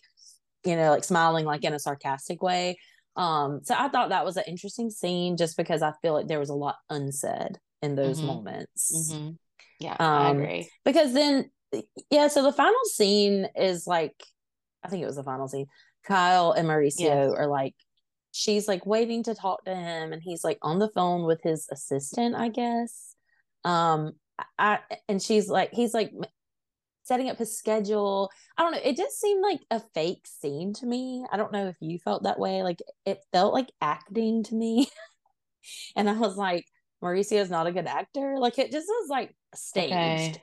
[0.66, 2.78] you know, like smiling like in a sarcastic way.
[3.18, 6.40] Um, so I thought that was an interesting scene just because I feel like there
[6.40, 8.28] was a lot unsaid in those Mhm.
[8.28, 9.12] moments.
[9.12, 9.38] Mhm.
[9.80, 10.70] Yeah, I Um, agree.
[10.86, 11.52] Because then
[12.10, 14.16] yeah, so the final scene is like
[14.84, 15.68] I think it was the final scene.
[16.04, 17.34] Kyle and Mauricio Yes.
[17.38, 17.76] are like
[18.34, 21.68] she's like waiting to talk to him and he's like on the phone with his
[21.72, 23.16] assistant, I guess.
[23.64, 24.14] Um
[24.58, 26.12] I and she's like he's like
[27.04, 28.32] setting up his schedule.
[28.58, 28.82] I don't know.
[28.84, 31.24] It just seemed like a fake scene to me.
[31.32, 32.64] I don't know if you felt that way.
[32.64, 34.90] Like it felt like acting to me.
[35.96, 36.66] and I was like,
[37.04, 38.38] Mauricio's not a good actor.
[38.40, 39.92] Like it just was like staged.
[39.92, 40.42] Okay.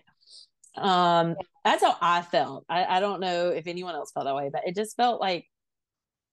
[0.76, 1.34] Um,
[1.64, 2.66] that's how I felt.
[2.68, 5.46] I, I don't know if anyone else felt that way, but it just felt like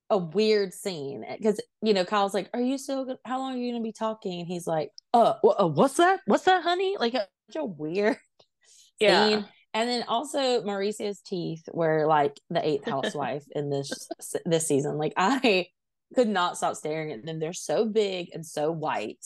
[0.10, 3.06] a weird scene because you know Kyle's like, "Are you still?
[3.06, 5.96] Gonna, how long are you gonna be talking?" And he's like, "Uh, wha- uh what's
[5.96, 6.22] that?
[6.26, 8.18] What's that, honey?" Like a, such a weird
[9.00, 9.28] Yeah.
[9.28, 9.46] scene.
[9.74, 14.08] And then also Mauricio's teeth were like the eighth housewife in this
[14.46, 14.98] this season.
[14.98, 15.68] Like I
[16.16, 17.40] could not stop staring at them.
[17.40, 19.24] They're so big and so white.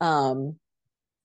[0.00, 0.58] Um,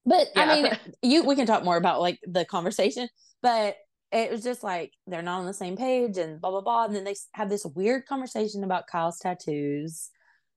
[0.05, 3.09] but I mean, you we can talk more about like the conversation,
[3.41, 3.75] but
[4.11, 6.85] it was just like they're not on the same page and blah blah blah.
[6.85, 10.09] And then they have this weird conversation about Kyle's tattoos.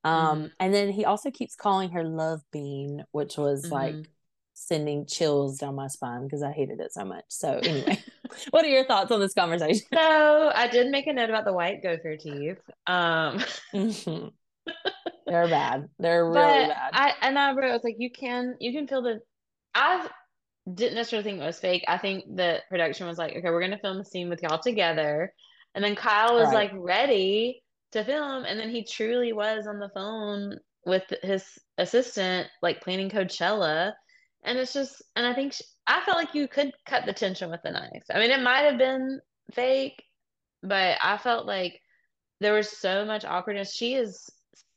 [0.05, 0.51] Um, Mhm.
[0.61, 4.07] and then he also keeps calling her Love Bean, which was like Mhm.
[4.55, 7.24] sending chills down my spine because I hated it so much.
[7.29, 8.03] So anyway,
[8.51, 9.87] what are your thoughts on this conversation?
[9.95, 12.59] So I did make a note about the white gopher teeth.
[12.87, 13.39] Um,
[13.74, 14.33] Mhm.
[15.27, 15.89] They're bad.
[15.99, 16.91] They're really but bad.
[16.95, 19.20] I and I wrote, I was like, you can you can feel the.
[19.74, 20.09] I
[20.72, 21.84] didn't necessarily think it was fake.
[21.89, 25.32] I think the production was like, okay, we're gonna film a scene with y'all together,
[25.74, 26.55] and then Kyle was Right.
[26.55, 27.62] like ready
[27.93, 31.44] to film, and then he truly was on the phone with his
[31.78, 33.93] assistant, like planning Coachella,
[34.44, 37.51] and it's just, and I think sh I felt like you could cut the tension
[37.51, 38.05] with a knife.
[38.12, 39.20] I mean, it might have been
[39.52, 40.02] fake,
[40.62, 41.80] but I felt like
[42.40, 43.74] there was so much awkwardness.
[43.74, 44.30] She is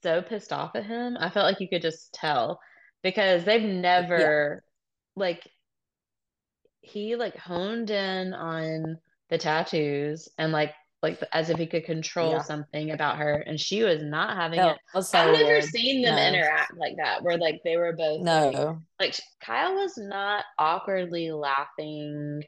[0.03, 1.17] so pissed off at him.
[1.19, 2.59] I felt like you could just tell
[3.03, 4.63] because they've never
[5.15, 5.47] like
[6.85, 8.97] he like honed in on
[9.29, 12.41] the tattoos and like like as if he could control Yeah.
[12.41, 15.03] something about her and she was not having No, it.
[15.03, 15.63] so I've never weird.
[15.65, 16.27] seen them No.
[16.27, 18.81] interact like that where like they were both No.
[18.99, 22.43] like Kyle was not awkwardly laughing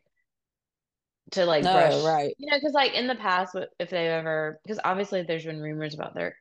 [1.32, 2.34] to like No, brush right.
[2.38, 5.94] you know because like in the past if they've ever because obviously there's been rumors
[5.94, 6.36] about their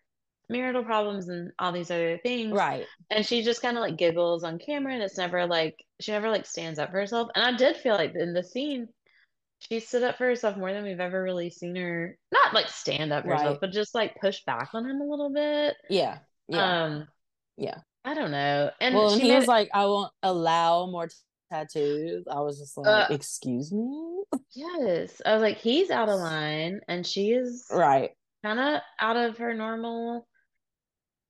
[0.49, 2.85] marital problems and all these other things Right.
[3.11, 6.31] and she just kind of like giggles on camera and it's never like she never
[6.31, 8.87] like stands up for herself and i did feel like in the scene
[9.59, 13.13] she stood up for herself more than we've ever really seen her not like stand
[13.13, 16.19] up for herself but just like push back on him a little bit Yeah.
[16.49, 16.85] Yeah.
[16.85, 17.09] um
[17.57, 17.79] yeah.
[18.05, 21.09] i don't know and well, and she he made was like, I won't allow more
[21.09, 21.15] t-
[21.51, 22.25] tattoos.
[22.31, 24.23] I was just like, Uh, excuse me?
[24.55, 28.11] yes i was like he's out of line and she is Right.
[28.45, 30.27] kind of out of her normal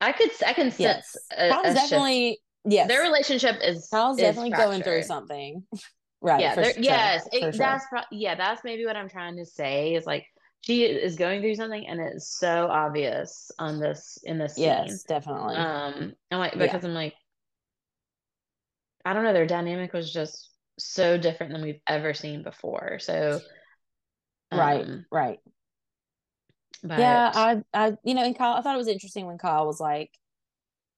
[0.01, 1.16] i could i can sense Yes.
[1.36, 1.74] a, a shift.
[1.77, 2.89] definitely, yes.
[2.89, 5.64] their relationship is Kyle's is definitely going through something.
[6.20, 6.40] right.
[6.40, 7.52] yeah sure, yes it- sure.
[7.52, 10.24] that's pro- yeah that's maybe what i'm trying to say is like
[10.62, 15.02] she is going through something and it's so obvious on this in this scene Yes,
[15.05, 15.55] definitely.
[15.56, 16.62] um i'm like Yeah.
[16.62, 17.14] because i'm like
[19.05, 23.40] i don't know their dynamic was just so different than we've ever seen before so
[24.52, 24.85] right.
[24.85, 25.39] um, Right.
[26.89, 29.67] But Yeah, I, I, you know, and Kyle, I thought it was interesting when Kyle
[29.67, 30.11] was like,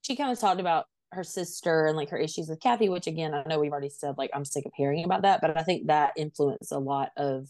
[0.02, 3.34] she kind of talked about her sister and like her issues with Kathy, which again,
[3.34, 5.86] I know we've already said, like, I'm sick of hearing about that, but I think
[5.88, 7.48] that influenced a lot of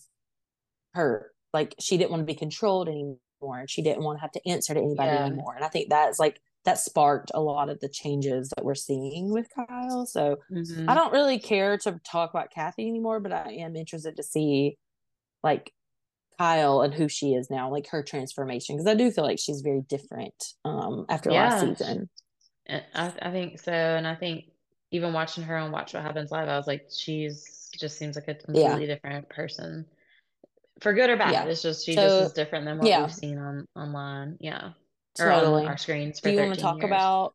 [0.95, 1.33] her.
[1.53, 3.19] Like, she didn't want to be controlled anymore,
[3.59, 5.27] and she didn't want to have to answer to anybody Yeah.
[5.27, 5.55] anymore.
[5.55, 9.31] And I think that's like, that sparked a lot of the changes that we're seeing
[9.31, 10.05] with Kyle.
[10.07, 10.89] So mhm.
[10.89, 14.77] I don't really care to talk about Kathy anymore, but I am interested to see
[15.43, 15.73] like
[16.39, 19.61] Kyle and who she is now, like her transformation, because I do feel like she's
[19.61, 20.35] very different
[20.65, 22.09] um after last season.
[22.69, 24.45] I, I think so and i think
[24.91, 28.29] even watching her on watch what happens live i was like she's just seems like
[28.29, 29.87] a completely different person
[30.83, 31.45] for good or bad Yeah.
[31.47, 33.01] it's just she So, just is different than what yeah.
[33.01, 34.73] we've seen on online yeah
[35.19, 35.63] or Totally.
[35.63, 36.85] on our screens for Do you want to talk years.
[36.85, 37.35] about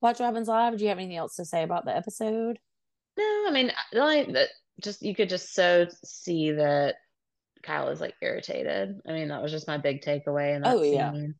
[0.00, 0.78] Watch What Happens Live?
[0.78, 2.58] Do you have anything else to say about the episode?
[3.18, 4.48] no i mean the only that
[4.80, 6.94] just you could just so see that
[7.62, 9.00] Kyle is like irritated.
[9.08, 11.12] I mean, that was just my big takeaway that Oh, yeah.
[11.12, 11.34] scene.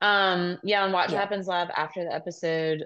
[0.00, 1.20] Um, yeah, on Watch Yeah.
[1.20, 2.84] Happens Live after the episode,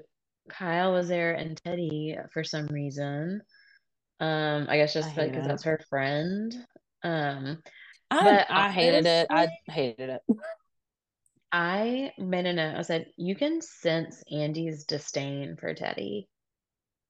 [0.48, 3.40] Kyle was there and Teddi for some reason.
[4.20, 5.48] Um, I guess just because it.
[5.48, 6.55] that's her friend.
[7.03, 7.62] Um,
[8.11, 9.27] I, But I hated it.
[9.31, 10.23] I hated it.
[11.53, 12.77] I made a note.
[12.77, 16.27] I said, you can sense Andy's disdain for Teddi.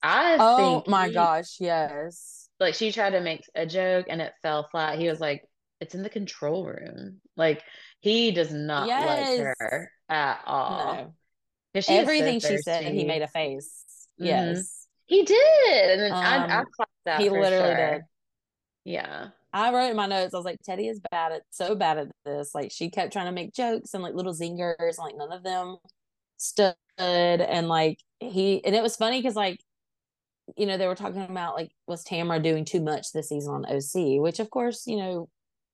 [0.03, 2.49] I Oh think my he- gosh, yes.
[2.61, 4.99] like she tried to make a joke and it fell flat.
[4.99, 5.43] He was like,
[5.81, 7.21] it's in the control room.
[7.37, 7.63] Like
[8.01, 9.39] he does not Yes.
[9.39, 10.95] like her at all.
[10.95, 11.15] No.
[11.75, 13.85] she is so Everything she said, and he made a face.
[14.21, 14.27] Mhm.
[14.27, 14.87] Yes.
[15.07, 15.91] He did.
[15.91, 17.91] And then I, I Um, clocked that he literally sure.
[17.95, 18.03] did.
[18.85, 19.29] Yeah.
[19.53, 22.09] I wrote in my notes, I was like, Teddi is bad at so bad at
[22.25, 22.55] this.
[22.55, 25.43] Like she kept trying to make jokes and like little zingers, and like none of
[25.43, 25.77] them
[26.37, 26.75] stood.
[26.99, 29.59] And like he and it was funny because like
[30.57, 33.67] you know, they were talking about like was Tamara doing too much this season on
[33.67, 35.29] OC, which of course, you know,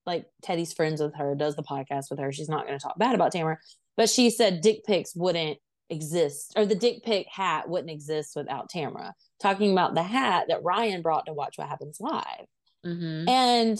[0.06, 2.32] like Teddi's friends with her, does the podcast with her.
[2.32, 3.58] She's not gonna talk bad about Tamara.
[3.96, 5.58] But she said dick pics wouldn't
[5.90, 9.14] exist or the dick pic hat wouldn't exist without Tamara.
[9.40, 12.46] Talking about the hat that Ryan brought to watch what happens live.
[12.82, 13.78] hmm And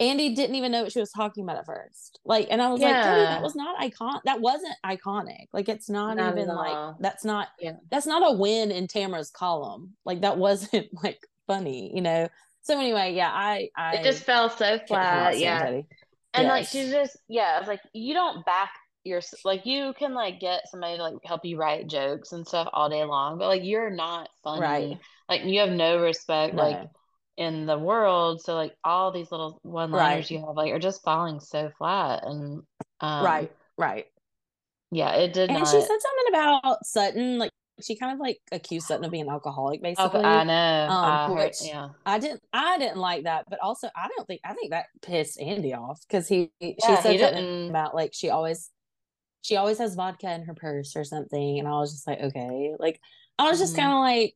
[0.00, 2.18] Andy didn't even know what she was talking about at first.
[2.24, 4.20] Like, and I was like, Teddi, that was not icon.
[4.24, 5.46] That wasn't iconic.
[5.52, 7.48] Like, it's not, Not even like that's not.
[7.60, 7.74] Yeah.
[7.90, 9.92] That's not a win in Tamara's column.
[10.04, 12.28] Like, that wasn't like funny, you know.
[12.62, 15.38] So anyway, yeah, I, I It just fell so flat.
[15.38, 15.82] Yeah.
[16.34, 16.70] And like Yes.
[16.70, 18.70] she's just yeah, it's like you don't back
[19.04, 22.68] your like you can like get somebody to like help you write jokes and stuff
[22.72, 24.62] all day long, but like you're not funny.
[24.62, 25.00] Right.
[25.28, 26.80] Like you have no respect like
[27.36, 28.42] in the world.
[28.42, 30.30] So like all these little one liners Right.
[30.30, 32.62] you have like are just falling so flat and
[33.00, 34.06] um right, right.
[34.90, 37.38] yeah, it did And not she said something about Sutton.
[37.38, 37.52] Like,
[37.84, 40.22] she kind of like accused Sutton of being an alcoholic, Okay, basically.
[40.24, 40.88] I know.
[40.90, 41.88] I heard, which- yeah.
[42.04, 45.40] I didn't I didn't like that, but also I don't think I think that pissed
[45.40, 48.70] Andy off because he she Yeah, said he something about like she always
[49.42, 52.72] she always has vodka in her purse or something, and I was just like, okay,
[52.78, 53.00] like
[53.38, 53.78] I was just Mhm.
[53.78, 54.34] kind of like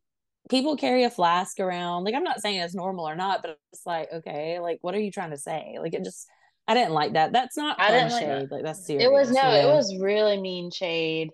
[0.50, 2.04] people carry a flask around.
[2.04, 5.00] Like I'm not saying it's normal or not, but it's like okay, like what are
[5.00, 5.76] you trying to say?
[5.80, 6.26] Like it just
[6.68, 7.32] I didn't like that.
[7.32, 8.40] That's not I didn't like that.
[8.40, 8.50] shade.
[8.50, 9.04] Like that's serious.
[9.06, 11.30] It was no, you it was really mean shade.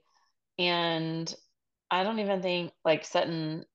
[0.58, 1.34] And
[1.92, 3.66] I don't even think like Sutton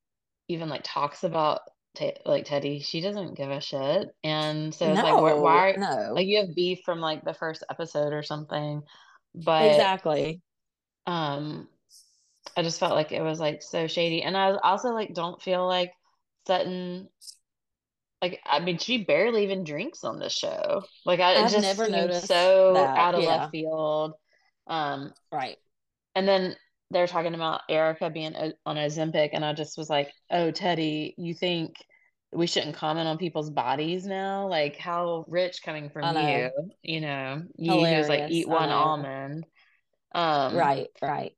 [0.50, 1.62] even like talks about
[1.96, 2.84] Te- like Teddi.
[2.86, 4.10] She doesn't give a shit.
[4.24, 7.34] And so it's like why, No, why no like you have beef from like the
[7.36, 8.84] first episode or something.
[9.36, 10.42] But exactly.
[11.08, 11.70] um
[12.58, 14.24] I just felt like it was like so shady.
[14.24, 15.94] And I also like don't feel like
[16.48, 17.10] Sutton
[18.22, 20.84] like I mean she barely even drinks on the show.
[21.06, 23.30] Like I I've just never noticed so that, out of yeah.
[23.30, 24.14] left field.
[24.68, 25.58] Um Right.
[26.16, 26.56] and then
[26.92, 31.34] they're talking about Erika being on Ozempic, and I just was like, "Oh, Teddi, you
[31.34, 31.76] think
[32.32, 34.48] we shouldn't comment on people's bodies now?
[34.48, 36.50] Like, how rich coming from you?
[36.82, 39.46] You know, you who's like eat one almond."
[40.14, 40.88] Um, right.
[41.02, 41.34] Right.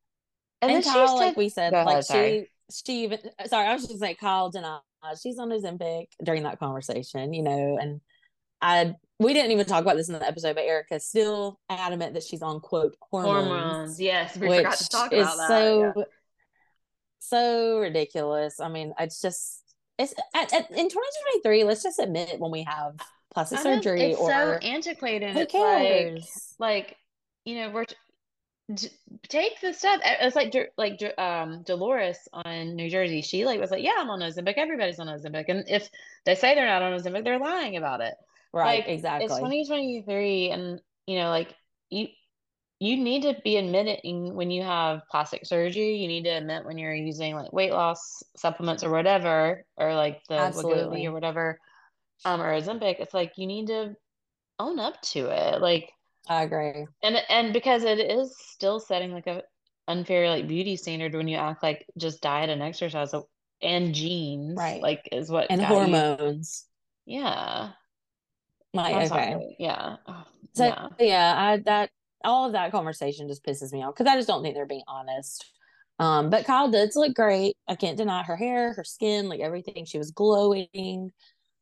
[0.62, 2.50] And, and then Kyle, she like we said, like ahead, sorry.
[2.70, 4.82] she she even sorry, I was just like Kyle denied
[5.22, 8.02] she's on Ozempic during that conversation, you know, and
[8.62, 12.24] I we didn't even talk about this in the episode, but Erika's still adamant that
[12.24, 14.02] she's on quote hormones, hormones.
[14.02, 15.48] Yes, we which forgot to talk is about that.
[15.48, 16.04] so yeah.
[17.20, 18.60] so ridiculous.
[18.60, 19.64] I mean, it's just
[19.98, 21.64] it's at, at, in 2023.
[21.66, 22.96] Let's just admit when we have
[23.34, 25.34] plastic surgery it's or so antiquated.
[25.34, 26.56] who It's like, cares?
[26.58, 26.96] like
[27.46, 27.86] you know, we're
[28.74, 28.90] d-
[29.28, 30.00] take the stuff.
[30.04, 33.22] It's like like um Dolores on New Jersey.
[33.22, 34.54] She like was like, yeah, I'm on Ozempic.
[34.56, 35.90] Everybody's on Ozempic, and if
[36.26, 38.14] they say they're not on Ozempic, they're lying about it.
[38.54, 39.26] Right, like, exactly.
[39.26, 41.54] It's 2023, and you know, like
[41.90, 42.08] you
[42.80, 45.96] you need to be admitting when you have plastic surgery.
[45.98, 50.22] You need to admit when you're using like weight loss supplements or whatever, or like
[50.30, 51.02] the Absolutely.
[51.02, 51.60] Wegovy or whatever,
[52.26, 53.00] um, or Ozempic.
[53.00, 53.96] It's like you need to
[54.60, 55.92] own up to it, like
[56.28, 56.86] I agree.
[57.04, 59.44] and and because it is still setting like a
[59.88, 63.12] unfair like beauty standard when you act like just diet and exercise
[63.62, 64.82] and genes, Right.
[64.82, 66.66] like is what And got you- hormones.
[67.06, 67.72] Yeah,
[68.74, 69.08] Like I'm okay.
[69.08, 69.56] sorry.
[69.60, 69.96] Yeah,
[70.54, 70.88] So yeah.
[71.00, 71.90] yeah, I that
[72.24, 74.84] all of that conversation just pisses me off because I just don't think they're being
[74.88, 75.46] honest.
[76.00, 77.56] Um, but Kyle does look great.
[77.68, 79.86] I can't deny her hair, her skin, like everything.
[79.86, 81.12] She was glowing.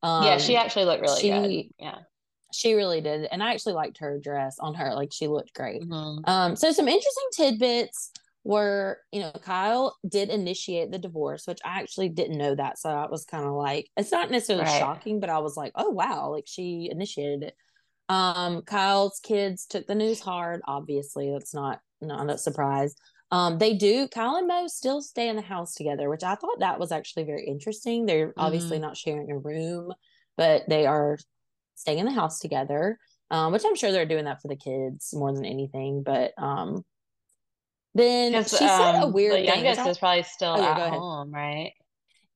[0.03, 1.65] Um, yeah, she actually looked really she- good.
[1.85, 1.97] Yeah.
[2.53, 4.93] she really did, and I actually liked her dress on her.
[4.93, 5.81] Like she looked great.
[5.83, 6.27] Mhm.
[6.27, 8.11] Um, so some interesting tidbits
[8.47, 12.79] were, you know, Kyle did initiate the divorce, which I actually didn't know that.
[12.79, 14.79] So I was kind of like, it's not necessarily Right.
[14.79, 17.55] shocking, but I was like, oh wow, like she initiated it.
[18.09, 20.61] Um, Kyle's kids took the news hard.
[20.67, 22.95] Obviously, that's not not a surprise.
[23.31, 24.07] Um, they do.
[24.07, 27.25] Kyle and Mo still stay in the house together, which I thought that was actually
[27.25, 28.05] very interesting.
[28.05, 28.81] They're obviously Mhm.
[28.81, 29.93] not sharing a room,
[30.37, 31.17] but they are
[31.75, 32.97] staying in the house together,
[33.31, 36.03] um, which I'm sure they're doing that for the kids more than anything.
[36.03, 36.85] But um,
[37.97, 41.73] then she said a um, weird the youngest is probably still Oh, at home, right?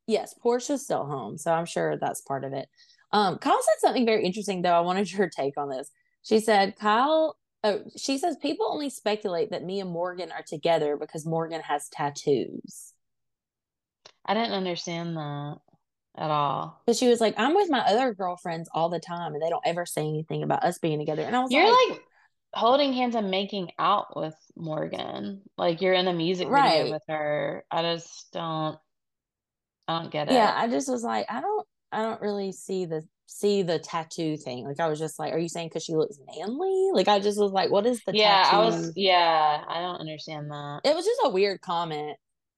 [0.08, 2.68] Yes, Portia's still home, so I'm sure that's part of it.
[3.14, 4.74] Um, Kyle said something very interesting though.
[4.74, 5.90] I wanted your take on this.
[6.24, 10.98] She said, Kyle, oh, she says people only speculate that me and Morgan are together
[10.98, 12.94] because Morgan has tattoos.
[14.26, 15.58] I didn't understand that
[16.18, 16.82] at all.
[16.86, 19.66] But she was like, I'm with my other girlfriends all the time and they don't
[19.66, 21.24] ever say anything about us being together.
[21.24, 22.02] And I was like, You're like, like
[22.54, 25.42] holding hands and making out with Morgan.
[25.58, 26.82] Like you're in a music Right.
[26.84, 27.64] video with her.
[27.72, 28.78] I just don't
[29.88, 30.34] I don't get it.
[30.34, 34.38] yeah, I just was like, I don't I don't really see the see the tattoo
[34.38, 34.66] thing.
[34.66, 36.90] Like I was just like, are you saying because she looks manly?
[36.94, 38.56] Like I just was like, what is the yeah, tattoo?
[38.58, 40.82] I was yeah, I don't understand that.
[40.84, 42.18] it was just a weird comment.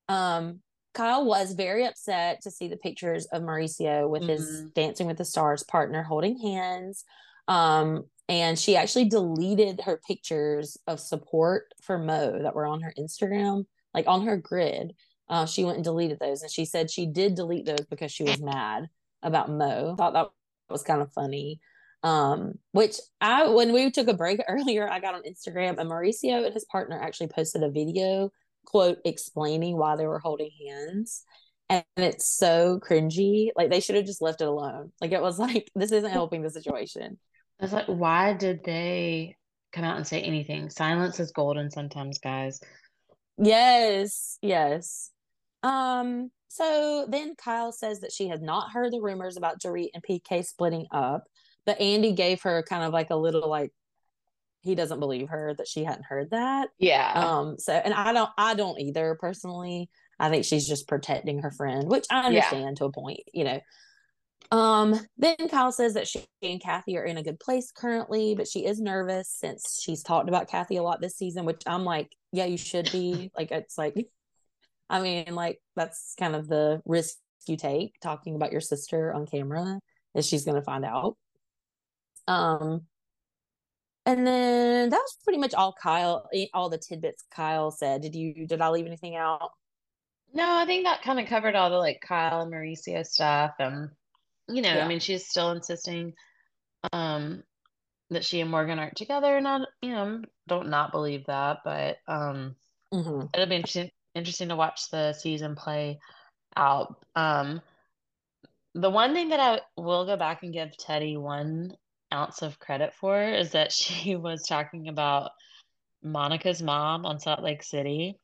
[0.10, 0.62] Um,
[0.94, 4.74] Kyle was very upset to see the pictures of Mauricio with his Mhm.
[4.76, 7.04] Dancing with the Stars partner holding hands.
[7.48, 12.94] Um, and she actually deleted her pictures of support for Mo that were on her
[12.98, 14.94] Instagram, like on her grid.
[15.30, 18.24] Uh, she went and deleted those, and she said she did delete those because she
[18.24, 18.88] was mad
[19.22, 19.96] about Mo.
[19.98, 20.28] Thought that
[20.70, 21.60] was kind of funny.
[22.04, 26.46] Um, which I when we took a break earlier, I got on Instagram and Mauricio
[26.46, 28.30] and his partner actually posted a video
[28.66, 31.24] quote explaining why they were holding hands.
[31.70, 33.50] And it's so cringy.
[33.56, 34.92] Like they should have just left it alone.
[35.02, 37.18] Like it was like this isn't helping the situation.
[37.60, 39.38] I was like, why did they
[39.72, 40.70] come out and say anything?
[40.70, 42.60] Silence is golden sometimes, guys.
[43.38, 45.12] Yes, yes.
[45.64, 50.04] Um, so then Kyle says that she has not heard the rumors about Dorit and
[50.04, 51.24] PK splitting up,
[51.66, 53.72] but Andy gave her kind of like a little like
[54.62, 56.70] he doesn't believe her that she hadn't heard that.
[56.78, 57.12] Yeah.
[57.16, 59.90] Um, so and I don't I don't either personally.
[60.20, 62.28] I think she's just protecting her friend, which I Yeah.
[62.28, 63.60] understand to a point, you know.
[64.52, 68.48] Um, then Kyle says that she and Kathy are in a good place currently, but
[68.48, 72.16] she is nervous since she's talked about Kathy a lot this season, which I'm like,
[72.32, 73.32] yeah, you should be.
[73.38, 73.96] Like it's like
[74.90, 77.16] I mean, like that's kind of the risk
[77.48, 79.80] you take talking about your sister on camera
[80.16, 81.18] is she's gonna find out.
[82.28, 82.82] Um
[84.06, 88.02] and then that was pretty much all Kyle, eh, all the tidbits Kyle said.
[88.02, 89.52] Did you did I leave anything out?
[90.34, 93.52] No, I think that kind of covered all the like Kyle and Mauricio stuff.
[93.60, 93.90] And,
[94.48, 94.82] you know, Yeah.
[94.82, 96.14] I mean, she's still insisting
[96.94, 97.44] um
[98.12, 101.98] that she and Morgan aren't together, and I, you know, don't not believe that, but
[102.08, 102.56] um
[102.92, 106.00] hmm it'll be interesting interesting to watch the season play
[106.58, 106.96] out.
[107.16, 107.62] Um
[108.76, 111.76] the one thing that I will go back and give Teddi one
[112.14, 115.32] ounce of credit for is that she was talking about
[116.04, 118.20] Monica's mom on Salt Lake City.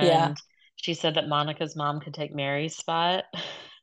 [0.00, 0.30] Yeah.
[0.30, 0.40] And
[0.76, 3.24] she said that Monica's mom could take Mary's spot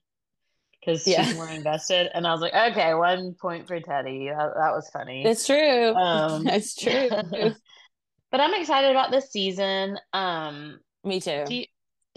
[0.86, 1.24] because Yeah.
[1.24, 2.10] she's more invested.
[2.14, 4.30] And I was like, okay, one point for Teddi.
[4.30, 5.24] That, that was funny.
[5.26, 5.94] It's true.
[5.94, 7.10] Um, it's true.
[8.32, 9.98] but I'm excited about this season.
[10.14, 11.46] Um, Me too.
[11.50, 11.66] you-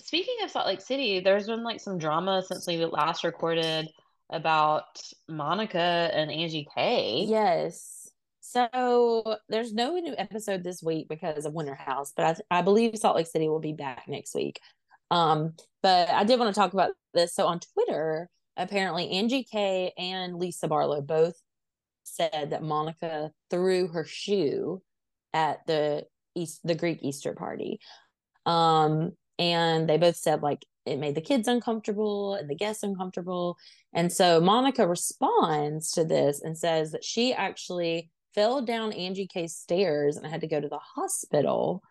[0.01, 3.89] speaking of Salt Lake City, there's been like some drama since we last recorded
[4.31, 4.85] about
[5.29, 7.25] Monica and Angie K.
[7.29, 8.11] Yes.
[8.41, 12.97] So there's no new episode this week because of Winter House, but I, I believe
[12.97, 14.61] Salt Lake City will be back next week.
[15.11, 17.35] Um, but I did want to talk about this.
[17.35, 21.41] So on Twitter, apparently Angie K and Lisa Barlow both
[22.05, 24.83] said that Monica threw her shoe
[25.33, 26.05] at the
[26.35, 27.81] East the Greek Easter party.
[28.45, 33.57] Um, and they both said like it made the kids uncomfortable and the guests uncomfortable.
[33.93, 39.57] And so Monica responds to this and says that she actually fell down Angie K's
[39.57, 41.83] stairs and had to go to the hospital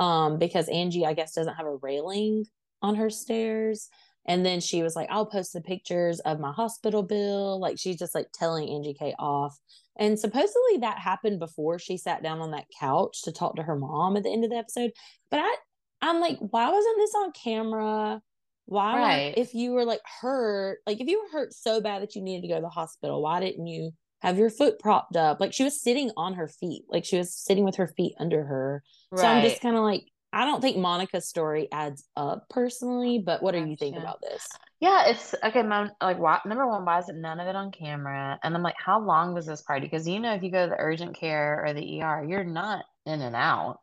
[0.00, 2.46] um, because Angie, I guess, doesn't have a railing
[2.82, 3.88] on her stairs.
[4.26, 7.58] And then she was like, I'll post the pictures of my hospital bill.
[7.58, 9.56] Like she's just like telling Angie K off.
[9.98, 13.76] And supposedly that happened before she sat down on that couch to talk to her
[13.76, 14.92] mom at the end of the episode.
[15.30, 15.54] But I,
[16.02, 18.22] I'm like, why wasn't this on camera?
[18.66, 19.34] Why, Right.
[19.36, 22.42] if you were like hurt, like if you were hurt so bad that you needed
[22.42, 23.90] to go to the hospital, why didn't you
[24.20, 25.40] have your foot propped up?
[25.40, 28.44] Like she was sitting on her feet, like she was sitting with her feet under
[28.44, 28.82] her.
[29.16, 33.42] So I'm just kind of like, I don't think Monica's story adds up personally, but
[33.42, 34.46] what do you think about this?
[34.78, 35.62] Yeah, it's okay.
[35.62, 38.38] My, like, why, number one, why is it none of it on camera?
[38.42, 39.86] And I'm like, how long was this party?
[39.86, 42.84] Because you know, if you go to the urgent care or the ER, you're not
[43.06, 43.78] in and out.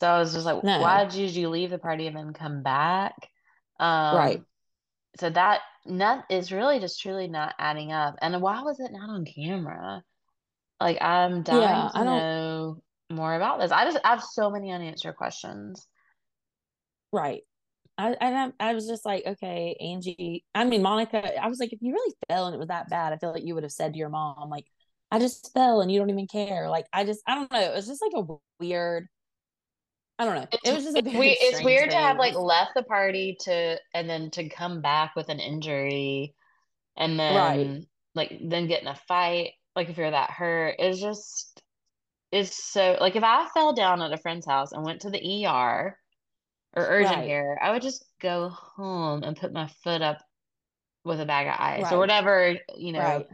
[0.00, 0.80] So I was just like, No.
[0.80, 3.14] why did you leave the party and then come back?
[3.78, 4.42] Um, Right.
[5.20, 8.16] So that not is really just truly not adding up.
[8.20, 10.02] And why was it not on camera?
[10.80, 12.82] Like, I'm dying Yeah, to I don't- know
[13.14, 13.70] more about this.
[13.70, 15.86] I just I have so many unanswered questions.
[17.12, 17.42] Right.
[17.96, 20.44] I and I, I was just like, okay, Angie.
[20.54, 21.40] I mean, Monica.
[21.40, 23.44] I was like, if you really fell and it was that bad, I feel like
[23.44, 24.66] you would have said to your mom, like,
[25.10, 26.68] I just fell and you don't even care.
[26.68, 27.60] Like, I just, I don't know.
[27.60, 29.06] It was just like a weird.
[30.18, 30.46] I don't know.
[30.52, 31.36] It's, it was just a it's weird.
[31.40, 35.28] It's weird to have like left the party to and then to come back with
[35.28, 36.34] an injury
[36.96, 37.56] and Right.
[37.56, 39.52] then like then get in a fight.
[39.74, 41.60] Like if you're that hurt, it's just
[42.34, 45.46] it's so like if I fell down at a friend's house and went to the
[45.46, 45.96] ER
[46.76, 47.28] or urgent Right.
[47.28, 50.18] care, I would just go home and put my foot up
[51.04, 53.00] with a bag of ice or whatever, you know.
[53.00, 53.26] Right.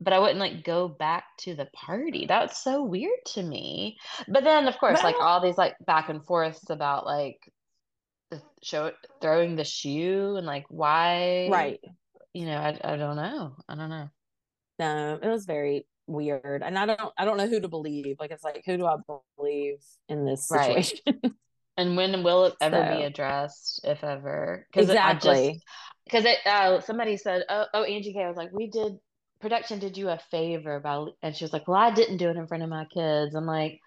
[0.00, 2.26] But I wouldn't like go back to the party.
[2.26, 3.98] That's so weird to me.
[4.28, 7.38] But then of course, But like all these like back and forths about like
[8.30, 11.80] the show throwing the shoe and like why, Right.
[12.34, 13.56] you know, I I don't know.
[13.68, 14.08] I don't know.
[14.78, 17.12] No, it was very weird, and I don't.
[17.18, 18.16] I don't know who to believe.
[18.18, 18.96] Like, it's like, who do I
[19.36, 19.78] believe
[20.08, 20.84] in this Right.
[20.84, 21.34] situation?
[21.76, 24.64] And when will it ever be addressed, if ever?
[24.72, 25.60] Because I exactly.
[26.04, 28.98] because it uh somebody said, oh oh Angie K was like, we did
[29.40, 32.36] production did you a favor by and she was like, well I didn't do it
[32.36, 33.34] in front of my kids.
[33.34, 33.80] I'm like,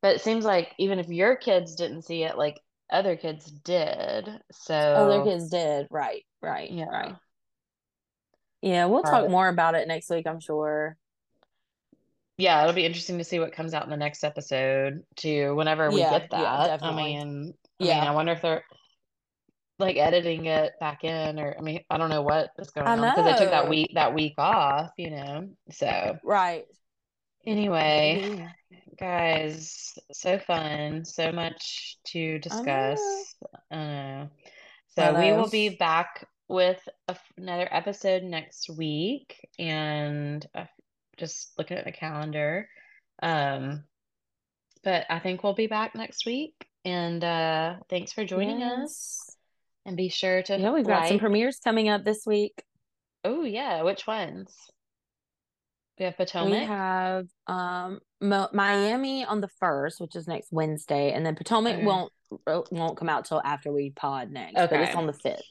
[0.00, 4.28] but it seems like even if your kids didn't see it, like other kids did.
[4.52, 5.88] So Other kids did.
[5.90, 6.24] Right.
[6.40, 6.70] Right.
[6.70, 6.84] yeah.
[6.84, 7.16] Right.
[8.60, 10.96] Yeah, we'll talk more about it next week, I'm sure.
[12.38, 15.90] Yeah, it'll be interesting to see what comes out in the next episode too, whenever
[15.92, 16.78] we Yeah, get yeah, that.
[16.82, 18.64] I mean, I mean, I wonder if they're
[19.78, 22.94] like editing it back in or I mean, I don't know what is going I
[22.96, 25.48] on because they took that week that week off, you know.
[25.70, 26.66] So Right.
[27.46, 28.48] anyway,
[28.98, 33.34] guys, so fun, so much to discuss.
[33.70, 34.30] I know.
[34.98, 36.86] I So we will be back with
[37.36, 40.46] another episode next week, and
[41.16, 42.68] just looking at the calendar.
[43.22, 43.84] Um,
[44.84, 46.54] but I think we'll be back next week.
[46.84, 49.36] And uh, thanks for joining us.
[49.86, 51.20] And be sure to Yeah, we've got some like.
[51.20, 52.62] premieres coming up this week.
[53.24, 54.52] Oh yeah, which ones?
[55.98, 56.60] We have Potomac.
[56.60, 61.76] We have um Mo- Miami on the first, which is next Wednesday, and then Potomac
[61.76, 61.84] Okay.
[61.84, 62.12] won't
[62.46, 65.42] uh, won't come out till after we pod next, but it's on the fifth.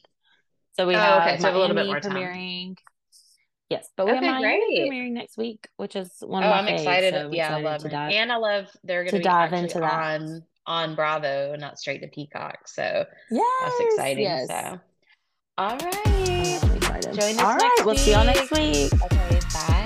[0.73, 1.37] So we Oh, have okay.
[1.37, 2.11] So have a little bit Miami more time.
[2.13, 2.77] premiering.
[3.71, 4.91] Yes, but we have Okay, Miami great.
[4.91, 6.79] premiering next week, which is one Oh, of my I'm faves.
[6.79, 7.13] excited.
[7.13, 9.79] So Yeah, I love to dive And I love they're going to be dive into
[9.79, 9.93] that.
[9.93, 12.67] on on Bravo, not straight to Peacock.
[12.67, 14.23] So yeah, that's exciting.
[14.23, 14.49] yes.
[14.49, 14.79] So,
[15.57, 17.13] all excited.
[17.13, 18.91] Join us All right, next we'll see y'all next week.
[19.03, 19.80] Okay.